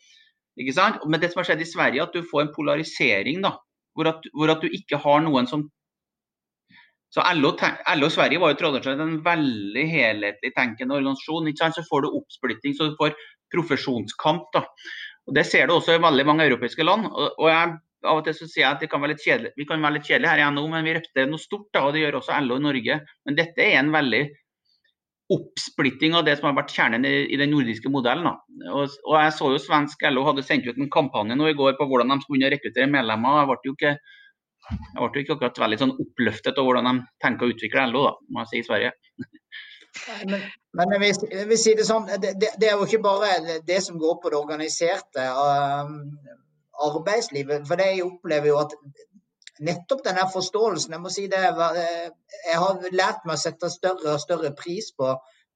Ikke 0.60 0.76
sant? 0.76 1.04
Men 1.08 1.22
det 1.22 1.32
som 1.32 1.42
har 1.42 1.50
skjedd 1.50 1.64
i 1.64 1.70
Sverige, 1.70 2.04
at 2.04 2.16
du 2.16 2.28
får 2.28 2.46
en 2.46 2.54
polarisering. 2.56 3.42
da, 3.42 3.56
Hvor 3.96 4.12
at, 4.12 4.32
hvor 4.36 4.52
at 4.52 4.62
du 4.62 4.68
ikke 4.68 5.00
har 5.00 5.22
noen 5.24 5.48
som 5.48 5.70
så 7.10 7.24
LO, 7.34 7.56
LO 7.98 8.08
Sverige 8.14 8.38
var 8.38 8.52
jo 8.52 8.60
tradisjonelt 8.60 9.02
en 9.02 9.22
veldig 9.26 9.86
helhetlig 9.90 10.52
tenkende 10.54 11.00
organisasjon. 11.00 11.48
ikke 11.48 11.64
sant? 11.64 11.80
Så 11.80 11.88
får 11.88 12.04
du 12.04 12.12
oppsplitting, 12.20 12.76
så 12.78 12.92
du 12.92 12.98
får 13.00 13.16
profesjonskamp. 13.50 14.52
da. 14.54 14.68
Og 15.26 15.34
Det 15.34 15.46
ser 15.48 15.68
du 15.68 15.74
også 15.74 15.96
i 15.96 16.04
veldig 16.04 16.26
mange 16.28 16.46
europeiske 16.46 16.86
land. 16.86 17.08
og, 17.08 17.34
og 17.40 17.50
jeg 17.50 17.80
av 18.06 18.20
og 18.20 18.28
til 18.28 18.36
så 18.36 18.48
sier 18.48 18.64
jeg 18.64 18.72
at 18.72 18.84
det 18.84 18.90
kan 18.92 19.02
være 19.04 19.14
litt 19.16 19.24
kjedelig, 19.24 19.54
vi 19.60 19.66
kan 19.68 19.82
være 19.84 19.98
litt 19.98 20.08
kjedelige 20.08 20.32
her 20.32 20.44
i 20.44 20.52
NHO, 20.54 20.68
men 20.72 20.86
vi 20.88 20.94
representerer 20.96 21.32
noe 21.32 21.42
stort. 21.44 21.68
da, 21.76 21.86
og 21.88 21.96
Det 21.96 22.04
gjør 22.04 22.20
også 22.20 22.38
LO 22.46 22.60
i 22.60 22.66
Norge. 22.68 23.00
Men 23.28 23.40
dette 23.40 23.66
er 23.66 23.80
en 23.80 23.92
veldig 23.96 24.22
oppsplitting 25.30 26.16
av 26.18 26.24
det 26.26 26.40
som 26.40 26.48
har 26.50 26.56
vært 26.58 26.74
kjernen 26.74 27.06
i, 27.06 27.14
i 27.30 27.38
den 27.38 27.52
nordiske 27.54 27.92
modellen. 27.94 28.26
Da. 28.26 28.72
Og, 28.72 28.96
og, 29.06 29.18
Jeg 29.20 29.36
så 29.38 29.52
jo 29.54 29.62
svensk 29.62 30.06
LO 30.10 30.26
hadde 30.26 30.46
sendt 30.46 30.70
ut 30.70 30.80
en 30.80 30.90
kampanje 30.94 31.38
nå 31.38 31.52
i 31.52 31.58
går 31.58 31.76
på 31.78 31.90
hvordan 31.90 32.16
de 32.16 32.24
skulle 32.24 32.50
rekruttere 32.50 32.90
medlemmer. 32.90 33.42
Jeg 33.42 33.52
ble 33.52 33.60
jo 33.70 33.76
ikke, 33.78 33.94
jeg 34.72 34.98
ble 34.98 35.22
jo 35.22 35.26
ikke 35.26 35.38
akkurat 35.38 35.64
veldig 35.66 35.82
sånn 35.84 35.98
oppløftet 36.06 36.58
av 36.58 36.70
hvordan 36.70 36.90
de 36.90 36.96
tenker 37.22 37.46
å 37.46 37.54
utvikle 37.54 37.90
LO, 37.92 38.08
da, 38.08 38.16
må 38.30 38.46
jeg 38.46 38.52
si, 38.54 38.64
i 38.64 38.70
Sverige. 38.72 38.96
Men, 40.30 40.44
men 40.78 41.00
hvis, 41.02 41.18
hvis 41.22 41.34
jeg, 41.34 41.48
vil, 41.50 41.60
si 41.60 41.72
det 41.78 41.86
sånn, 41.86 42.10
det, 42.22 42.36
det, 42.42 42.52
det, 42.62 42.70
er 42.70 42.78
jo 42.78 42.86
ikke 42.86 43.02
bare 43.04 43.60
det 43.66 43.80
som 43.86 43.98
går 44.02 44.20
på 44.22 44.32
det 44.32 44.38
organiserte. 44.38 45.26
Um, 45.34 46.04
arbeidslivet. 46.88 47.68
For 47.68 47.80
det 47.80 47.90
jeg 47.94 48.06
opplever 48.06 48.52
jo 48.52 48.60
at 48.62 48.76
nettopp 49.66 50.06
denne 50.06 50.24
forståelsen 50.34 50.96
Jeg 50.96 51.04
må 51.04 51.12
si 51.12 51.26
det, 51.32 51.42
jeg 51.42 52.62
har 52.64 52.88
lært 52.96 53.28
meg 53.28 53.36
å 53.36 53.42
sette 53.42 53.72
større 53.74 54.16
og 54.16 54.24
større 54.24 54.54
pris 54.56 54.92
på, 54.96 55.12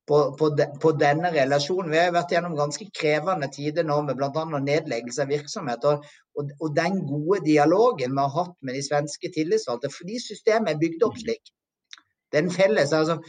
på, 0.07 0.19
på, 0.39 0.49
de, 0.57 0.67
på 0.83 0.91
denne 0.99 1.31
relasjonen. 1.35 1.91
Vi 1.93 2.01
har 2.01 2.13
vært 2.15 2.35
gjennom 2.35 2.57
ganske 2.59 2.87
krevende 2.99 3.49
tider 3.53 3.87
nå 3.87 4.01
med 4.07 4.19
bl.a. 4.19 4.45
nedleggelse 4.67 5.23
av 5.23 5.31
virksomhet. 5.31 5.87
Og, 5.89 6.05
og, 6.35 6.53
og, 6.59 6.69
den 6.75 7.01
gode 7.07 7.43
dialogen 7.47 8.15
vi 8.15 8.25
har 8.25 8.35
hatt 8.37 8.55
med 8.61 8.77
de 8.77 8.83
svenske 8.85 9.31
tillitsvalgte, 9.35 9.91
fordi 9.93 10.19
systemet 10.23 10.73
er 10.73 10.81
bygd 10.83 11.07
opp 11.07 11.19
slik. 11.23 11.53
Det 12.33 12.41
er 12.41 12.49
felles, 12.49 12.91
altså 12.97 13.19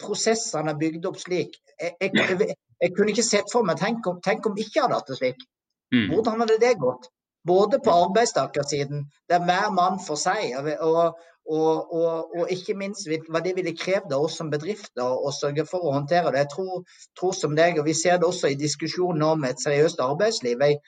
Prosessene 0.00 0.72
er 0.72 0.78
bygd 0.80 1.06
opp 1.10 1.18
slik. 1.20 1.58
Jeg, 1.76 1.94
jeg, 2.00 2.54
jeg 2.82 2.94
kunne 2.96 3.12
ikke 3.12 3.26
sett 3.26 3.50
for 3.52 3.66
meg 3.66 3.76
Tenk 3.78 4.06
om, 4.08 4.22
tenk 4.24 4.46
om 4.48 4.56
ikke 4.58 4.86
hadde 4.86 4.96
hatt 4.98 5.10
det 5.12 5.18
slik. 5.20 5.44
Mm. 5.92 6.08
Hvordan 6.12 6.40
hadde 6.40 6.60
det 6.60 6.78
gått? 6.80 7.10
Både 7.46 7.78
på 7.84 7.90
arbeidstakersiden, 7.90 9.04
der 9.28 9.44
hver 9.44 9.70
mann 9.74 9.98
for 10.06 10.16
seg, 10.20 10.54
og, 10.80 11.18
og, 11.46 11.92
og, 11.92 12.36
og 12.38 12.50
ikke 12.54 12.76
minst 12.78 13.08
hva 13.28 13.42
det 13.42 13.56
ville 13.56 13.74
krevd 13.76 14.14
av 14.14 14.28
oss 14.28 14.36
som 14.38 14.50
bedrifter 14.52 15.02
å 15.02 15.32
sørge 15.34 15.66
for 15.66 15.82
å 15.82 15.94
håndtere 15.96 16.30
det. 16.30 16.44
Jeg 16.44 16.52
tror, 16.54 16.84
tror, 17.18 17.34
som 17.36 17.56
deg, 17.58 17.80
og 17.80 17.88
Vi 17.90 17.96
ser 17.98 18.20
det 18.22 18.28
også 18.28 18.52
i 18.52 18.58
diskusjonen 18.58 19.24
om 19.26 19.44
et 19.48 19.60
seriøst 19.60 20.00
arbeidsliv. 20.00 20.62
Jeg, 20.62 20.78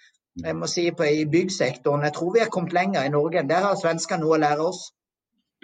jeg 0.45 0.57
må 0.61 0.71
si 0.71 0.87
på, 0.95 1.05
I 1.05 1.27
byggsektoren 1.31 2.07
jeg 2.07 2.15
tror 2.15 2.37
vi 2.37 2.45
har 2.45 2.53
kommet 2.55 2.77
lenger 2.77 3.03
i 3.03 3.13
Norge. 3.13 3.43
Der 3.51 3.67
har 3.67 3.81
svenskene 3.81 4.23
noe 4.23 4.39
å 4.39 4.45
lære 4.47 4.71
oss. 4.71 4.87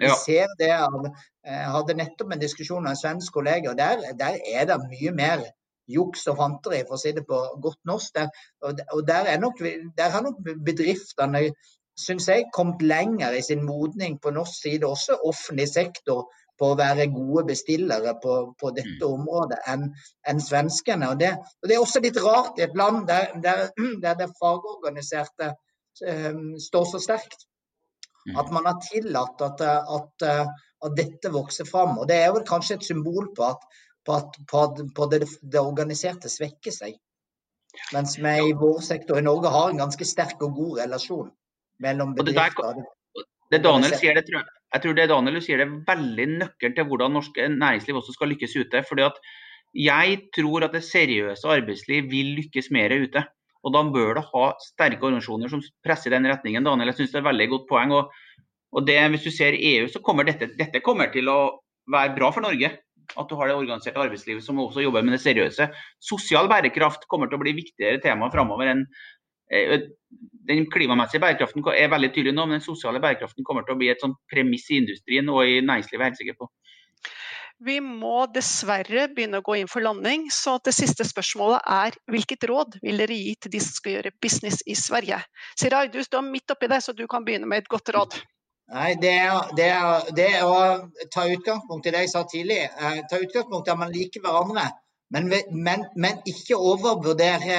Vi 0.01 0.11
ser 0.25 0.51
det 0.59 0.73
av, 0.75 0.99
Jeg 1.45 1.57
eh, 1.57 1.71
hadde 1.73 1.97
nettopp 1.97 2.31
en 2.33 2.41
diskusjon 2.41 2.83
med 2.83 2.93
en 2.93 2.99
svensk 2.99 3.33
kollega. 3.33 3.71
og 3.71 3.77
der, 3.77 4.01
der 4.17 4.37
er 4.53 4.65
det 4.69 4.77
mye 4.89 5.11
mer 5.15 5.45
juks 5.91 6.25
og 6.31 6.39
fanteri, 6.39 6.81
for 6.87 6.97
å 6.97 7.01
si 7.01 7.13
det 7.15 7.25
på 7.27 7.41
godt 7.63 7.79
norsk. 7.89 8.15
Der, 8.17 8.31
og 8.63 9.05
der, 9.07 9.31
nok, 9.41 9.61
der 9.97 10.15
har 10.15 10.25
nok 10.25 10.41
bedriftene 10.65 11.49
synes 11.99 12.27
jeg, 12.27 12.47
kommet 12.55 12.81
lenger 12.81 13.35
i 13.35 13.41
sin 13.45 13.65
modning 13.65 14.17
på 14.21 14.31
norsk 14.33 14.63
side, 14.63 14.87
også 14.87 15.19
offentlig 15.27 15.67
sektor, 15.69 16.29
på 16.61 16.71
å 16.71 16.77
være 16.77 17.09
gode 17.09 17.45
bestillere 17.49 18.13
på, 18.21 18.33
på 18.59 18.71
dette 18.75 19.01
mm. 19.01 19.13
området 19.15 19.59
enn 19.71 19.87
en 20.29 20.41
svenskene. 20.41 21.09
Og 21.09 21.21
det, 21.21 21.31
og 21.33 21.67
det, 21.67 21.75
er 21.75 21.81
også 21.81 22.01
litt 22.03 22.19
rart 22.21 22.59
i 22.59 22.65
et 22.67 22.75
land 22.77 23.07
der, 23.09 23.31
der, 23.41 23.63
der 24.03 24.19
det 24.19 24.29
fagorganiserte 24.37 25.55
um, 26.05 26.51
står 26.61 26.85
så 26.91 27.01
sterkt. 27.01 27.47
Mm. 28.27 28.35
At 28.43 28.51
man 28.53 28.69
har 28.69 28.77
tillatt 28.85 29.41
at, 29.41 29.63
at, 29.65 30.27
at, 30.29 30.93
dette 30.97 31.31
vokser 31.33 31.65
fram. 31.65 31.97
Og 31.97 32.05
det 32.09 32.19
er 32.21 32.29
vel 32.35 32.45
kanskje 32.45 32.77
et 32.77 32.85
symbol 32.85 33.31
på 33.37 33.47
at 33.47 33.65
på 34.05 34.15
at, 34.17 34.39
på 34.49 34.63
på 34.95 35.07
det, 35.11 35.25
det, 35.41 35.59
organiserte 35.59 36.29
svekker 36.29 36.73
seg. 36.75 36.95
Mens 37.95 38.17
vi 38.19 38.33
i 38.49 38.55
vår 38.57 38.81
sektor 38.83 39.19
i 39.19 39.25
Norge 39.25 39.51
har 39.51 39.69
en 39.71 39.83
ganske 39.83 40.07
sterk 40.07 40.41
og 40.43 40.57
god 40.57 40.81
relasjon 40.83 41.29
mellom 41.83 42.15
bedrifter. 42.17 42.81
Det, 42.81 43.27
det 43.53 43.61
Daniel 43.63 43.95
sier, 43.95 44.17
det 44.17 44.25
tror 44.27 44.41
jeg, 44.41 44.49
jeg 44.71 44.83
tror 44.83 44.97
det 44.97 45.07
Daniel 45.11 45.43
sier 45.43 45.61
det 45.61 45.67
er 45.67 45.77
veldig 45.87 46.27
nøkkelen 46.33 46.75
til 46.75 46.87
hvordan 46.89 47.15
norsk 47.17 47.39
næringsliv 47.51 47.99
også 47.99 48.15
skal 48.15 48.31
lykkes 48.33 48.57
ute. 48.59 48.83
fordi 48.87 49.07
at 49.07 49.21
jeg 49.71 50.17
tror 50.35 50.65
at 50.67 50.75
det 50.75 50.83
seriøse 50.83 51.47
arbeidsliv 51.47 52.09
vil 52.11 52.35
lykkes 52.39 52.71
mer 52.75 52.91
ute. 52.91 53.23
Og 53.63 53.73
da 53.75 53.83
bør 53.93 54.17
det 54.17 54.25
ha 54.31 54.45
sterke 54.59 55.05
organisasjoner 55.05 55.51
som 55.51 55.61
presser 55.85 56.11
i 56.11 56.15
den 56.15 56.27
retningen. 56.27 56.65
Daniel, 56.65 56.89
jeg 56.91 57.01
synes 57.01 57.11
det 57.11 57.19
er 57.19 57.23
et 57.23 57.29
veldig 57.29 57.49
godt 57.53 57.67
poeng. 57.69 57.93
Og, 57.95 58.11
og 58.73 58.87
det, 58.87 58.97
hvis 59.13 59.27
du 59.27 59.31
ser 59.31 59.55
EU, 59.55 59.87
så 59.87 60.01
kommer 60.03 60.27
dette, 60.27 60.49
dette 60.57 60.81
kommer 60.83 61.11
til 61.13 61.29
å 61.29 61.39
være 61.91 62.15
bra 62.17 62.31
for 62.33 62.43
Norge. 62.43 62.71
At 63.17 63.29
du 63.29 63.35
har 63.39 63.49
det 63.49 63.57
organiserte 63.57 63.99
arbeidslivet 63.99 64.45
som 64.45 64.59
også 64.61 64.83
jobber 64.83 65.03
med 65.05 65.17
det 65.17 65.23
seriøse. 65.23 65.67
Sosial 65.99 66.49
bærekraft 66.51 67.07
kommer 67.11 67.29
til 67.29 67.39
å 67.39 67.43
bli 67.43 67.55
viktigere 67.57 68.01
tema 68.03 68.29
framover 68.33 68.71
enn 68.71 68.85
eh, 69.51 69.89
den 70.49 70.65
klimamessige 70.71 71.21
bærekraften 71.23 71.65
er 71.75 71.91
veldig 71.91 72.11
tydelig 72.15 72.35
nå, 72.35 72.47
men 72.47 72.59
den 72.59 72.65
sosiale 72.65 73.01
bærekraften 73.03 73.45
kommer 73.47 73.67
til 73.67 73.75
å 73.75 73.81
bli 73.81 73.91
et 73.91 74.01
sånt 74.03 74.17
premiss 74.31 74.69
i 74.71 74.81
industrien 74.81 75.29
og 75.31 75.45
i 75.45 75.59
næringslivet, 75.61 75.99
jeg 75.99 76.01
er 76.01 76.09
helt 76.11 76.21
sikker 76.23 76.39
på. 76.41 76.51
Vi 77.61 77.75
må 77.85 78.23
dessverre 78.33 79.03
begynne 79.13 79.37
å 79.37 79.45
gå 79.45 79.59
inn 79.59 79.69
for 79.69 79.85
landing, 79.85 80.23
så 80.33 80.55
det 80.65 80.73
siste 80.73 81.05
spørsmålet 81.05 81.61
er 81.69 81.97
hvilket 82.09 82.47
råd 82.49 82.79
vil 82.81 83.03
dere 83.03 83.13
gi 83.13 83.35
til 83.37 83.53
de 83.53 83.61
som 83.61 83.75
skal 83.75 83.97
gjøre 83.99 84.13
business 84.23 84.63
i 84.65 84.73
Sverige? 84.79 85.19
Siraj, 85.61 85.91
du 85.93 85.99
står 86.01 86.25
midt 86.25 86.49
oppi 86.55 86.71
det, 86.71 86.81
så 86.81 86.95
du 86.97 87.05
kan 87.11 87.27
begynne 87.27 87.49
med 87.51 87.61
et 87.61 87.69
godt 87.69 87.93
råd. 87.93 88.17
Nei, 88.71 88.95
det 89.01 89.09
er, 89.11 89.49
det, 89.57 89.65
er, 89.67 90.11
det 90.15 90.25
er, 90.31 90.43
å 90.47 91.07
ta 91.11 91.25
utgangspunkt 91.27 91.87
i 91.87 91.91
det 91.91 92.05
jeg 92.05 92.11
sa 92.13 92.21
tidlig. 92.23 92.61
Eh, 92.69 93.01
ta 93.11 93.19
utgangspunkt 93.19 93.67
i 93.67 93.73
at 93.73 93.81
man 93.81 93.91
liker 93.91 94.23
hverandre. 94.23 94.69
Men, 95.11 95.27
men, 95.51 95.83
men, 95.99 96.21
ikke 96.31 96.55
overvurdere 96.55 97.57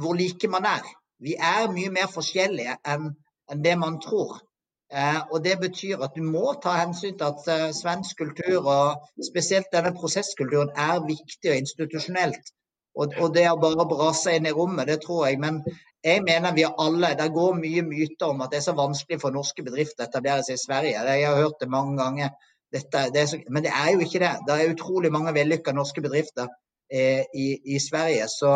hvor 0.00 0.16
like 0.16 0.48
man 0.48 0.64
er. 0.70 0.88
Vi 1.20 1.36
er 1.36 1.68
mye 1.74 1.92
mer 1.92 2.08
forskjellige 2.14 2.78
enn, 2.94 3.12
enn 3.52 3.66
det 3.66 3.76
man 3.82 4.00
tror. 4.00 4.40
Eh, 4.88 5.20
og 5.28 5.44
Det 5.44 5.58
betyr 5.60 6.00
at 6.04 6.16
du 6.16 6.24
må 6.24 6.56
ta 6.64 6.78
hensyn 6.80 7.18
til 7.20 7.28
at 7.28 7.52
eh, 7.52 7.68
svensk 7.76 8.24
kultur, 8.24 8.72
og 8.72 9.22
spesielt 9.28 9.68
denne 9.76 9.92
prosesskulturen, 10.00 10.72
er 10.72 11.04
viktig 11.12 11.52
og 11.52 11.60
institusjonelt. 11.60 12.54
Og, 12.96 13.12
og 13.20 13.36
det 13.36 13.50
å 13.50 13.60
bare 13.60 13.88
brase 13.88 14.38
inn 14.38 14.48
i 14.48 14.56
rommet, 14.56 14.88
det 14.88 15.02
tror 15.04 15.26
jeg. 15.28 15.40
Men 15.44 15.60
jeg 16.04 16.22
mener 16.26 16.54
vi 16.54 16.64
alle 16.66 17.12
Det 17.18 17.28
går 17.34 17.58
mye 17.58 17.82
myter 17.86 18.32
om 18.32 18.40
at 18.42 18.50
det 18.50 18.58
er 18.58 18.66
så 18.68 18.74
vanskelig 18.78 19.20
for 19.22 19.34
norske 19.34 19.62
bedrifter 19.62 20.04
å 20.04 20.08
etablere 20.08 20.42
seg 20.46 20.58
i 20.58 20.64
Sverige. 20.64 21.04
Jeg 21.06 21.28
har 21.28 21.42
hørt 21.42 21.60
det 21.60 21.68
mange 21.70 21.94
ganger. 22.00 22.32
Dette, 22.72 23.04
det 23.14 23.28
så, 23.28 23.38
men 23.50 23.62
det 23.62 23.70
er 23.70 23.92
jo 23.92 24.00
ikke 24.00 24.22
det. 24.22 24.32
Det 24.48 24.56
er 24.56 24.72
utrolig 24.72 25.12
mange 25.12 25.34
vellykka 25.36 25.74
norske 25.76 26.02
bedrifter 26.02 26.48
eh, 26.92 27.22
i, 27.34 27.46
i, 27.74 27.78
Sverige. 27.78 28.26
Så, 28.32 28.50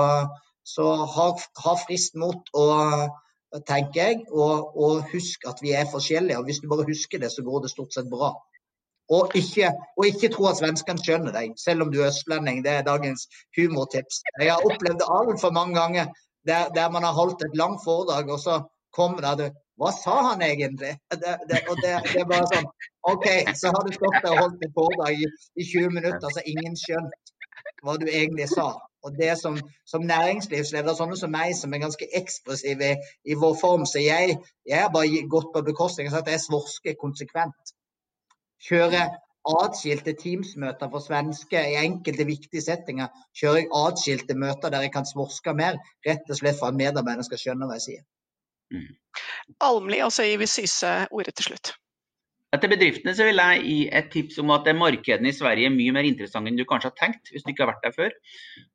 så 0.64 0.88
ha, 1.14 1.28
ha 1.64 1.76
frist 1.86 2.16
mot 2.18 2.50
å 2.56 2.66
tenker 3.68 4.00
jeg. 4.00 4.26
Og, 4.32 4.74
og, 4.76 5.06
husk 5.12 5.46
at 5.48 5.62
vi 5.62 5.72
er 5.76 5.88
forskjellige. 5.92 6.38
og 6.38 6.44
Hvis 6.44 6.60
du 6.62 6.68
bare 6.72 6.88
husker 6.88 7.22
det, 7.22 7.30
så 7.32 7.44
går 7.46 7.62
det 7.62 7.72
stort 7.72 7.94
sett 7.94 8.10
bra. 8.10 8.34
Og 9.14 9.36
ikke, 9.38 9.70
og 9.96 10.06
ikke 10.08 10.32
tro 10.34 10.48
at 10.50 10.58
svenskene 10.58 10.98
skjønner 10.98 11.30
deg, 11.30 11.52
selv 11.62 11.84
om 11.84 11.92
du 11.92 12.00
er 12.00 12.08
østlending. 12.10 12.64
Det 12.64 12.72
er 12.72 12.86
dagens 12.88 13.28
humortips. 13.54 14.24
Jeg 14.40 14.50
har 14.50 14.66
opplevd 14.66 14.98
det 14.98 15.12
altfor 15.18 15.54
mange 15.54 15.78
ganger 15.78 16.10
der, 16.46 16.68
der, 16.74 16.90
man 16.90 17.04
har 17.06 17.12
holdt 17.12 17.44
et 17.44 17.56
langt 17.56 17.84
foredrag, 17.84 18.30
og 18.30 18.40
så 18.40 18.60
kommer 18.96 19.34
det 19.40 19.52
Hva 19.76 19.90
sa 19.92 20.14
han 20.30 20.42
egentlig? 20.42 20.94
Det, 21.12 21.32
det, 21.50 21.58
og 21.68 21.76
det, 21.82 21.90
det, 22.08 22.20
er 22.22 22.28
bare 22.30 22.46
sånn 22.48 22.68
OK, 23.12 23.26
så 23.60 23.68
har 23.74 23.82
du 23.84 23.92
stått 23.92 24.22
der 24.24 24.32
og 24.32 24.38
holdt 24.40 24.62
et 24.64 24.72
foredrag 24.78 25.20
i, 25.20 25.26
i 25.60 25.66
20 25.68 25.92
minutter, 25.98 26.32
så 26.32 26.44
ingen 26.48 26.78
skjønt 26.80 27.32
hva 27.84 27.98
du 28.00 28.06
egentlig 28.08 28.48
sa. 28.48 28.70
Og 29.04 29.12
det 29.20 29.34
som, 29.38 29.58
som 29.86 30.06
næringslivsleder, 30.08 30.96
sånne 30.96 31.18
som 31.20 31.30
meg, 31.30 31.52
som 31.58 31.74
er 31.76 31.84
ganske 31.84 32.08
ekspressiv 32.18 32.80
i, 32.82 32.94
i 33.28 33.36
vår 33.38 33.54
form, 33.60 33.84
så 33.86 34.00
jeg, 34.02 34.38
jeg 34.66 34.80
har 34.80 34.90
bare 34.94 35.22
gått 35.30 35.52
på 35.54 35.62
bekostning 35.68 36.08
av 36.10 36.22
at 36.22 36.32
jeg 36.32 36.42
svorsker 36.46 36.96
konsekvent. 36.98 37.76
Kjører 38.66 39.12
atskilte 39.62 40.14
Teams-møter 40.18 40.90
for 40.92 41.04
svenske 41.04 41.62
i 41.70 41.78
enkelte 41.80 42.26
viktige 42.28 42.64
settinger. 42.64 43.08
Kjører 43.38 43.62
jeg 43.62 43.72
atskilte 43.80 44.36
møter 44.38 44.74
der 44.74 44.86
jeg 44.86 44.92
kan 44.96 45.08
svorske 45.08 45.54
mer, 45.56 45.78
rett 46.06 46.30
og 46.30 46.40
slett 46.40 46.58
for 46.60 46.72
at 46.72 46.78
medarbeiderne 46.78 47.26
skal 47.26 47.42
skjønne 47.42 47.68
hva 47.68 47.78
jeg 47.78 47.86
sier. 47.88 48.04
Mm. 48.74 48.92
Almli, 49.62 50.00
og 50.02 50.12
så 50.12 50.26
gir 50.26 50.40
vi 50.42 50.50
Syse 50.50 50.94
ordet 51.10 51.36
til 51.38 51.52
slutt. 51.52 51.76
Til 52.62 52.70
bedriftene 52.70 53.12
så 53.16 53.26
vil 53.26 53.40
jeg 53.40 53.62
gi 53.64 53.76
et 53.98 54.08
tips 54.12 54.38
om 54.42 54.52
at 54.54 54.68
markedene 54.76 55.30
i 55.30 55.34
Sverige 55.34 55.68
er 55.70 55.74
mye 55.74 55.94
mer 55.96 56.06
interessante 56.08 56.50
enn 56.52 56.58
du 56.58 56.64
kanskje 56.68 56.90
har 56.92 56.96
tenkt, 57.00 57.32
hvis 57.32 57.44
du 57.44 57.50
ikke 57.52 57.64
har 57.64 57.72
vært 57.72 57.86
der 57.86 57.94
før. 57.96 58.14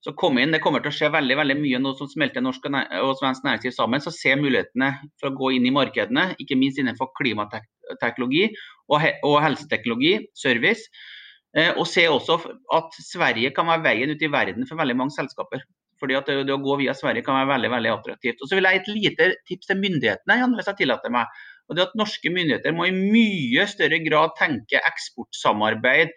Så 0.03 0.13
kom 0.17 0.39
inn, 0.41 0.51
Det 0.51 0.61
kommer 0.63 0.83
til 0.83 0.91
å 0.91 0.97
skje 0.97 1.11
veldig 1.13 1.37
veldig 1.39 1.57
mye 1.61 1.79
nå 1.79 1.93
som 1.97 2.09
smelter 2.11 2.43
norsk 2.43 2.67
og 2.67 3.13
svensk 3.19 3.45
næringsliv 3.47 3.75
sammen. 3.77 4.03
Så 4.03 4.13
se 4.15 4.35
mulighetene 4.35 4.91
for 5.21 5.31
å 5.31 5.35
gå 5.37 5.55
inn 5.57 5.65
i 5.65 5.73
markedene, 5.73 6.35
ikke 6.39 6.59
minst 6.59 6.81
innenfor 6.81 7.13
klimateknologi 7.19 8.49
og 8.91 9.37
helseteknologi, 9.45 10.17
service. 10.35 10.89
Eh, 11.55 11.73
og 11.75 11.87
se 11.87 12.07
også 12.07 12.39
at 12.75 12.97
Sverige 13.03 13.51
kan 13.55 13.67
være 13.67 13.83
veien 13.83 14.11
ut 14.11 14.21
i 14.23 14.31
verden 14.31 14.67
for 14.67 14.79
veldig 14.79 14.97
mange 14.97 15.15
selskaper. 15.15 15.63
Fordi 16.01 16.17
at 16.17 16.29
det, 16.31 16.49
å 16.49 16.61
gå 16.61 16.77
via 16.81 16.95
Sverige 16.97 17.25
kan 17.25 17.37
være 17.37 17.51
veldig 17.53 17.71
veldig 17.75 17.91
attraktivt. 17.93 18.39
Og 18.41 18.49
så 18.49 18.57
vil 18.57 18.67
jeg 18.67 18.79
gi 18.79 18.81
et 18.81 18.93
lite 18.95 19.27
tips 19.49 19.69
til 19.69 19.81
myndighetene, 19.83 20.37
Jan, 20.39 20.55
hvis 20.57 20.69
jeg 20.71 20.79
tillater 20.81 21.13
meg. 21.13 21.41
Og 21.71 21.77
det 21.77 21.87
at 21.87 21.95
Norske 21.95 22.27
myndigheter 22.27 22.75
må 22.75 22.89
i 22.89 22.91
mye 22.91 23.63
større 23.71 24.01
grad 24.03 24.35
tenke 24.35 24.81
eksportsamarbeid 24.83 26.11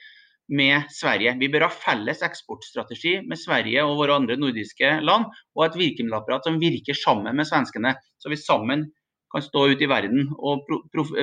med 0.59 0.91
Sverige. 0.93 1.37
Vi 1.39 1.49
bør 1.49 1.69
ha 1.69 1.71
felles 1.73 2.25
eksportstrategi 2.27 3.15
med 3.25 3.39
Sverige 3.41 3.85
og 3.87 3.97
våre 4.03 4.19
andre 4.19 4.37
nordiske 4.37 4.91
land, 5.07 5.31
og 5.55 5.65
et 5.65 5.79
virkemiddelapparat 5.79 6.51
som 6.51 6.59
virker 6.61 6.99
sammen 6.99 7.39
med 7.39 7.49
svenskene. 7.49 7.95
Så 8.19 8.33
vi 8.33 8.41
sammen 8.41 8.89
kan 9.33 9.47
stå 9.47 9.65
ute 9.73 9.87
i 9.87 9.91
verden 9.91 10.29
og 10.37 10.69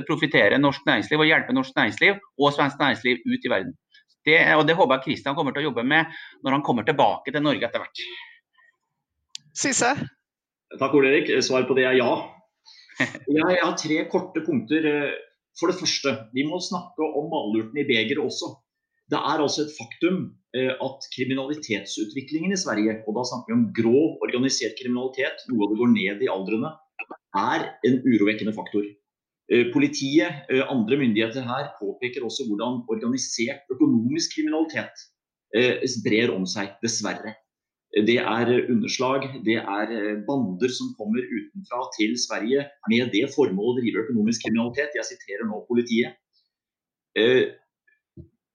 profitere 0.07 0.59
norsk 0.59 0.87
næringsliv 0.87 1.21
og 1.21 1.29
hjelpe 1.29 1.55
norsk 1.55 1.77
næringsliv 1.77 2.17
og 2.39 2.55
svensk 2.55 2.81
næringsliv 2.81 3.21
ut 3.27 3.45
i 3.47 3.53
verden. 3.53 3.77
Det, 4.25 4.39
og 4.55 4.65
det 4.67 4.75
håper 4.77 4.97
jeg 4.97 5.05
Kristian 5.05 5.35
kommer 5.37 5.53
til 5.53 5.63
å 5.63 5.69
jobbe 5.69 5.85
med 5.87 6.11
når 6.45 6.57
han 6.57 6.65
kommer 6.65 6.85
tilbake 6.87 7.33
til 7.33 7.43
Norge 7.43 7.67
etter 7.67 7.83
hvert. 7.83 8.03
Sisse? 9.57 9.95
Takk, 10.77 10.93
Ole 10.95 11.11
Erik. 11.11 11.31
Svar 11.43 11.65
på 11.67 11.75
det 11.75 11.87
er 11.89 11.97
ja. 11.99 12.11
Jeg 13.37 13.61
har 13.61 13.77
tre 13.79 13.99
korte 14.11 14.43
punkter. 14.45 14.87
For 15.59 15.67
det 15.67 15.79
første, 15.81 16.11
vi 16.35 16.45
må 16.47 16.61
snakke 16.63 17.03
om 17.03 17.27
malurten 17.31 17.81
i 17.81 17.87
begeret 17.87 18.21
også. 18.23 18.53
Det 19.11 19.19
er 19.19 19.43
altså 19.43 19.65
et 19.65 19.73
faktum 19.75 20.19
eh, 20.55 20.71
at 20.71 21.07
kriminalitetsutviklingen 21.15 22.53
i 22.55 22.59
Sverige, 22.63 23.01
og 23.07 23.17
da 23.17 23.25
snakker 23.27 23.51
vi 23.51 23.57
om 23.57 23.67
grå 23.75 24.03
organisert 24.23 24.77
kriminalitet, 24.79 25.43
noe 25.51 25.67
det 25.67 25.79
går 25.81 25.91
ned 25.91 26.23
i 26.23 26.31
aldrene, 26.31 26.71
er 27.41 27.65
en 27.87 27.97
urovekkende 28.05 28.55
faktor. 28.55 28.87
Eh, 29.51 29.67
politiet, 29.75 30.47
eh, 30.47 30.63
andre 30.63 31.01
myndigheter 31.03 31.43
her 31.49 31.73
påpeker 31.81 32.23
også 32.23 32.47
hvordan 32.47 32.85
organisert 32.93 33.67
økonomisk 33.75 34.37
kriminalitet 34.37 35.07
brer 36.05 36.31
om 36.31 36.45
seg, 36.47 36.77
dessverre. 36.79 37.33
Det 37.91 38.21
er 38.23 38.49
underslag, 38.71 39.25
det 39.43 39.57
er 39.59 39.89
eh, 39.91 40.19
bander 40.23 40.71
som 40.71 40.93
kommer 40.95 41.25
utenfra 41.27 41.81
til 41.97 42.13
Sverige 42.15 42.63
med 42.87 43.11
det 43.11 43.25
formål 43.33 43.73
å 43.73 43.81
drive 43.81 44.05
økonomisk 44.05 44.45
kriminalitet. 44.45 44.95
Jeg 44.95 45.09
siterer 45.09 45.43
nå 45.49 45.59
politiet. 45.67 46.15
Eh, 47.19 47.51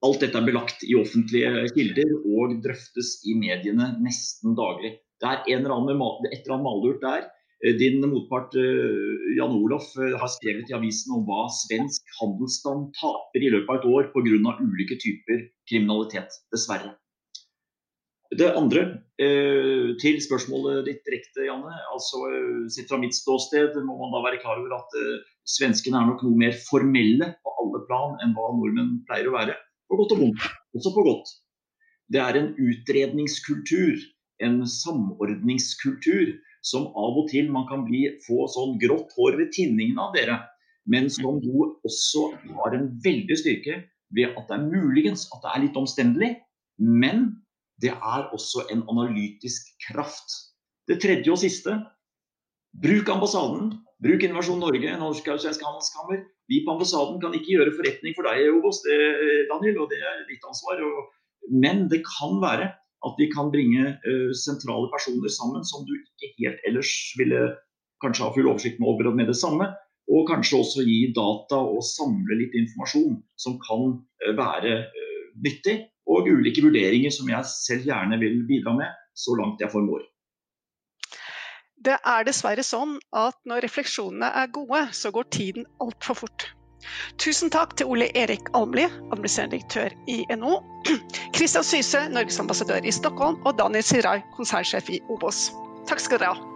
alt 0.07 0.25
dette 0.25 0.41
er 0.41 0.49
belagt 0.49 0.87
i 0.89 0.97
offentlige 0.97 1.67
kilder 1.77 2.17
og 2.17 2.57
drøftes 2.65 3.19
i 3.29 3.37
mediene 3.37 3.93
nesten 4.01 4.57
daglig. 4.57 4.97
Det 5.21 5.29
er 5.29 5.45
et 5.45 5.59
eller 5.59 5.77
annet 5.77 6.65
malurt 6.65 7.05
der. 7.05 7.29
Eh, 7.61 7.77
din 7.77 8.01
motpart 8.09 8.57
Jan 8.57 9.53
Olof 9.53 9.93
har 10.01 10.33
skrevet 10.33 10.73
i 10.73 10.81
avisen 10.81 11.13
om 11.13 11.29
hva 11.29 11.51
svensk 11.61 12.09
handelsstand 12.23 12.89
taper 12.97 13.45
i 13.45 13.53
løpet 13.53 13.69
av 13.69 13.83
et 13.83 13.91
år 13.93 14.15
pga. 14.17 14.57
ulike 14.65 14.97
typer 14.97 15.51
kriminalitet, 15.69 16.41
dessverre. 16.49 16.97
Det 18.35 18.49
andre, 18.59 18.83
eh, 19.23 19.95
til 20.03 20.17
spørsmålet 20.19 20.87
ditt 20.89 21.05
direkte, 21.07 21.47
Janne. 21.47 21.71
altså 21.95 22.25
eh, 22.27 22.67
Sett 22.75 22.89
fra 22.91 22.99
mitt 22.99 23.15
ståsted 23.15 23.77
må 23.87 23.95
man 24.01 24.15
da 24.15 24.23
være 24.25 24.41
klar 24.43 24.59
over 24.59 24.75
at 24.75 24.97
eh, 24.99 25.23
svenskene 25.47 26.01
er 26.01 26.09
nok 26.09 26.25
noe 26.27 26.41
mer 26.41 26.57
formelle 26.67 27.29
på 27.39 27.55
alle 27.63 27.85
plan 27.87 28.17
enn 28.25 28.35
hva 28.35 28.51
nordmenn 28.57 28.99
pleier 29.07 29.31
å 29.31 29.37
være. 29.37 29.55
På 29.87 30.01
godt 30.01 30.17
og 30.17 30.25
vondt, 30.25 30.49
også 30.75 30.93
på 30.97 31.07
godt. 31.07 31.31
Det 32.11 32.19
er 32.23 32.39
en 32.41 32.51
utredningskultur, 32.59 34.03
en 34.43 34.59
samordningskultur, 34.67 36.35
som 36.67 36.91
av 36.99 37.23
og 37.23 37.31
til 37.31 37.51
man 37.55 37.69
kan 37.71 37.87
bli, 37.87 38.09
få 38.27 38.51
sånn 38.51 38.75
grått 38.83 39.15
hår 39.15 39.39
ved 39.39 39.55
tinningen 39.55 40.03
av 40.03 40.15
dere. 40.19 40.41
Men 40.91 41.07
som 41.11 41.39
jo 41.43 41.77
også 41.87 42.33
har 42.59 42.75
en 42.75 42.91
veldig 43.07 43.39
styrke 43.39 43.85
ved 44.15 44.35
at 44.35 44.51
det 44.51 44.59
er 44.59 44.67
muligens 44.67 45.29
at 45.35 45.43
det 45.45 45.53
er 45.53 45.63
litt 45.67 45.79
omstendelig. 45.79 46.33
Men 46.79 47.29
det 47.83 47.93
er 47.93 48.31
også 48.33 48.67
en 48.73 48.85
analytisk 48.89 49.75
kraft. 49.89 50.33
Det 50.89 51.01
tredje 51.03 51.33
og 51.33 51.41
siste 51.43 51.75
bruk 52.83 53.09
ambassaden. 53.13 53.75
Bruk 54.03 54.23
Innovasjon 54.23 54.61
Norge, 54.61 54.97
Norsk 55.01 55.29
og 55.33 55.39
Svensk 55.41 55.63
Handelskammer. 55.65 56.25
Vi 56.53 56.61
på 56.65 56.75
ambassaden 56.75 57.17
kan 57.23 57.33
ikke 57.35 57.55
gjøre 57.55 57.73
forretning 57.79 58.13
for 58.17 58.29
deg, 58.29 58.51
Obos, 58.53 58.83
Daniel, 59.49 59.79
og 59.83 59.89
det 59.93 60.03
er 60.05 60.19
ditt 60.29 60.45
ansvar. 60.45 60.83
Men 61.49 61.87
det 61.89 62.03
kan 62.05 62.37
være 62.43 62.75
at 63.07 63.19
vi 63.21 63.29
kan 63.33 63.51
bringe 63.55 63.95
uh, 63.97 64.31
sentrale 64.37 64.91
personer 64.93 65.33
sammen 65.33 65.65
som 65.69 65.85
du 65.89 65.95
ikke 65.97 66.33
helt 66.41 66.63
ellers 66.69 66.93
ville 67.21 67.43
kanskje 68.05 68.27
ha 68.27 68.33
full 68.35 68.49
oversikt 68.51 68.81
med 68.81 68.93
over 68.93 69.15
med 69.17 69.31
det 69.31 69.39
samme. 69.41 69.69
Og 70.13 70.29
kanskje 70.29 70.61
også 70.61 70.85
gi 70.87 71.11
data 71.17 71.59
og 71.59 71.83
samle 71.87 72.39
litt 72.39 72.55
informasjon 72.55 73.21
som 73.41 73.57
kan 73.65 73.97
uh, 73.97 74.33
være 74.39 74.75
uh, 74.87 75.23
nyttig 75.45 75.79
og 76.07 76.29
ulike 76.31 76.63
vurderinger 76.65 77.15
som 77.15 77.31
jeg 77.31 77.49
selv 77.51 77.89
gjerne 77.89 78.19
vil 78.23 78.43
bidra 78.49 78.77
med, 78.79 79.01
så 79.17 79.35
langt 79.39 79.63
jeg 79.63 79.73
formår. 79.73 80.05
Det 81.87 81.97
er 82.09 82.27
dessverre 82.27 82.65
sånn 82.67 82.97
at 83.15 83.37
når 83.47 83.67
refleksjonene 83.67 84.31
er 84.41 84.53
gode, 84.55 84.87
så 84.97 85.13
går 85.15 85.29
tiden 85.35 85.67
altfor 85.83 86.19
fort. 86.23 86.49
Tusen 87.23 87.51
takk 87.51 87.75
til 87.79 87.91
Ole 87.91 88.09
Erik 88.19 88.51
Almli, 88.59 88.87
administrerende 89.11 89.59
direktør 89.59 89.95
i 90.11 90.23
NHO, 90.31 90.59
Kristian 91.37 91.67
Syse, 91.71 92.07
Norges 92.15 92.41
ambassadør 92.43 92.87
i 92.87 92.95
Stockholm, 92.95 93.41
og 93.47 93.59
Daniel 93.61 93.87
Sirai, 93.87 94.21
konsernsjef 94.39 94.93
i 94.95 95.01
Obos. 95.11 95.49
Takk 95.91 96.03
skal 96.03 96.23
dere 96.23 96.37
ha. 96.37 96.56